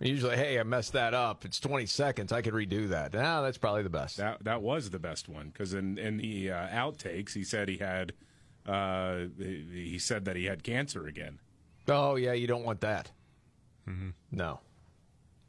[0.00, 1.44] Usually, hey, I messed that up.
[1.44, 2.32] It's 20 seconds.
[2.32, 3.14] I could redo that.
[3.14, 4.16] Now that's probably the best.
[4.16, 7.78] That that was the best one because in in the uh, outtakes he said he
[7.78, 8.12] had
[8.66, 11.38] uh, he he said that he had cancer again.
[11.88, 13.12] Oh, yeah, you don't want that.
[13.88, 14.10] Mm-hmm.
[14.32, 14.60] No.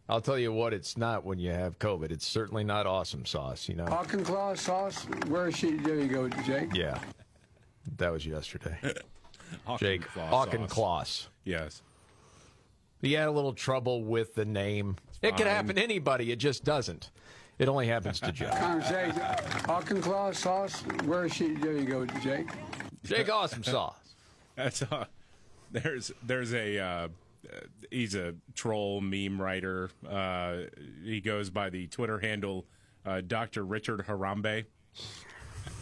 [0.08, 2.12] I'll tell you what, it's not when you have COVID.
[2.12, 3.86] It's certainly not awesome sauce, you know?
[3.86, 5.06] Auchinclaw sauce.
[5.28, 5.72] Where is she?
[5.72, 6.76] There you go, Jake.
[6.76, 7.00] Yeah.
[7.98, 8.78] That was yesterday.
[9.80, 11.30] Jake Auchinclaw sauce.
[11.44, 11.82] Yes.
[13.02, 14.98] He had a little trouble with the name.
[15.22, 16.32] It could happen to anybody.
[16.32, 17.10] It just doesn't.
[17.58, 18.50] It only happens to Joe.
[18.60, 19.22] Conversation.
[19.68, 20.82] Auchinclaw sauce.
[21.06, 21.54] Where is she?
[21.54, 22.50] There you go, Jake.
[23.04, 23.96] Jake Awesome Sauce.
[24.56, 25.06] That's uh,
[25.72, 27.08] there's there's a uh,
[27.92, 29.90] he's a troll meme writer.
[30.08, 30.58] Uh,
[31.04, 32.66] he goes by the Twitter handle
[33.06, 33.64] uh, Dr.
[33.64, 34.66] Richard Harambe.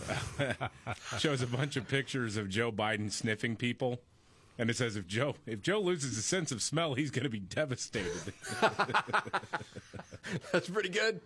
[1.17, 4.01] Shows a bunch of pictures of Joe Biden sniffing people.
[4.57, 7.29] And it says if Joe if Joe loses his sense of smell, he's going to
[7.29, 8.33] be devastated.
[10.51, 11.21] That's pretty good.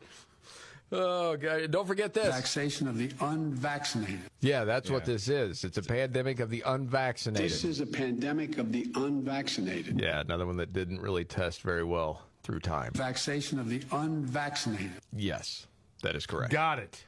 [0.91, 1.69] Oh, God.
[1.69, 2.34] Don't forget this.
[2.34, 4.22] Taxation of the unvaccinated.
[4.39, 5.64] Yeah, that's what this is.
[5.64, 7.49] It's a pandemic of the unvaccinated.
[7.49, 9.99] This is a pandemic of the unvaccinated.
[9.99, 12.93] yeah, another one that didn't really test very well through time.
[12.93, 14.91] Taxation of the unvaccinated.
[15.14, 15.68] Yes,
[16.03, 16.53] that is correct.
[16.53, 17.03] Got it.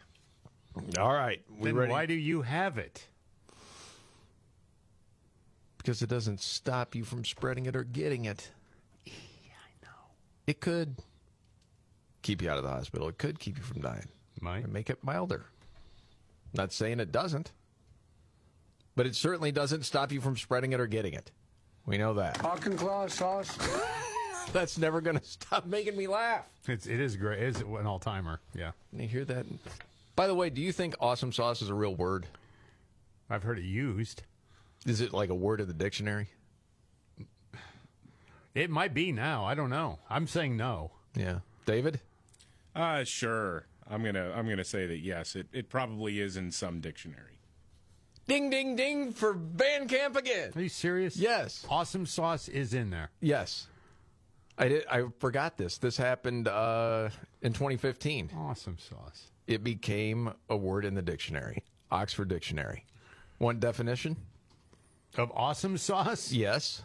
[0.97, 1.41] All right.
[1.61, 1.91] Then ready?
[1.91, 3.07] why do you have it?
[5.77, 8.51] Because it doesn't stop you from spreading it or getting it.
[9.06, 10.11] Yeah, I know.
[10.45, 10.97] It could
[12.22, 13.08] keep you out of the hospital.
[13.08, 14.08] It could keep you from dying.
[14.41, 14.64] Might.
[14.64, 15.46] And make it milder.
[16.54, 17.52] Not saying it doesn't.
[18.96, 21.32] But it certainly doesn't stop you from spreading it or getting it.
[21.86, 22.38] We know that.
[22.40, 23.58] Auchinclaw sauce.
[24.54, 26.46] That's never going to stop making me laugh.
[26.68, 27.41] It's it is great.
[27.41, 28.41] It is an all timer.
[28.56, 28.72] Yeah.
[28.91, 29.46] You hear that?
[30.16, 32.26] By the way, do you think awesome sauce is a real word?
[33.30, 34.24] I've heard it used.
[34.86, 36.30] Is it like a word in the dictionary?
[38.56, 39.46] It might be now.
[39.46, 40.00] I don't know.
[40.10, 40.91] I'm saying no.
[41.16, 41.40] Yeah.
[41.66, 42.00] David?
[42.80, 43.65] Uh, sure.
[43.89, 47.39] I'm gonna I'm gonna say that yes, it, it probably is in some dictionary.
[48.27, 50.51] Ding, ding, ding for band camp again.
[50.56, 51.18] Are you serious?
[51.18, 51.65] Yes.
[51.68, 53.10] Awesome sauce is in there.
[53.22, 53.68] Yes.
[54.60, 54.85] I did.
[54.88, 55.80] I forgot this.
[55.80, 57.10] This happened uh,
[57.41, 58.30] in 2015.
[58.38, 59.31] Awesome sauce.
[59.47, 62.85] It became a word in the dictionary, Oxford Dictionary.
[63.39, 64.15] One definition?
[65.18, 66.31] Of awesome sauce?
[66.31, 66.84] Yes.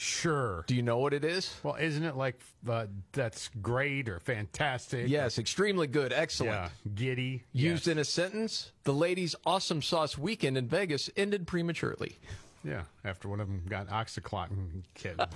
[0.00, 0.64] Sure.
[0.68, 1.52] Do you know what it is?
[1.64, 2.38] Well, isn't it like
[2.68, 5.08] uh, that's great or fantastic?
[5.08, 6.52] Yes, extremely good, excellent.
[6.54, 6.68] Yeah.
[6.94, 7.42] Giddy.
[7.52, 12.16] Used in a sentence, the ladies' awesome sauce weekend in Vegas ended prematurely.
[12.62, 12.82] Yeah.
[13.04, 15.20] After one of them got oxycodone kid.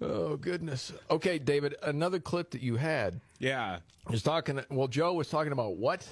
[0.00, 0.92] Oh goodness.
[1.10, 3.78] Okay, David, another clip that you had Yeah.
[4.10, 4.60] was talking.
[4.68, 6.06] Well, Joe was talking about what?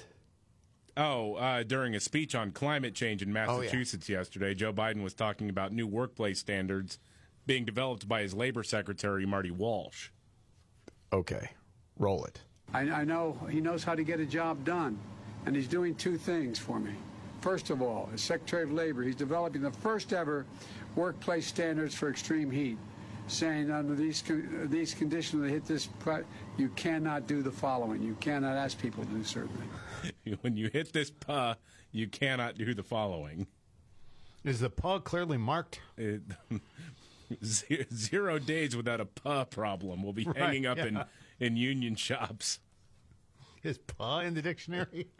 [0.95, 3.47] Oh, uh, during a speech on climate change in Oh, yeah.
[3.61, 6.99] Massachusetts yesterday, Joe Biden was talking about new workplace standards
[7.47, 10.09] being developed by his labor secretary, Marty Walsh.
[11.11, 11.49] Okay,
[11.97, 12.41] roll it.
[12.73, 14.97] I, I know he knows how to get a job done,
[15.45, 16.93] and he's doing two things for me.
[17.41, 20.45] First of all, as Secretary of Labor, he's developing the first ever
[20.95, 22.77] workplace standards for extreme heat,
[23.27, 26.23] saying under these con- these conditions that hit this, pri-
[26.57, 28.01] you cannot do the following.
[28.01, 29.73] You cannot ask people to do certain things.
[30.41, 31.55] when you hit this puh,
[31.91, 33.47] you cannot do the following.
[34.43, 35.79] Is the puh clearly marked?
[35.97, 36.21] It,
[37.43, 40.85] zero days without a puh problem will be Right, hanging up yeah.
[40.85, 41.03] in,
[41.39, 42.59] in union shops.
[43.63, 45.07] Is puh in the dictionary?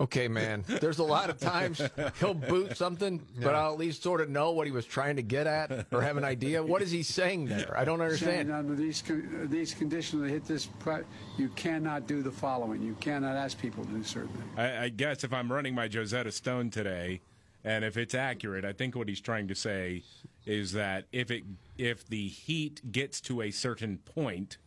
[0.00, 0.64] Okay, man.
[0.68, 1.80] There's a lot of times
[2.20, 5.22] he'll boot something, but I'll at least sort of know what he was trying to
[5.22, 6.62] get at or have an idea.
[6.62, 7.74] What is he saying there?
[7.76, 8.48] I don't understand.
[8.48, 11.02] Saying under these con- these conditions to hit this, pri-
[11.36, 12.80] you cannot do the following.
[12.82, 14.50] You cannot ask people to do certain things.
[14.56, 17.20] I, I guess if I'm running my Josetta Stone today,
[17.64, 20.04] and if it's accurate, I think what he's trying to say
[20.46, 21.42] is that if it
[21.76, 24.58] if the heat gets to a certain point,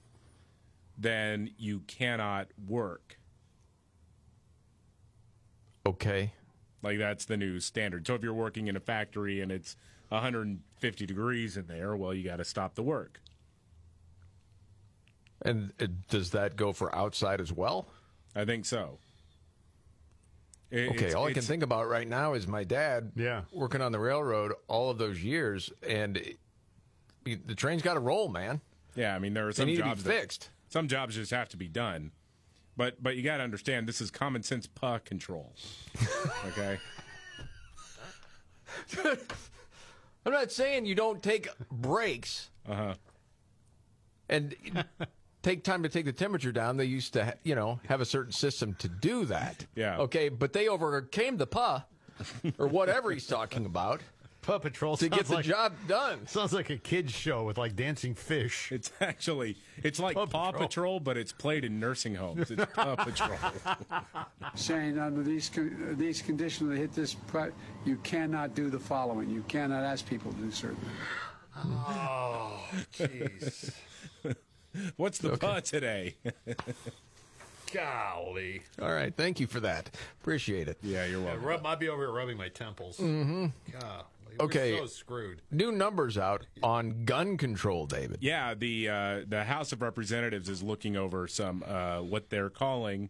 [0.97, 3.17] then you cannot work.
[5.85, 6.33] Okay.
[6.83, 8.05] Like that's the new standard.
[8.07, 9.75] So if you're working in a factory and it's
[10.09, 13.19] 150 degrees in there, well, you got to stop the work.
[15.43, 17.87] And uh, does that go for outside as well?
[18.35, 18.99] I think so.
[20.69, 23.41] It- Okay, it's- all I can think about right now is my dad yeah.
[23.51, 26.37] working on the railroad all of those years, and it-
[27.47, 28.61] the train's got to roll, man.
[28.95, 30.49] Yeah, I mean there are They some need to be jobs that- fixed.
[30.69, 32.11] some jobs just have to be done,
[32.77, 35.53] but but you got to understand this is common sense puh control.
[36.47, 36.77] Okay.
[40.25, 42.93] I'm not saying you don't take breaks Uh huh.
[44.29, 44.55] and
[45.43, 46.77] take time to take the temperature down.
[46.77, 49.65] They used to, ha- you know, have a certain system to do that.
[49.75, 49.97] Yeah.
[49.97, 51.81] Okay, but they overcame the puh
[52.59, 54.01] or whatever he's talking about
[54.41, 56.25] Paw Patrol to get sounds the like- job done.
[56.25, 58.71] Sounds like a kids show with like dancing fish.
[58.71, 60.99] It's actually it's like Paw, Patrol.
[60.99, 62.49] but it's played in nursing homes.
[62.49, 63.37] It's Paw Patrol.
[64.55, 67.51] Saying under these con- uh, these conditions to hit this, pri-
[67.85, 69.29] you cannot do the following.
[69.29, 71.67] You cannot ask people to do certain things.
[71.87, 72.59] Oh,
[72.97, 73.73] jeez.
[74.95, 76.15] What's the puh today?
[77.73, 78.61] Golly.
[78.81, 79.89] All right, thank you for that.
[80.21, 80.77] Appreciate it.
[80.81, 81.43] Yeah, you're I welcome.
[81.43, 82.97] rub, I'd be over here rubbing my temples.
[82.97, 83.45] Mm-hmm.
[83.79, 84.03] God,
[84.39, 84.77] we're Okay.
[84.77, 85.41] so screwed.
[85.51, 88.17] New numbers out on gun control, David.
[88.21, 93.09] Yeah, the uh, the House of Representatives is looking over some uh, what they're calling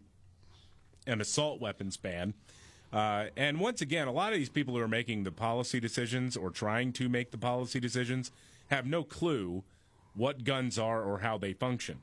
[1.07, 2.33] an assault weapons ban.
[2.93, 6.35] Uh, and once again, a lot of these people who are making the policy decisions
[6.35, 8.31] or trying to make the policy decisions
[8.69, 9.63] have no clue
[10.13, 11.99] what guns are or how they function.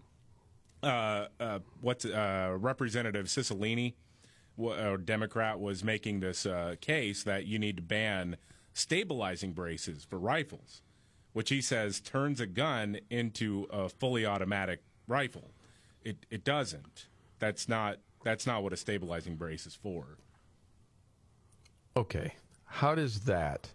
[0.83, 3.93] Uh, uh, what's uh, Representative Cicilline,
[4.57, 8.37] wa- or Democrat, was making this uh, case that you need to ban
[8.79, 10.83] stabilizing braces for rifles,
[11.33, 15.51] which he says turns a gun into a fully automatic rifle.
[16.05, 17.07] It it doesn't.
[17.39, 20.19] That's not that's not what a stabilizing brace is for.
[21.97, 22.35] Okay.
[22.65, 23.71] How does that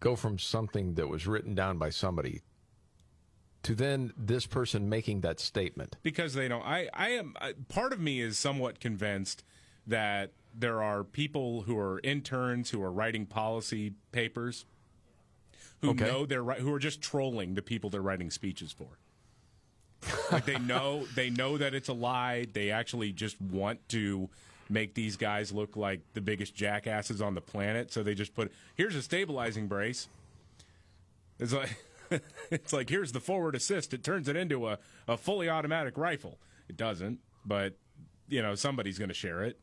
[0.00, 2.42] go from something that was written down by somebody
[3.62, 5.96] to then this person making that statement?
[6.02, 6.64] because they don't.
[6.64, 9.44] I, I am I, part of me is somewhat convinced
[9.86, 14.64] that there are people who are interns who are writing policy papers
[15.80, 16.04] who Okay.
[16.04, 18.86] know they're who are just trolling the people they're writing speeches for.
[20.32, 22.46] like they know they know that it's a lie.
[22.52, 24.28] They actually just want to
[24.68, 27.92] make these guys look like the biggest jackasses on the planet.
[27.92, 30.08] So they just put here's a stabilizing brace.
[31.38, 31.76] It's like
[32.50, 33.94] it's like here's the forward assist.
[33.94, 36.38] It turns it into a, a fully automatic rifle.
[36.68, 37.76] It doesn't, but
[38.28, 39.58] you know somebody's going to share it.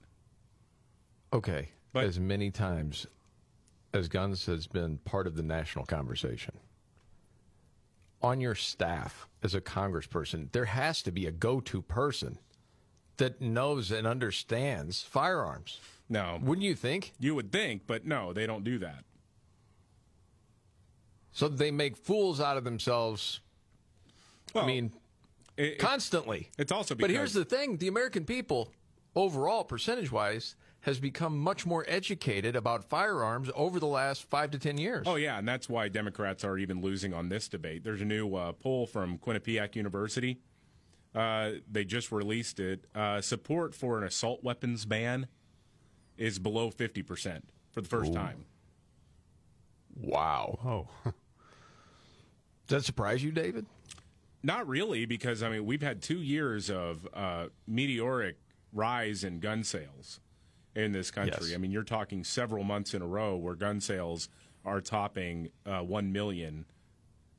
[1.32, 1.70] Okay.
[1.96, 3.08] as many times
[3.94, 6.58] as guns has been part of the national conversation,
[8.22, 12.38] on your staff as a congressperson, there has to be a go to person
[13.18, 15.80] that knows and understands firearms.
[16.10, 17.14] No, wouldn't you think?
[17.20, 19.04] You would think, but no, they don't do that.
[21.32, 23.42] So they make fools out of themselves.
[24.56, 24.92] I mean,
[25.78, 26.50] constantly.
[26.58, 28.72] It's also But here's the thing: the American people,
[29.16, 34.78] overall, percentage-wise, has become much more educated about firearms over the last five to ten
[34.78, 35.06] years.
[35.08, 37.84] Oh yeah, and that's why Democrats are even losing on this debate.
[37.84, 40.40] There's a new uh, poll from Quinnipiac University.
[41.14, 42.86] Uh, they just released it.
[42.96, 45.28] Uh, support for an assault weapons ban
[46.18, 48.16] is below fifty percent for the first Ooh.
[48.16, 48.46] time.
[49.96, 50.88] Wow.
[51.06, 51.12] Oh.
[52.68, 53.66] Does that surprise you, David?
[54.44, 58.38] Not really, because I mean we've had two years of uh, meteoric
[58.72, 60.22] rise in gun sales
[60.84, 61.48] in this country.
[61.48, 61.56] Yes.
[61.56, 64.30] I mean, you're talking several months in a row where gun sales
[64.66, 66.66] are topping uh, one million,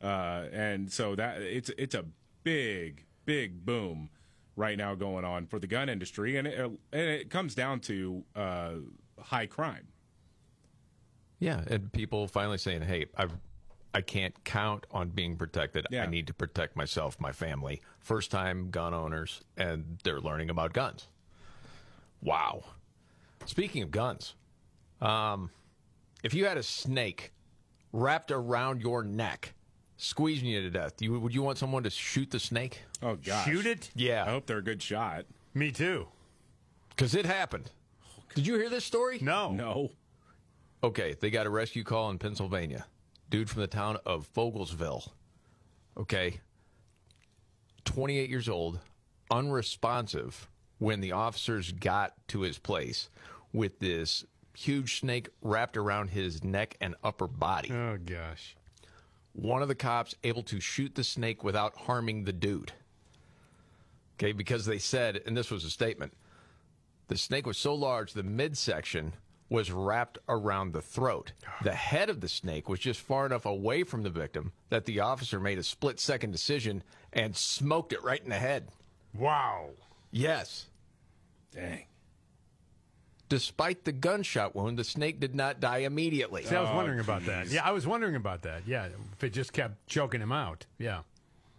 [0.02, 2.04] uh, and so that it's it's a
[2.42, 4.10] big big boom
[4.56, 8.24] right now going on for the gun industry, and it, and it comes down to
[8.34, 8.72] uh,
[9.18, 9.88] high crime.
[11.38, 13.26] Yeah, and people finally saying, "Hey, I,
[13.94, 15.86] I can't count on being protected.
[15.92, 21.08] I need to protect myself, my family." First-time gun owners, and they're learning about guns.
[22.22, 22.64] Wow.
[23.46, 24.34] Speaking of guns,
[25.00, 25.50] um,
[26.22, 27.32] if you had a snake
[27.92, 29.54] wrapped around your neck,
[29.96, 32.82] squeezing you to death, you, would you want someone to shoot the snake?
[33.02, 33.90] Oh gosh, Shoot it?
[33.94, 35.24] Yeah, I hope they're a good shot.
[35.54, 36.06] Me too.
[36.90, 37.70] Because it happened.
[38.34, 39.18] Did you hear this story?
[39.20, 39.52] No.
[39.52, 39.90] No.
[40.84, 42.86] Okay, they got a rescue call in Pennsylvania.
[43.30, 45.08] Dude from the town of Fogelsville.
[45.96, 46.40] Okay.
[47.84, 48.78] 28 years old,
[49.30, 50.48] unresponsive
[50.81, 53.09] when the officers got to his place
[53.52, 54.24] with this
[54.55, 57.70] huge snake wrapped around his neck and upper body.
[57.73, 58.57] Oh gosh.
[59.32, 62.73] One of the cops able to shoot the snake without harming the dude.
[64.19, 66.12] Okay, because they said, and this was a statement,
[67.09, 69.12] the snake was so large the midsection
[69.48, 71.32] was wrapped around the throat.
[71.62, 75.01] The head of the snake was just far enough away from the victim that the
[75.01, 76.82] officer made a split second decision
[77.12, 78.69] and smoked it right in the head.
[79.12, 79.70] Wow.
[80.11, 80.69] Yes.
[81.55, 81.85] Dang.
[83.28, 86.44] Despite the gunshot wound, the snake did not die immediately.
[86.44, 87.47] See, I was oh, wondering about that.
[87.47, 88.62] Yeah, I was wondering about that.
[88.66, 90.66] Yeah, if it just kept choking him out.
[90.78, 91.02] Yeah.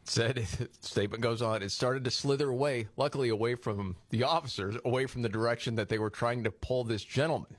[0.03, 0.45] said
[0.81, 5.21] statement goes on it started to slither away luckily away from the officers away from
[5.21, 7.55] the direction that they were trying to pull this gentleman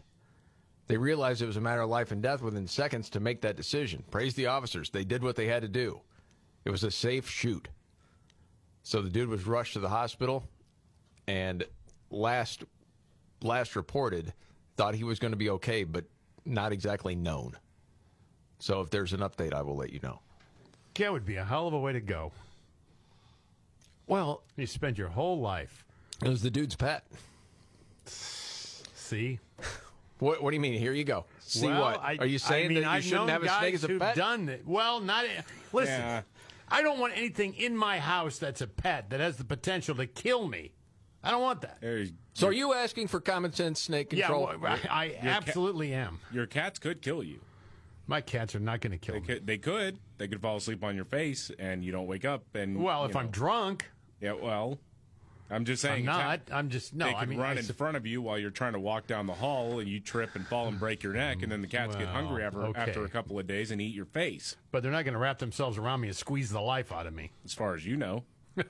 [0.88, 3.56] they realized it was a matter of life and death within seconds to make that
[3.56, 6.00] decision praise the officers they did what they had to do
[6.64, 7.68] it was a safe shoot
[8.82, 10.44] so the dude was rushed to the hospital
[11.28, 11.64] and
[12.12, 12.64] last
[13.42, 14.32] last reported
[14.76, 16.04] thought he was going to be okay but
[16.44, 17.56] not exactly known
[18.60, 20.20] so if there's an update i will let you know
[20.94, 22.32] That would be a hell of a way to go.
[24.06, 25.84] Well, you spend your whole life.
[26.22, 27.04] It was the dude's pet.
[28.04, 29.38] See?
[30.18, 30.78] What, what do you mean?
[30.78, 31.24] Here you go.
[31.40, 32.00] See Well, what?
[32.02, 33.84] I- Are you saying I mean, that you I've shouldn't have a snake guys as
[33.84, 34.16] a who've pet?
[34.16, 34.62] Done it.
[34.66, 35.24] Well, not
[35.72, 35.94] listen.
[36.00, 36.22] Yeah.
[36.68, 40.06] I don't want anything in my house that's a pet that has the potential to
[40.06, 40.72] kill me.
[41.24, 41.78] I don't want that.
[42.34, 44.52] So are you asking for common sense snake Yeah, control?
[44.60, 46.18] well, I, I absolutely am.
[46.32, 47.40] Your cats could kill you.
[48.06, 49.26] My cats are not going to kill They me.
[49.26, 49.98] could, they could.
[50.18, 52.44] They could fall asleep on your face, and you don't wake up.
[52.54, 53.20] And Well, if know.
[53.20, 53.88] I'm drunk.
[54.20, 54.32] yeah.
[54.32, 54.78] Well,
[55.50, 56.08] I'm just saying.
[56.08, 56.56] I'm a cat- not.
[56.56, 57.04] I'm just no.
[57.06, 59.06] they I could mean, run I in front of you while you're trying to walk
[59.06, 61.68] down the hall, and you trip and fall and break your neck, and then the
[61.68, 62.80] cats get hungry after, okay.
[62.80, 64.56] after a couple of days and eat your face.
[64.72, 67.14] But they're not going to wrap themselves around me and squeeze the life out of
[67.14, 67.30] me.
[67.44, 68.24] As far as you know.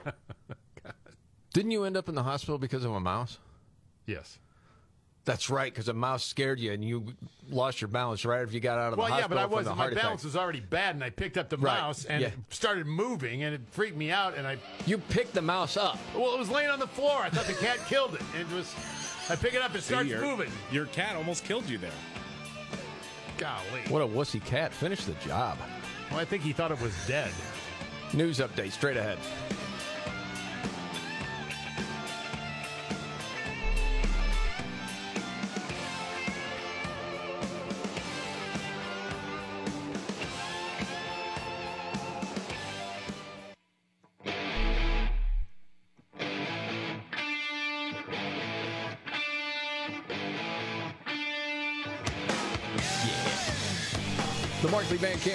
[1.53, 3.39] Didn't you end up in the hospital because of a mouse?
[4.07, 4.39] Yes.
[5.25, 7.15] That's right, because a mouse scared you and you
[7.49, 9.37] lost your balance right after you got out of Well, the hospital.
[9.37, 9.77] Well, yeah, but I wasn't.
[9.77, 11.79] My heart balance was already bad, and I picked up the Right.
[11.79, 12.31] mouse and Yeah.
[12.51, 14.37] started moving, and it freaked me out.
[14.37, 15.97] And I you picked the mouse up.
[16.17, 17.21] Well, it was laying on the floor.
[17.23, 18.23] I thought the cat killed it.
[18.35, 18.75] And it was.
[19.31, 20.51] I pick it up, it See, starts your- moving.
[20.73, 21.93] Your cat almost killed you there.
[23.39, 23.83] Golly.
[23.91, 24.73] What a wussy cat.
[24.75, 25.57] Finish the job.
[26.11, 27.31] Well, I think he thought it was dead.
[28.13, 29.19] News update straight ahead.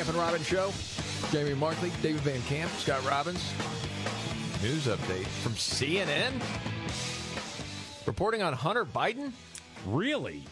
[0.07, 0.71] And Robbins Show.
[1.31, 3.43] Jamie Markley, David Van Camp, Scott Robbins.
[4.63, 6.31] News update from CNN.
[8.05, 9.31] Reporting on Hunter Biden.
[9.85, 10.43] Really?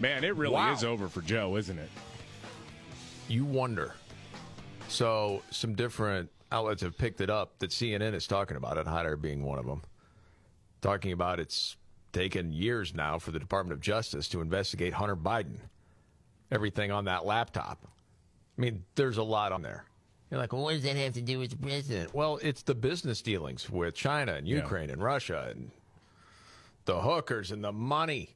[0.00, 0.72] Man, it really Wow.
[0.72, 1.90] is over for Joe, isn't it?
[3.28, 3.94] You wonder.
[4.88, 9.16] So, some different outlets have picked it up that CNN is talking about it, Hunter
[9.16, 9.82] being one of them.
[10.82, 11.76] Talking about it's
[12.12, 15.56] taken years now for the Department of Justice to investigate Hunter Biden.
[16.52, 17.88] Everything on that laptop.
[18.56, 19.84] I mean, there's a lot on there.
[20.30, 22.14] You're like, well, what does that have to do with the president?
[22.14, 24.56] Well, it's the business dealings with China and Yeah.
[24.56, 25.70] Ukraine and Russia and
[26.86, 28.34] the hookers and the money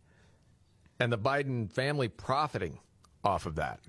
[1.01, 2.79] and the Biden family profiting
[3.25, 3.81] off of that.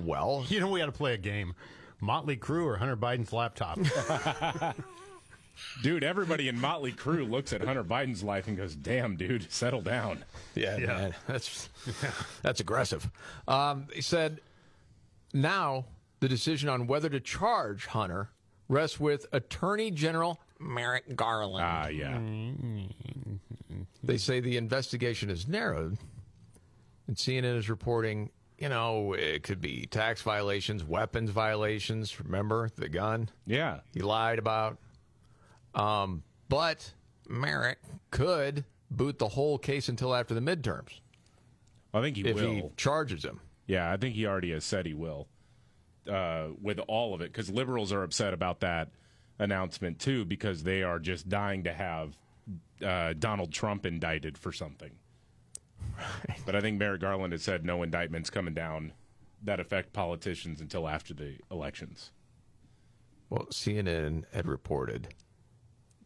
[0.00, 1.54] Well, You know, we got to play a game.
[2.00, 3.78] Motley Crue or Hunter Biden's laptop.
[5.82, 9.80] Dude, everybody in Motley Crue looks at Hunter Biden's life and goes, "Damn, dude, settle
[9.80, 10.22] down."
[10.54, 11.70] Yeah, man, that's
[12.42, 13.08] that's aggressive.
[13.48, 14.42] Um, he said,
[15.42, 15.86] now
[16.20, 18.30] the decision on whether to charge Hunter
[18.68, 21.64] rests with Attorney General Merrick Garland.
[21.64, 22.18] Ah, yeah.
[24.02, 25.98] They say the investigation is narrowed,
[27.06, 28.30] and CNN is reporting.
[28.58, 32.18] You know, it could be tax violations, weapons violations.
[32.20, 33.28] Remember the gun?
[33.46, 33.80] Yeah.
[33.92, 34.78] He lied about.
[35.74, 36.90] Um, but
[37.28, 37.78] Merrick
[38.10, 41.00] could boot the whole case until after the midterms
[41.92, 42.50] I think he if will.
[42.50, 43.40] he charges him.
[43.66, 45.28] Yeah, I think he already has said he will
[46.08, 48.90] uh, with all of it because liberals are upset about that
[49.38, 52.16] announcement too because they are just dying to have
[52.84, 54.92] uh, Donald Trump indicted for something.
[56.44, 58.92] But I think Merrick Garland has said no indictments coming down
[59.42, 62.10] that affect politicians until after the elections.
[63.30, 65.14] Well, CNN had reported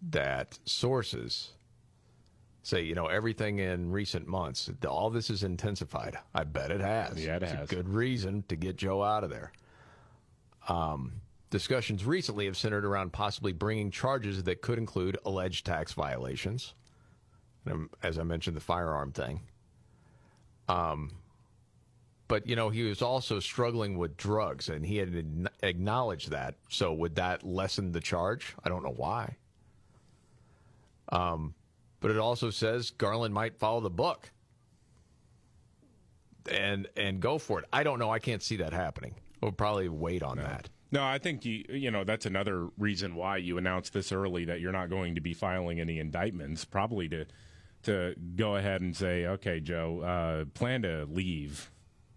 [0.01, 1.53] that sources
[2.63, 6.19] say, you know, everything in recent months, all this is intensified.
[6.35, 7.25] I bet it has.
[7.25, 7.71] Yeah, it It's has.
[7.71, 9.53] A good reason to get Joe out of there.
[10.69, 11.13] Um,
[11.51, 16.75] discussions recently have centered around possibly bringing charges that could include alleged tax violations.
[17.71, 19.41] Um, As I mentioned, the firearm thing.
[20.69, 21.13] Um,
[22.29, 26.55] but you know, he was also struggling with drugs, and he had ad- acknowledged that.
[26.69, 28.55] So, would that lessen the charge?
[28.65, 29.37] I don't know why.
[31.11, 31.55] Um,
[32.01, 34.31] but it also says Garland might follow the book
[36.51, 37.67] and and go for it.
[37.73, 38.11] I don't know.
[38.11, 39.15] I can't see that happening.
[39.41, 40.69] We'll probably wait on that.
[40.93, 44.61] No, I think you you know that's another reason why you announced this early that
[44.61, 46.65] you're not going to be filing any indictments.
[46.65, 47.27] Probably to
[47.85, 51.71] to go ahead and say, okay, Joe, uh, plan to leave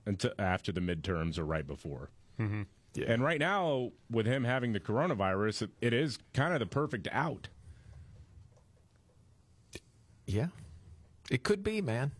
[0.05, 2.09] until after the midterms or right before.
[2.39, 2.63] Mm-hmm.
[3.07, 7.47] And right now, with him having the coronavirus, it is kind of the perfect out.
[10.25, 10.47] Yeah,
[11.29, 12.11] it could be, man.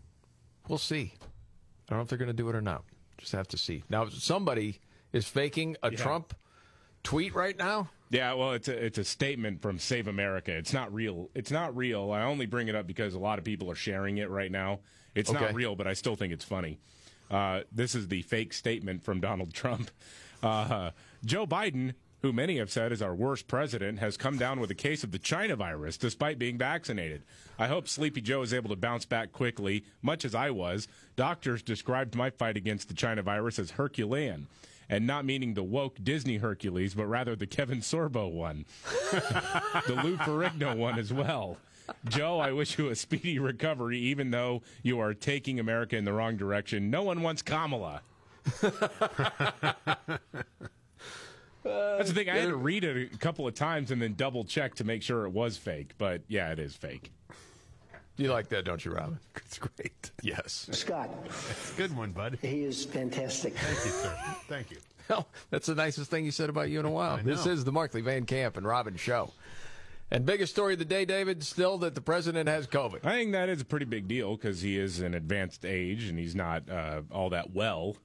[0.68, 1.12] We'll see.
[1.20, 2.84] I don't know if they're going to do it or not.
[3.18, 3.84] Just have to see.
[3.90, 4.80] Now, somebody
[5.12, 5.98] is faking a Yeah.
[5.98, 6.34] Trump
[7.02, 7.90] tweet right now.
[8.10, 10.52] Yeah, well, it's a it's a statement from Save America.
[10.52, 11.30] It's not real.
[11.34, 12.12] It's not real.
[12.12, 14.80] I only bring it up because a lot of people are sharing it right now.
[15.14, 15.40] It's Okay.
[15.40, 16.78] not real, but I still think it's funny.
[17.30, 19.90] Uh, this is the fake statement from Donald Trump.
[20.42, 20.90] Uh,
[21.24, 21.94] Joe Biden,
[22.24, 25.12] who many have said is our worst president, has come down with a case of
[25.12, 27.22] the China virus despite being vaccinated.
[27.58, 30.88] I hope Sleepy Joe is able to bounce back quickly, much as I was.
[31.16, 34.46] Doctors described my fight against the China virus as Herculean.
[34.88, 38.64] And not meaning the woke Disney Hercules, but rather the Kevin Sorbo one.
[39.12, 41.58] the Lou Ferrigno one as well.
[42.08, 46.12] Joe, I wish you a speedy recovery, even though you are taking America in the
[46.14, 46.88] wrong direction.
[46.88, 48.00] No one wants Kamala.
[51.64, 52.28] That's the thing.
[52.28, 55.02] I had to read it a couple of times and then double check to make
[55.02, 55.92] sure it was fake.
[55.98, 57.10] But yeah, it is fake.
[58.16, 59.18] You like that, don't you, Robin?
[59.36, 60.10] It's great.
[60.22, 60.68] Yes.
[60.72, 61.10] Scott.
[61.76, 62.38] Good one, bud.
[62.42, 63.54] He is fantastic.
[63.56, 64.16] Thank you, sir.
[64.48, 64.78] Thank you.
[65.06, 67.18] Well, that's the nicest thing you said about you in a while.
[67.22, 69.34] This is the Markley Van Camp and Robbins show.
[70.10, 73.04] And biggest story of the day, David, still that the president has COVID.
[73.04, 76.18] I think that is a pretty big deal because he is an advanced age and
[76.18, 77.96] he's not uh, all that well,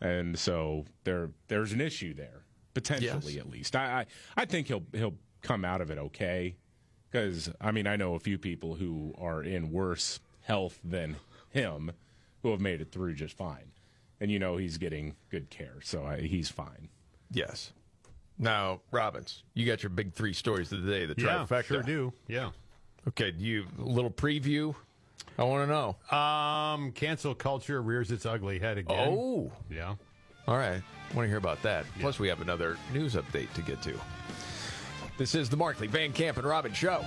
[0.00, 2.41] and so there there's an issue there
[2.74, 3.40] potentially Yes.
[3.44, 3.76] at least.
[3.76, 4.00] I,
[4.36, 6.54] I I think he'll he'll come out of it okay
[7.10, 11.16] because I mean I know a few people who are in worse health than
[11.50, 11.92] him
[12.42, 13.70] who have made it through just fine,
[14.20, 16.88] and you know he's getting good care, so I, he's fine.
[17.30, 17.72] Yes.
[18.38, 21.64] Now, Robbins, you got your big three stories of the day, the Yeah, trifecta.
[21.64, 22.12] sure do.
[22.26, 22.50] Yeah.
[23.08, 24.74] Okay, do you a little preview?
[25.38, 26.16] I want to know.
[26.18, 29.08] Um, cancel culture rears its ugly head again.
[29.16, 29.52] Oh.
[29.70, 29.94] Yeah.
[30.48, 30.82] All right.
[31.14, 31.84] Want to hear about that.
[32.00, 33.94] Plus, we have another news update to get to.
[35.18, 37.04] This is the Markley, Van Camp, and Robbins Show.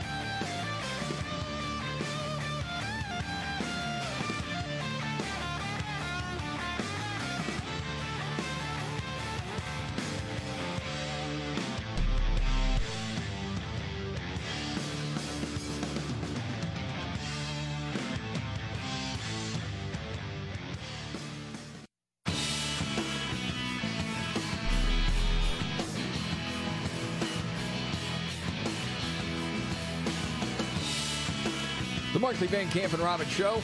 [32.45, 33.59] The Van Camp, and Robbins Show.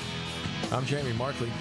[0.72, 1.52] I'm Jamie Markley,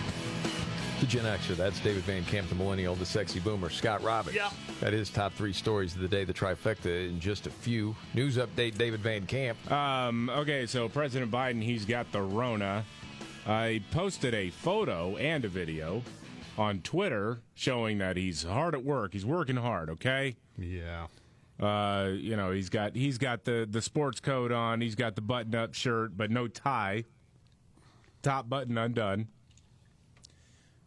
[1.00, 1.54] the Gen Xer.
[1.54, 4.36] That's David Van Camp, the millennial, the sexy boomer, Scott Robbins.
[4.36, 4.52] Yep.
[4.80, 7.94] That is top three stories of the day, the trifecta in just a few.
[8.14, 9.70] News update, David Van Camp.
[9.70, 12.86] Um, okay, so President Biden, he's got the Rona.
[13.46, 16.02] I posted a photo and a video
[16.56, 19.12] on Twitter showing that he's hard at work.
[19.12, 20.36] He's working hard, okay?
[20.56, 21.08] Yeah.
[21.60, 25.20] Uh, you know, he's got he's got the the sports coat on, he's got the
[25.20, 27.04] button up shirt, but no tie.
[28.22, 29.28] Top button undone.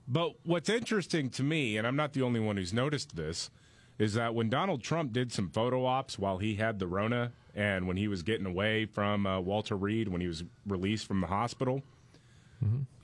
[0.07, 3.49] But what's interesting to me, and I'm not the only one who's noticed this,
[3.97, 7.87] is that when Donald Trump did some photo ops while he had the Rona and
[7.87, 11.27] when he was getting away from uh, Walter Reed when he was released from the
[11.27, 11.83] hospital,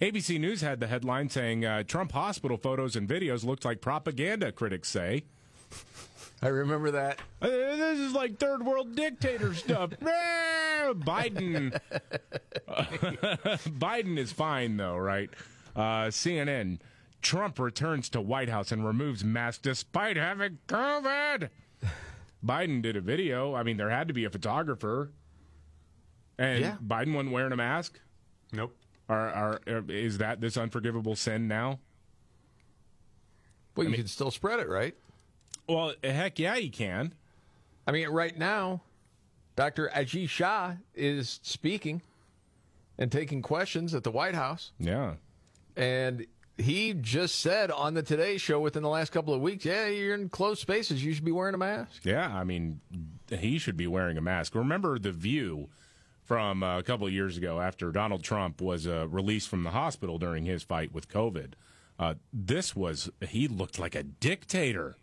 [0.01, 4.51] ABC News had the headline saying uh, Trump hospital photos and videos looked like propaganda,
[4.51, 5.23] critics say.
[6.41, 7.19] I remember that.
[7.41, 9.91] Uh, this is like third world dictator stuff.
[10.81, 11.77] Ah, Biden.
[12.69, 15.29] Biden is fine, though, right?
[15.75, 16.79] Uh, CNN.
[17.21, 21.49] Trump returns to White House and removes mask despite having COVID.
[22.43, 23.53] Biden did a video.
[23.53, 25.11] I mean, there had to be a photographer.
[26.37, 26.77] And Yeah.
[26.83, 27.99] Biden wasn't wearing a mask.
[28.53, 28.75] Nope.
[29.09, 31.79] Are, are, is that this unforgivable sin now?
[33.75, 34.95] Well, you can still spread it, right?
[35.69, 37.13] Well, heck yeah, you can.
[37.87, 38.81] I mean, right now,
[39.55, 39.89] Dr.
[39.95, 42.01] Ashish Jha is speaking.
[42.97, 44.71] and taking questions at the White House.
[44.77, 45.13] Yeah.
[45.77, 46.25] And
[46.57, 50.13] he just said on the Today Show within the last couple of weeks, yeah, you're
[50.15, 51.01] in closed spaces.
[51.03, 52.03] You should be wearing a mask.
[52.03, 52.81] Yeah, I mean,
[53.29, 54.53] he should be wearing a mask.
[54.55, 55.69] Remember the view
[56.25, 59.71] from uh, a couple of years ago after Donald Trump was uh, released from the
[59.71, 61.53] hospital during his fight with COVID.
[61.97, 64.97] Uh, this was, he looked like a dictator,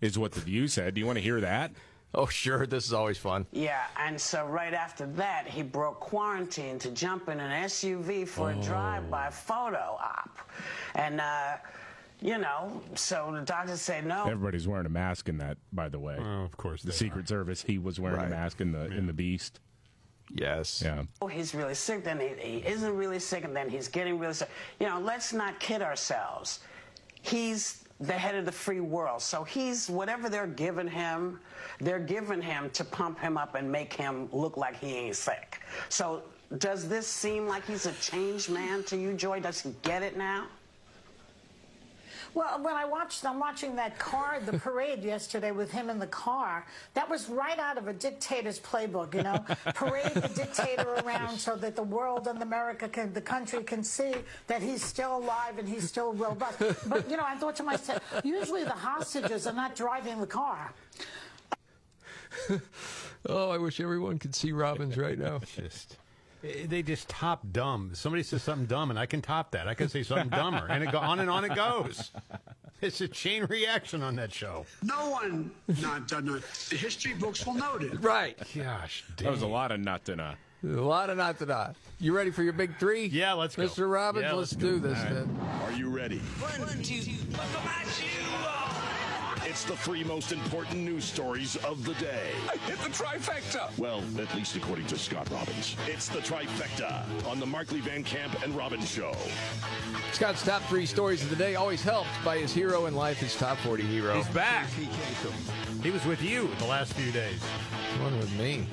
[0.00, 0.94] is what the view said.
[0.94, 1.72] Do you want to hear that?
[2.14, 2.66] Oh, sure.
[2.66, 3.46] This is always fun.
[3.52, 8.50] Yeah, and so right after that, he broke quarantine to jump in an SUV for
[8.50, 10.38] a drive-by photo op.
[10.94, 11.56] And, uh,
[12.20, 14.24] you know, so the doctors say no.
[14.24, 16.16] Everybody's wearing a mask in that, by the way.
[16.18, 16.82] Oh, of course.
[16.82, 19.60] The Secret Service, he was wearing a mask in the in the Beast.
[20.34, 20.82] Yes.
[20.84, 21.04] Yeah.
[21.22, 24.34] Oh, he's really sick, then he, he isn't really sick, and then he's getting really
[24.34, 24.50] sick.
[24.80, 26.60] You know, let's not kid ourselves.
[27.22, 29.20] He's the head of the free world.
[29.22, 31.40] So he's whatever they're giving him,
[31.80, 35.60] they're giving him to pump him up and make him look like he ain't sick.
[35.88, 36.22] So
[36.58, 39.40] does this seem like he's a changed man to you, Joy?
[39.40, 40.46] Does he get it now?
[42.38, 46.06] Well, when I watched, I'm watching that car, the parade yesterday with him in the
[46.06, 46.64] car.
[46.94, 49.44] That was right out of a dictator's playbook, you know.
[49.74, 54.14] Parade the dictator around so that the world and America can, the country can see
[54.46, 56.62] that he's still alive and he's still robust.
[56.86, 60.72] But, you know, I thought to myself, usually the hostages are not driving the car.
[63.26, 65.40] Oh, I wish everyone could see Robbins right now.
[65.40, 65.96] Just
[66.42, 67.90] they just top dumb.
[67.94, 69.66] Somebody says something dumb, and I can top that.
[69.68, 72.10] I can say something dumber, and it go on and on it goes.
[72.80, 74.64] It's a chain reaction on that show.
[74.84, 75.50] No one,
[75.82, 78.00] not, not, not the history books will note it.
[78.00, 78.38] Right.
[78.54, 80.36] Gosh, That was a lot of not to nut.
[80.64, 81.74] Uh, a lot of not to not.
[81.98, 83.06] You ready for your big three?
[83.06, 83.64] Yeah, let's go.
[83.64, 83.90] Mr.
[83.92, 85.14] Robbins, Yeah, let's, let's do this All right.
[85.14, 85.40] then.
[85.64, 86.18] Are you ready?
[86.18, 87.00] One, two,
[89.48, 92.32] It's the three most important news stories of the day.
[92.52, 93.76] I hit the trifecta.
[93.78, 95.74] Well, at least according to Scott Robbins.
[95.86, 99.14] It's the trifecta on the Markley Van Camp and Robbins Show.
[100.12, 103.34] Scott's top three stories of the day, always helped by his hero in life, his
[103.36, 104.16] top 40 hero.
[104.16, 104.68] He's back.
[105.82, 107.42] He was with you the last few days.
[108.02, 108.66] One with me.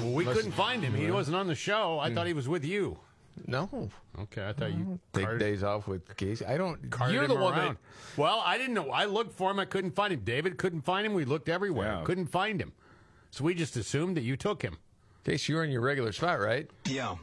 [0.00, 0.94] Well, we Must- couldn't find him.
[0.94, 1.98] He wasn't on the show.
[1.98, 2.14] I hmm.
[2.14, 3.00] thought he was with you.
[3.46, 3.88] No.
[4.18, 6.44] Okay, I thought you Take carted- days off with Casey.
[6.44, 6.90] I don't.
[6.90, 7.68] carted you're him the one around.
[7.76, 8.18] that.
[8.20, 8.90] Well, I didn't know.
[8.90, 9.58] I looked for him.
[9.58, 10.20] I couldn't find him.
[10.20, 11.14] David couldn't find him.
[11.14, 11.96] We looked everywhere.
[11.98, 12.04] Yeah.
[12.04, 12.72] Couldn't find him.
[13.30, 14.76] So we just assumed that you took him.
[15.24, 16.68] Case you're in your regular spot, right?
[16.86, 17.14] Yeah.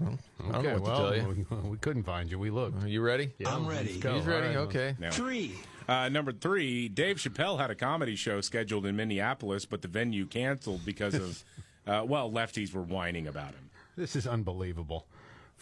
[0.00, 0.18] I don't
[0.56, 1.46] Okay, know what well, to tell you.
[1.62, 2.38] We, we couldn't find you.
[2.38, 2.82] We looked.
[2.82, 3.32] Are you ready?
[3.38, 4.00] Yeah, I'm ready.
[4.02, 4.16] let's.
[4.16, 4.48] He's ready.
[4.56, 4.96] All right, okay.
[5.00, 5.10] Yeah.
[5.10, 5.54] Three.
[5.88, 10.26] Uh, number three, Dave Chappelle had a comedy show scheduled in Minneapolis, but the venue
[10.26, 11.44] canceled because of,
[11.86, 13.70] uh, well, lefties were whining about him.
[13.96, 15.06] This is unbelievable.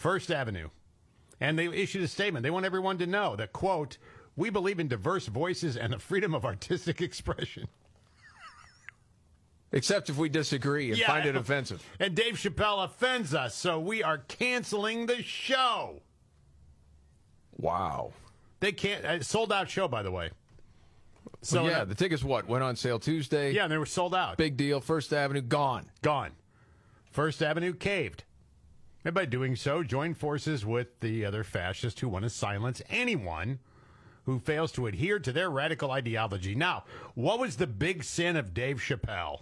[0.01, 0.69] First Avenue.
[1.39, 2.43] And they issued a statement.
[2.43, 3.97] They want everyone to know that, quote,
[4.35, 7.67] we believe in diverse voices and the freedom of artistic expression.
[9.71, 11.07] Except if we disagree and Yeah.
[11.07, 11.81] find it offensive.
[11.99, 16.01] And Dave Chappelle offends us, so we are canceling the show.
[17.57, 18.11] Wow.
[18.59, 19.05] They can't.
[19.05, 20.31] Uh, sold out show, by the way.
[21.41, 23.51] So yeah, the tickets what went on sale Tuesday.
[23.53, 24.37] yeah, and they were sold out.
[24.37, 24.81] Big deal.
[24.81, 25.89] First Avenue gone.
[26.01, 26.31] Gone.
[27.11, 28.23] First Avenue caved.
[29.03, 33.59] And by doing so, joined forces with the other fascists who want to silence anyone
[34.25, 36.53] who fails to adhere to their radical ideology.
[36.53, 36.83] Now,
[37.15, 39.41] what was the big sin of Dave Chappelle?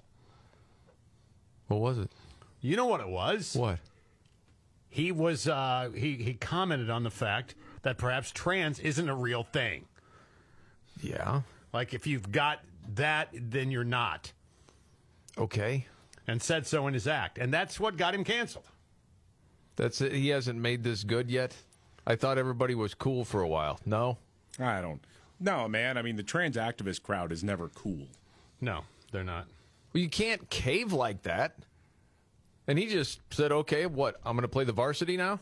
[1.67, 2.11] What was it?
[2.61, 3.55] You know what it was?
[3.55, 3.79] What?
[4.89, 7.53] He was uh, he he commented on the fact
[7.83, 9.85] that perhaps trans isn't a real thing.
[11.01, 11.41] Yeah.
[11.71, 12.61] Like if you've got
[12.95, 14.31] that, then you're not.
[15.37, 15.85] Okay.
[16.27, 18.65] And said so in his act, and that's what got him canceled.
[19.79, 20.11] That's it.
[20.11, 21.55] He hasn't made this good yet.
[22.05, 23.79] I thought everybody was cool for a while.
[23.85, 24.17] No.
[24.59, 25.01] I don't.
[25.39, 25.97] No, man.
[25.97, 28.07] I mean, the trans activist crowd is never cool.
[28.59, 28.81] No,
[29.13, 29.45] they're not.
[29.93, 31.55] Well, you can't cave like that.
[32.67, 34.17] And he just said, "Okay, what?
[34.25, 35.39] I'm going to play the varsity now.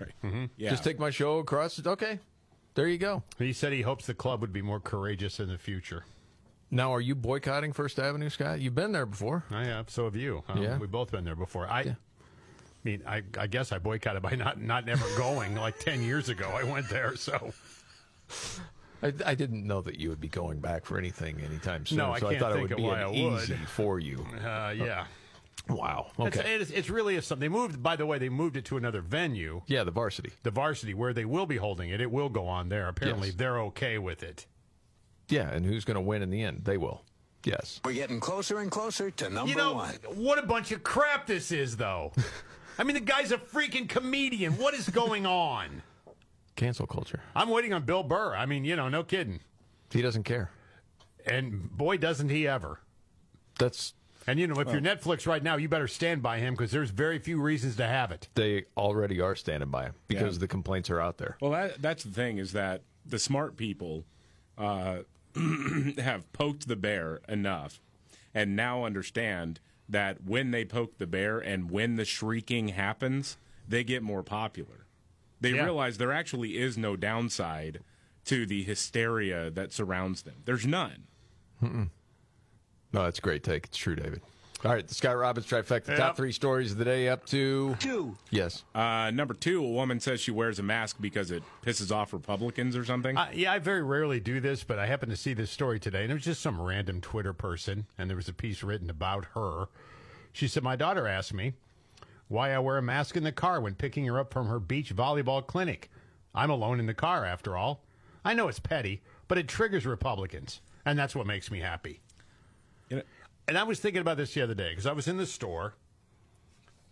[0.00, 0.10] Right.
[0.24, 0.44] Mm-hmm.
[0.56, 0.70] Yeah.
[0.70, 1.80] Just take my show across.
[1.86, 2.18] Okay,
[2.74, 3.22] there you go.
[3.38, 6.04] He said he hopes the club would be more courageous in the future.
[6.72, 8.60] Now, are you boycotting First Avenue, Scott?
[8.60, 9.44] You've been there before.
[9.50, 9.90] I have.
[9.90, 10.42] So have you.
[10.48, 10.76] Um, Yeah.
[10.76, 11.66] We've both been there before.
[11.68, 11.96] I, I
[12.88, 15.54] mean, I, I guess I boycotted by not not never going.
[15.54, 17.16] like ten years ago, I went there.
[17.16, 17.52] So
[19.02, 21.98] I, I didn't know that you would be going back for anything anytime soon.
[21.98, 23.42] No, I so can't I thought think it of would be why an I would.
[23.42, 24.26] easy for you.
[24.44, 25.04] uh, yeah.
[25.68, 26.06] Wow.
[26.18, 26.54] It's, Okay.
[26.56, 27.40] it's, it's really a something.
[27.50, 27.82] They moved.
[27.82, 30.30] By the way, they moved it to another venue, yeah, the varsity.
[30.42, 32.00] the varsity, where they will be holding it.
[32.00, 32.88] It will go on there.
[32.88, 33.36] Apparently, Yes.
[33.36, 34.46] they're okay with it.
[35.28, 36.62] Yeah, and who's going to win in the end?
[36.64, 37.02] They will.
[37.44, 37.80] Yes.
[37.84, 39.94] We're getting closer and closer to number you know one.
[40.16, 42.12] what a bunch of crap this is, though.
[42.78, 44.52] I mean, the guy's a freaking comedian.
[44.56, 45.82] What is going on?
[46.56, 47.20] Cancel culture.
[47.34, 48.34] I'm waiting on Bill Burr.
[48.34, 49.40] I mean, you know, no kidding.
[49.90, 50.50] He doesn't care.
[51.26, 52.80] And boy, doesn't he ever.
[53.58, 53.94] That's
[54.26, 56.90] And you know, if you're Netflix right now, you better stand by him because there's
[56.90, 58.28] very few reasons to have it.
[58.34, 60.40] They already are standing by him because Yeah.
[60.40, 61.36] the complaints are out there.
[61.40, 64.04] Well, that, that's the thing is that the smart people
[64.56, 64.98] uh,
[65.98, 67.80] have poked the bear enough
[68.34, 73.36] and now understand that when they poke the bear and when the shrieking happens,
[73.66, 74.86] they get more popular.
[75.40, 75.64] They Yeah.
[75.64, 77.80] realize there actually is no downside
[78.26, 80.42] to the hysteria that surrounds them.
[80.44, 81.06] There's none.
[81.62, 81.90] Mm-mm.
[82.92, 83.66] No, that's a great take.
[83.66, 84.20] It's true, David.
[84.64, 85.88] All right, the Scott Robbins trifecta.
[85.88, 85.98] Yep.
[85.98, 88.16] top three stories of the day up to two.
[88.30, 88.64] Yes.
[88.74, 92.76] Uh, number two, a woman says she wears a mask because it pisses off Republicans
[92.76, 93.16] or something.
[93.16, 96.02] Uh, yeah, I very rarely do this, but I happened to see this story today,
[96.02, 99.26] and it was just some random Twitter person, and there was a piece written about
[99.34, 99.66] her.
[100.32, 101.52] She said, My daughter asked me
[102.26, 104.94] why I wear a mask in the car when picking her up from her beach
[104.94, 105.88] volleyball clinic.
[106.34, 107.84] I'm alone in the car, after all.
[108.24, 112.00] I know it's petty, but it triggers Republicans, and that's what makes me happy.
[113.48, 115.74] And I was thinking about this the other day because I was in the store,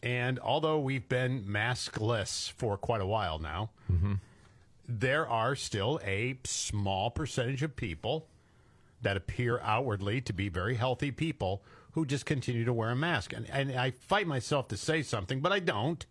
[0.02, 4.14] and although we've been maskless for quite a while now, mm-hmm.
[4.88, 8.26] there are still a small percentage of people
[9.02, 11.62] that appear outwardly to be very healthy people
[11.92, 13.34] who just continue to wear a mask.
[13.34, 16.04] And, and I fight myself to say something, but I don't.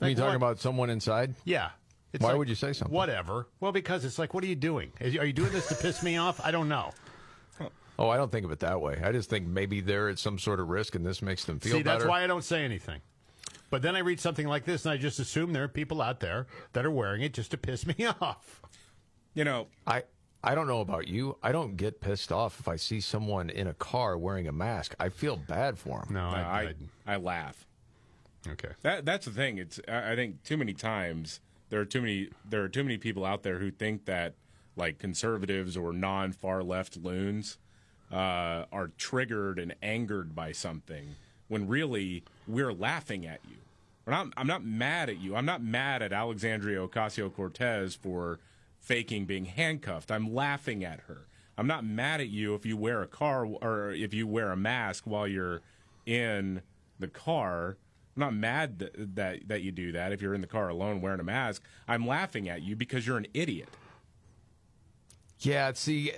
[0.00, 1.34] Are you talking what- about someone inside?
[1.44, 1.70] Yeah.
[2.18, 2.94] Why like, would you say something?
[2.94, 3.46] Whatever.
[3.60, 4.92] Well, because it's like, what are you doing?
[5.00, 6.40] Are you doing this to piss me off?
[6.42, 6.90] I don't know.
[7.98, 9.00] Oh, I don't think of it that way.
[9.02, 11.72] I just think maybe they're at some sort of risk, and this makes them feel
[11.72, 11.98] See, better.
[11.98, 13.00] that's why I don't say anything.
[13.70, 16.20] But then I read something like this, and I just assume there are people out
[16.20, 18.62] there that are wearing it just to piss me off.
[19.34, 20.04] You know, I
[20.42, 21.36] I don't know about you.
[21.42, 24.94] I don't get pissed off if I see someone in a car wearing a mask.
[25.00, 26.14] I feel bad for them.
[26.14, 26.74] No, I,
[27.06, 27.66] I, laugh.
[28.48, 28.70] Okay.
[28.82, 29.58] That that's the thing.
[29.58, 32.96] It's I I think too many times there are too many there are too many
[32.96, 34.34] people out there who think that
[34.76, 37.58] like conservatives or non far left loons
[38.12, 41.16] uh, are triggered and angered by something
[41.48, 43.56] when really we're laughing at you.
[44.06, 45.36] Not, I'm not mad at you.
[45.36, 48.38] I'm not mad at Alexandria Ocasio Cortez for
[48.80, 50.10] faking being handcuffed.
[50.10, 51.26] I'm laughing at her.
[51.58, 54.56] I'm not mad at you if you wear a car or if you wear a
[54.56, 55.60] mask while you're
[56.06, 56.62] in
[56.98, 57.76] the car.
[58.16, 61.00] I'm not mad that, that that you do that if you're in the car alone
[61.00, 61.62] wearing a mask.
[61.86, 63.68] I'm laughing at you because you're an idiot.
[65.40, 66.12] Yeah, see,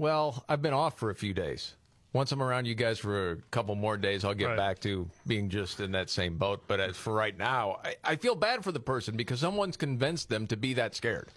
[0.00, 1.74] well, I've been off for a few days.
[2.14, 4.56] Once I'm around you guys for a couple more days, I'll get Right.
[4.56, 6.62] back to being just in that same boat.
[6.66, 10.30] But as for right now, I, I feel bad for the person because someone's convinced
[10.30, 11.28] them to be that scared.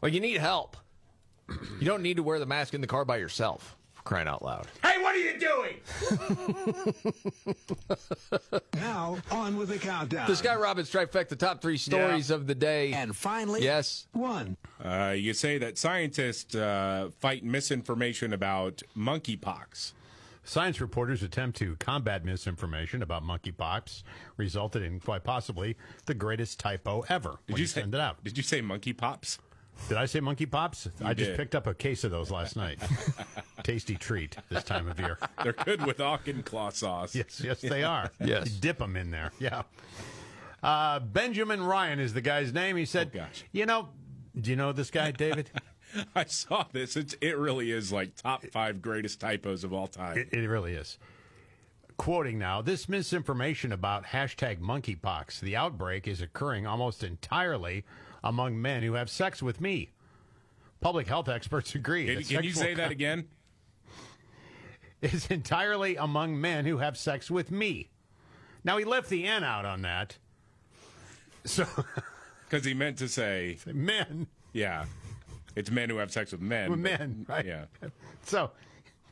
[0.00, 0.76] Well, you need help.
[1.78, 3.76] You don't need to wear the mask in the car by yourself.
[4.04, 4.66] For crying out loud.
[4.82, 5.76] Hey, what are you doing?
[8.74, 10.28] now, on with the countdown.
[10.28, 12.92] The Scott Robbins trifecta, top three stories of the day.
[12.92, 14.56] And finally, yes, one.
[14.82, 19.92] Uh, you say that scientists uh, fight misinformation about monkeypox.
[20.46, 24.02] Science reporters' attempt to combat misinformation about monkeypox
[24.36, 27.38] resulted in quite possibly the greatest typo ever.
[27.46, 28.22] Did when you say- send it out?
[28.22, 29.38] Did you say monkey pops?
[29.88, 30.86] Did I say monkey pops?
[31.00, 32.78] You I just picked up a case of those last night.
[33.62, 35.18] Tasty treat this time of year.
[35.42, 37.14] They're good with Auchinclaw sauce.
[37.14, 38.10] Yes, yes, they are.
[38.24, 38.46] Yes.
[38.50, 39.32] You dip them in there.
[39.38, 39.62] Yeah.
[40.62, 42.76] Uh, Benjamin Ryan is the guy's name.
[42.76, 43.10] He said,
[43.52, 43.88] You know,
[44.40, 45.50] do you know this guy, David?
[46.14, 46.96] I saw this.
[46.96, 50.18] It's, it really is like top five greatest typos of all time.
[50.18, 50.98] It, it really is.
[51.96, 57.84] Quoting now, this misinformation about hashtag monkeypox, the outbreak is occurring almost entirely
[58.24, 59.90] among men who have sex with me.
[60.80, 62.06] Public health experts agree.
[62.06, 63.28] Can, can you say that again?
[65.02, 67.90] Is entirely among men who have sex with me.
[68.64, 70.16] Now he left the N out on that.
[71.44, 71.66] So
[72.48, 74.26] Because he meant to say men.
[74.52, 74.86] Yeah,
[75.56, 76.70] it's men who have sex with men.
[76.70, 77.44] with but- men, right?
[77.46, 77.64] Yeah.
[78.26, 78.50] So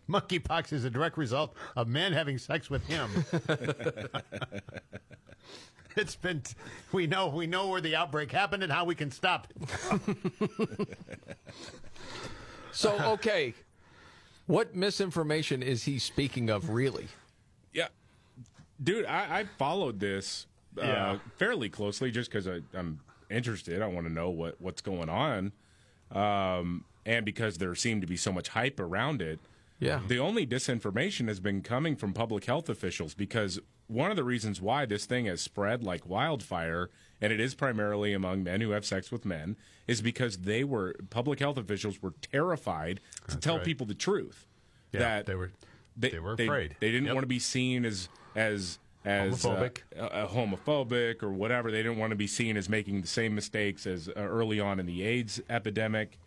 [0.09, 3.11] monkeypox is a direct result of men having sex with him.
[5.97, 6.43] it's been
[6.93, 10.99] we know we know where the outbreak happened and how we can stop it.
[12.75, 13.55] So, okay.
[14.47, 17.07] What misinformation is he speaking of, really?
[17.73, 17.89] Yeah,
[18.83, 20.47] dude, I, I followed this
[20.81, 21.19] uh, Yeah.
[21.37, 23.01] fairly closely just because I'm
[23.31, 23.83] interested.
[23.83, 25.53] I want to know what what's going on,
[26.11, 29.39] um, and because there seemed to be so much hype around it.
[29.79, 30.01] Yeah.
[30.07, 34.61] the only disinformation has been coming from public health officials because one of the reasons
[34.61, 36.91] why this thing has spread like wildfire,
[37.21, 39.57] and it is primarily among men who have sex with men,
[39.87, 43.65] is because they were public health officials were terrified to tell right.
[43.65, 44.47] people the truth.
[44.93, 45.53] Yeah, that they were
[45.97, 46.77] they, they were they- afraid.
[46.81, 47.15] They, didn't Yep.
[47.15, 49.79] want to be seen as as as Homophobic.
[49.99, 51.71] uh, uh, homophobic or whatever.
[51.73, 54.79] They didn't want to be seen as making the same mistakes as uh, early on
[54.79, 56.19] in the AIDS epidemic.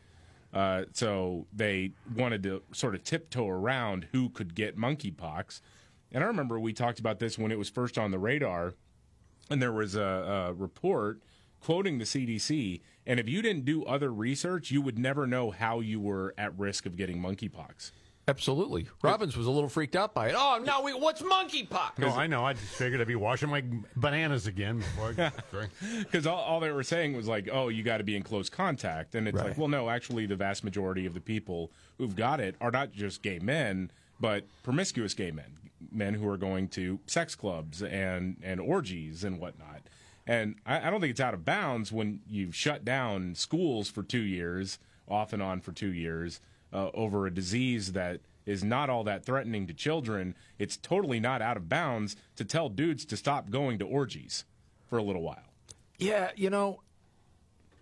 [0.54, 5.62] Uh, so they wanted to sort of tiptoe around who could get monkeypox.
[6.16, 8.74] And I remember we talked about this when it was first on the radar,
[9.50, 10.02] and there was a,
[10.50, 11.22] a report
[11.60, 12.80] quoting the CDC.
[13.06, 16.58] And if you didn't do other research, you would never know how you were at
[16.58, 17.92] risk of getting monkeypox.
[18.30, 18.88] Absolutely.
[19.04, 20.36] Robbins was a little freaked out by it.
[20.36, 22.00] Oh, now we, what's monkeypox?
[22.00, 22.44] No, I know.
[22.46, 23.64] I just figured I'd be washing my
[23.98, 25.72] bananas again before I drink.
[26.00, 28.50] Because all, all they were saying was like, oh, you got to be in close
[28.50, 29.14] contact.
[29.16, 29.50] And it's Right.
[29.50, 32.92] like, well, no, actually, the vast majority of the people who've got it are not
[32.94, 35.52] just gay men, but promiscuous gay men,
[35.92, 39.82] men who are going to sex clubs and, and orgies and whatnot.
[40.28, 44.04] And I, I don't think it's out of bounds when you've shut down schools for
[44.04, 46.42] two years, off and on for two years,
[46.74, 50.36] uh, over a disease that is not all that threatening to children.
[50.60, 54.46] It's totally not out of bounds to tell dudes to stop going to orgies
[54.88, 55.54] for a little while.
[55.98, 56.82] Yeah, you know,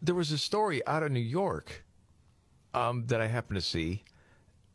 [0.02, 1.84] there was a story out of New York
[2.74, 4.04] um, that I happened to see,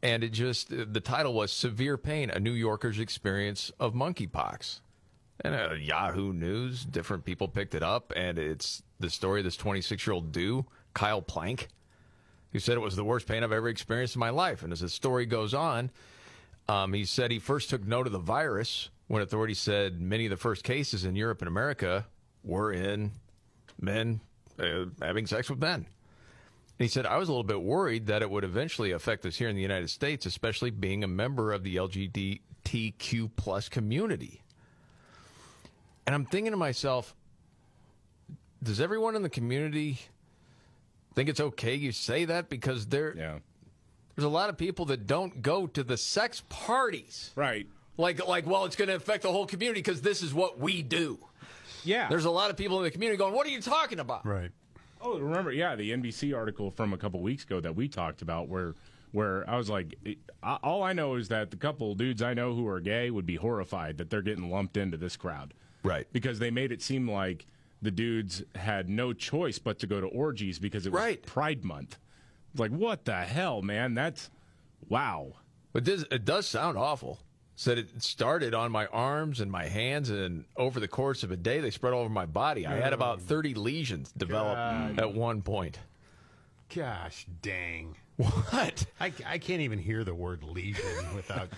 [0.03, 4.81] and it just the title was "Severe Pain: A New Yorker's Experience of Monkeypox."
[5.41, 9.57] And uh, Yahoo News, different people picked it up, and it's the story of this
[9.57, 10.65] 26 year old dude,
[10.95, 11.69] Kyle Planck,
[12.53, 14.63] who said it was the worst pain I've ever experienced in my life.
[14.63, 15.91] And as the story goes on,
[16.69, 20.31] um, he said he first took note of the virus when authorities said many of
[20.31, 22.07] the first cases in Europe and America
[22.43, 23.13] were in
[23.81, 24.21] men
[24.59, 25.87] uh, having sex with men.
[26.79, 29.37] And he said, I was a little bit worried that it would eventually affect us
[29.37, 34.43] here in the United States, especially being a member of the LGBTQ plus community.
[36.07, 37.17] And I'm thinking to myself,
[38.63, 39.99] does everyone in the community
[41.15, 42.49] think it's okay you say that?
[42.49, 43.41] Because there,
[44.15, 47.33] there's a lot of people that don't go to the sex parties.
[47.35, 47.67] Right.
[47.97, 50.83] Like, like, well, it's going to affect the whole community because this is what we
[50.83, 51.19] do.
[51.85, 52.09] Yeah.
[52.09, 54.25] There's a lot of people in the community going, what are you talking about?
[54.25, 54.51] Right.
[55.01, 55.53] Oh, remember?
[55.53, 58.75] Yeah, the NBC article from a couple weeks ago that we talked about, where
[59.13, 62.35] where I was like, it- I- all I know is that the couple dudes I
[62.35, 66.07] know who are gay would be horrified that they're getting lumped into this crowd, right?
[66.13, 67.47] Because they made it seem like
[67.81, 71.23] the dudes had no choice but to go to orgies because it was Right.
[71.25, 71.97] Pride Month.
[72.57, 73.95] Like, what the hell, man?
[73.95, 74.29] That's
[74.89, 75.33] wow.
[75.73, 77.19] But this, it does sound awful.
[77.61, 81.37] Said it started on my arms and my hands, and over the course of a
[81.37, 82.65] day, they spread all over my body.
[82.69, 85.01] I had about 30 lesions develop God.
[85.01, 85.81] at one point.
[86.73, 87.97] Gosh dang.
[88.15, 88.87] What?
[89.01, 90.85] I, I can't even hear the word lesion
[91.17, 91.49] without.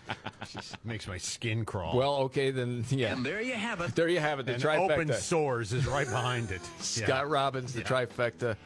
[0.52, 1.96] just makes my skin crawl.
[1.96, 3.14] Well, okay, then, yeah.
[3.14, 3.94] And there you have it.
[3.94, 4.44] There you have it.
[4.44, 4.90] The And trifecta.
[4.90, 6.60] open sores is right behind it.
[6.80, 8.56] Scott Robbins, the trifecta,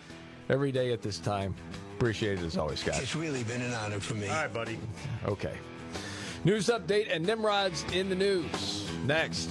[0.48, 1.54] every day at this time.
[1.96, 3.00] Appreciate it as always, Scott.
[3.00, 4.26] It's really been an honor for me.
[4.26, 4.76] All right, buddy.
[5.26, 5.56] Okay.
[6.42, 8.88] News update and Nimrod's in the news.
[9.04, 9.50] Next.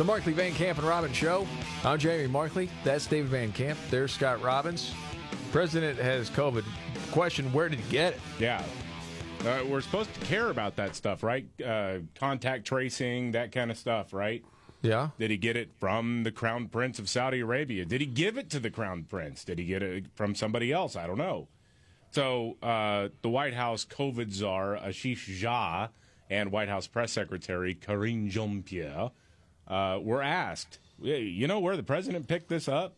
[0.00, 1.46] The Markley Van Camp and Robbins Show.
[1.84, 2.70] I'm Jamie Markley.
[2.84, 3.78] That's David Van Camp.
[3.90, 4.94] There's Scott Robbins.
[5.52, 6.64] President has COVID.
[7.10, 8.20] Question: Where did he get it?
[8.38, 8.64] Yeah.
[9.44, 11.46] Uh, we're supposed to care about that stuff, right?
[11.62, 14.42] Uh, contact tracing, that kind of stuff, right?
[14.80, 15.10] Yeah.
[15.18, 17.84] Did he get it from the Crown Prince of Saudi Arabia?
[17.84, 19.44] Did he give it to the Crown Prince?
[19.44, 20.96] Did he get it from somebody else?
[20.96, 21.48] I don't know.
[22.12, 25.90] So uh, the White House COVID czar Ashish Jha
[26.30, 29.10] and White House press secretary Karine Jean-Pierre
[29.70, 32.94] uh, were asked, you know where the president picked this up?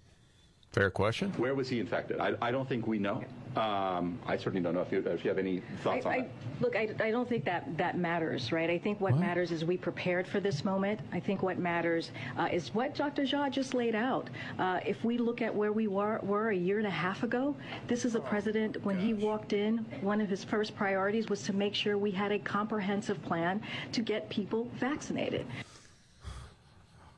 [0.73, 1.31] Fair question.
[1.37, 2.19] Where was he infected?
[2.19, 3.23] I, I don't think we know.
[3.57, 6.31] Um, I certainly don't know if you, if you have any thoughts on I, that.
[6.63, 8.71] Look, I, I don't think that that matters, right?
[8.71, 11.01] I think what, matters is we prepared for this moment.
[11.13, 13.25] I think what matters uh, is what Dr.
[13.25, 14.31] Jha just laid out.
[14.59, 17.55] Uh, if we look at where we were, were a year and a half ago,
[17.87, 21.53] this is a president, when he walked in, one of his first priorities was to
[21.53, 23.61] make sure we had a comprehensive plan
[23.93, 25.45] to get people vaccinated.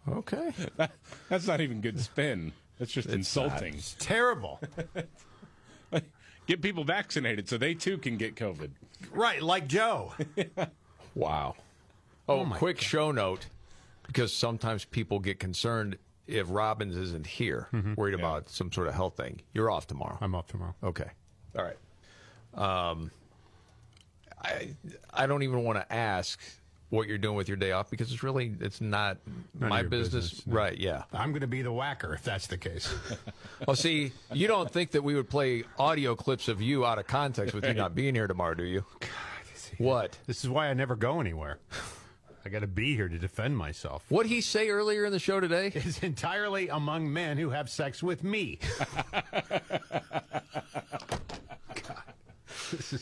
[0.09, 0.53] Okay.
[1.29, 2.53] That's not even good spin.
[2.79, 3.75] That's just insulting.
[3.75, 4.61] It's terrible.
[6.47, 8.71] Get people vaccinated so they too can get COVID.
[9.13, 10.13] Right, like Joe.
[11.15, 11.55] Wow.
[12.29, 13.47] Oh, quick show note
[14.05, 19.17] because sometimes people get concerned if Robbins isn't here, worried about some sort of health
[19.17, 19.41] thing.
[19.53, 20.19] You're off tomorrow.
[20.21, 20.75] I'm off tomorrow.
[20.83, 21.09] Okay.
[21.57, 21.77] All right.
[22.55, 23.13] Um,
[24.43, 24.75] I
[25.13, 26.41] I don't even want to ask
[26.91, 29.19] what you're doing with your day off because it's really it's not
[29.59, 30.31] None my business.
[30.31, 30.55] business, no.
[30.55, 30.79] Right?
[30.79, 31.03] Yeah.
[31.13, 32.93] I'm going to be the whacker if that's the case.
[33.67, 37.07] Well, see, you don't think that we would play audio clips of you out of
[37.07, 38.85] context with you not being here tomorrow, do you?
[39.79, 40.19] What?
[40.27, 41.59] This is why I never go anywhere.
[42.45, 44.05] I got to be here to defend myself.
[44.11, 45.69] What he say earlier in the show today?
[45.75, 48.59] Is entirely among men who have sex with me.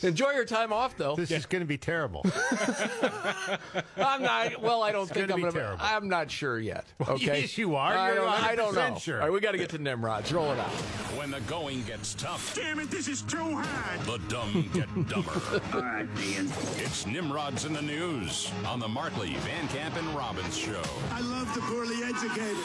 [0.03, 1.15] Enjoy your time off, though.
[1.15, 2.25] This is going to be terrible.
[3.97, 4.61] I'm not.
[4.61, 5.59] Well, I don't It's think gonna I'm going to.
[5.59, 5.79] terrible.
[5.85, 6.85] I'm not sure yet.
[6.99, 7.41] Well, Okay.
[7.41, 7.93] yes, you are.
[7.95, 8.97] I You're don't, I don't know.
[8.97, 9.15] sure.
[9.21, 10.31] All right, we got to get to Nimrods.
[10.31, 10.69] Roll it out.
[11.17, 13.99] When the going gets tough, Damn it, this is too hard.
[14.01, 15.31] the dumb get dumber.
[15.73, 16.47] All right, Ian.
[16.77, 20.81] It's Nimrods in the News on the Markley, Van Camp, and Robbins Show.
[21.11, 22.57] I love the poorly educated.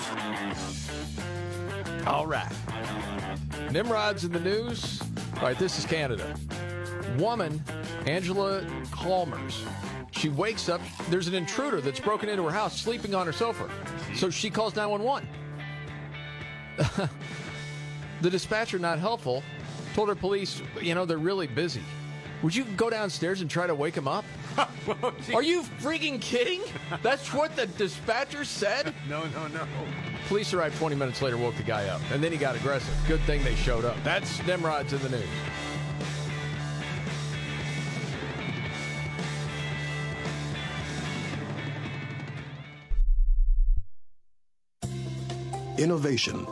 [2.06, 2.50] All right.
[3.70, 5.02] Nimrod's in the news.
[5.36, 6.34] All right, this is Canada.
[7.18, 7.62] Woman,
[8.06, 9.64] Angela Calmers.
[10.12, 10.80] She wakes up.
[11.10, 13.68] There's an intruder that's broken into her house, sleeping on her sofa.
[14.14, 15.28] So she calls 911.
[18.20, 19.42] the dispatcher, not helpful,
[19.94, 21.82] told her police, you know, they're really busy.
[22.42, 24.24] Would you go downstairs and try to wake him up?
[25.34, 26.62] Are you freaking kidding?
[27.02, 28.94] That's what the dispatcher said?
[29.08, 29.66] No, no, no.
[30.28, 32.94] Police arrived 20 minutes later, woke the guy up, and then he got aggressive.
[33.08, 33.96] Good thing they showed up.
[34.04, 35.24] That's Nimrod's in the news.
[45.78, 46.44] Innovation,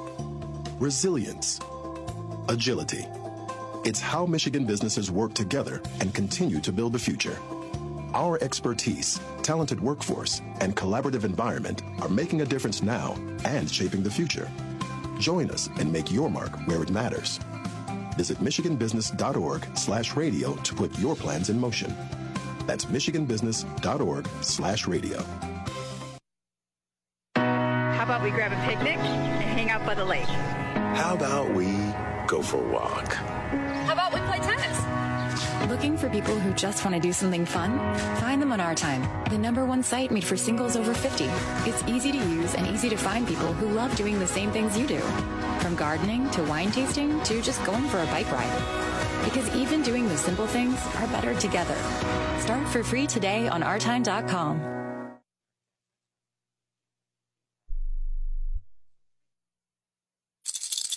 [0.78, 1.58] resilience,
[2.48, 3.04] agility.
[3.84, 7.36] It's how Michigan businesses work together and continue to build the future.
[8.14, 14.12] Our expertise, talented workforce, and collaborative environment are making a difference now and shaping the
[14.12, 14.48] future.
[15.18, 17.40] Join us and make your mark where it matters.
[18.16, 21.92] Visit michiganbusiness.org slash radio to put your plans in motion.
[22.64, 25.24] That's michiganbusiness.org slash radio.
[28.06, 30.28] How about we grab a picnic and hang out by the lake?
[30.94, 31.76] How about we
[32.28, 33.12] go for a walk?
[33.14, 35.68] How about we play tennis?
[35.68, 37.80] Looking for people who just want to do something fun?
[38.20, 41.24] Find them on Our Time, the number one site made for singles over 50.
[41.68, 44.78] It's easy to use and easy to find people who love doing the same things
[44.78, 45.00] you do.
[45.58, 49.24] From gardening to wine tasting to just going for a bike ride.
[49.24, 51.76] Because even doing the simple things are better together.
[52.38, 54.75] Start for free today on ourtime.com.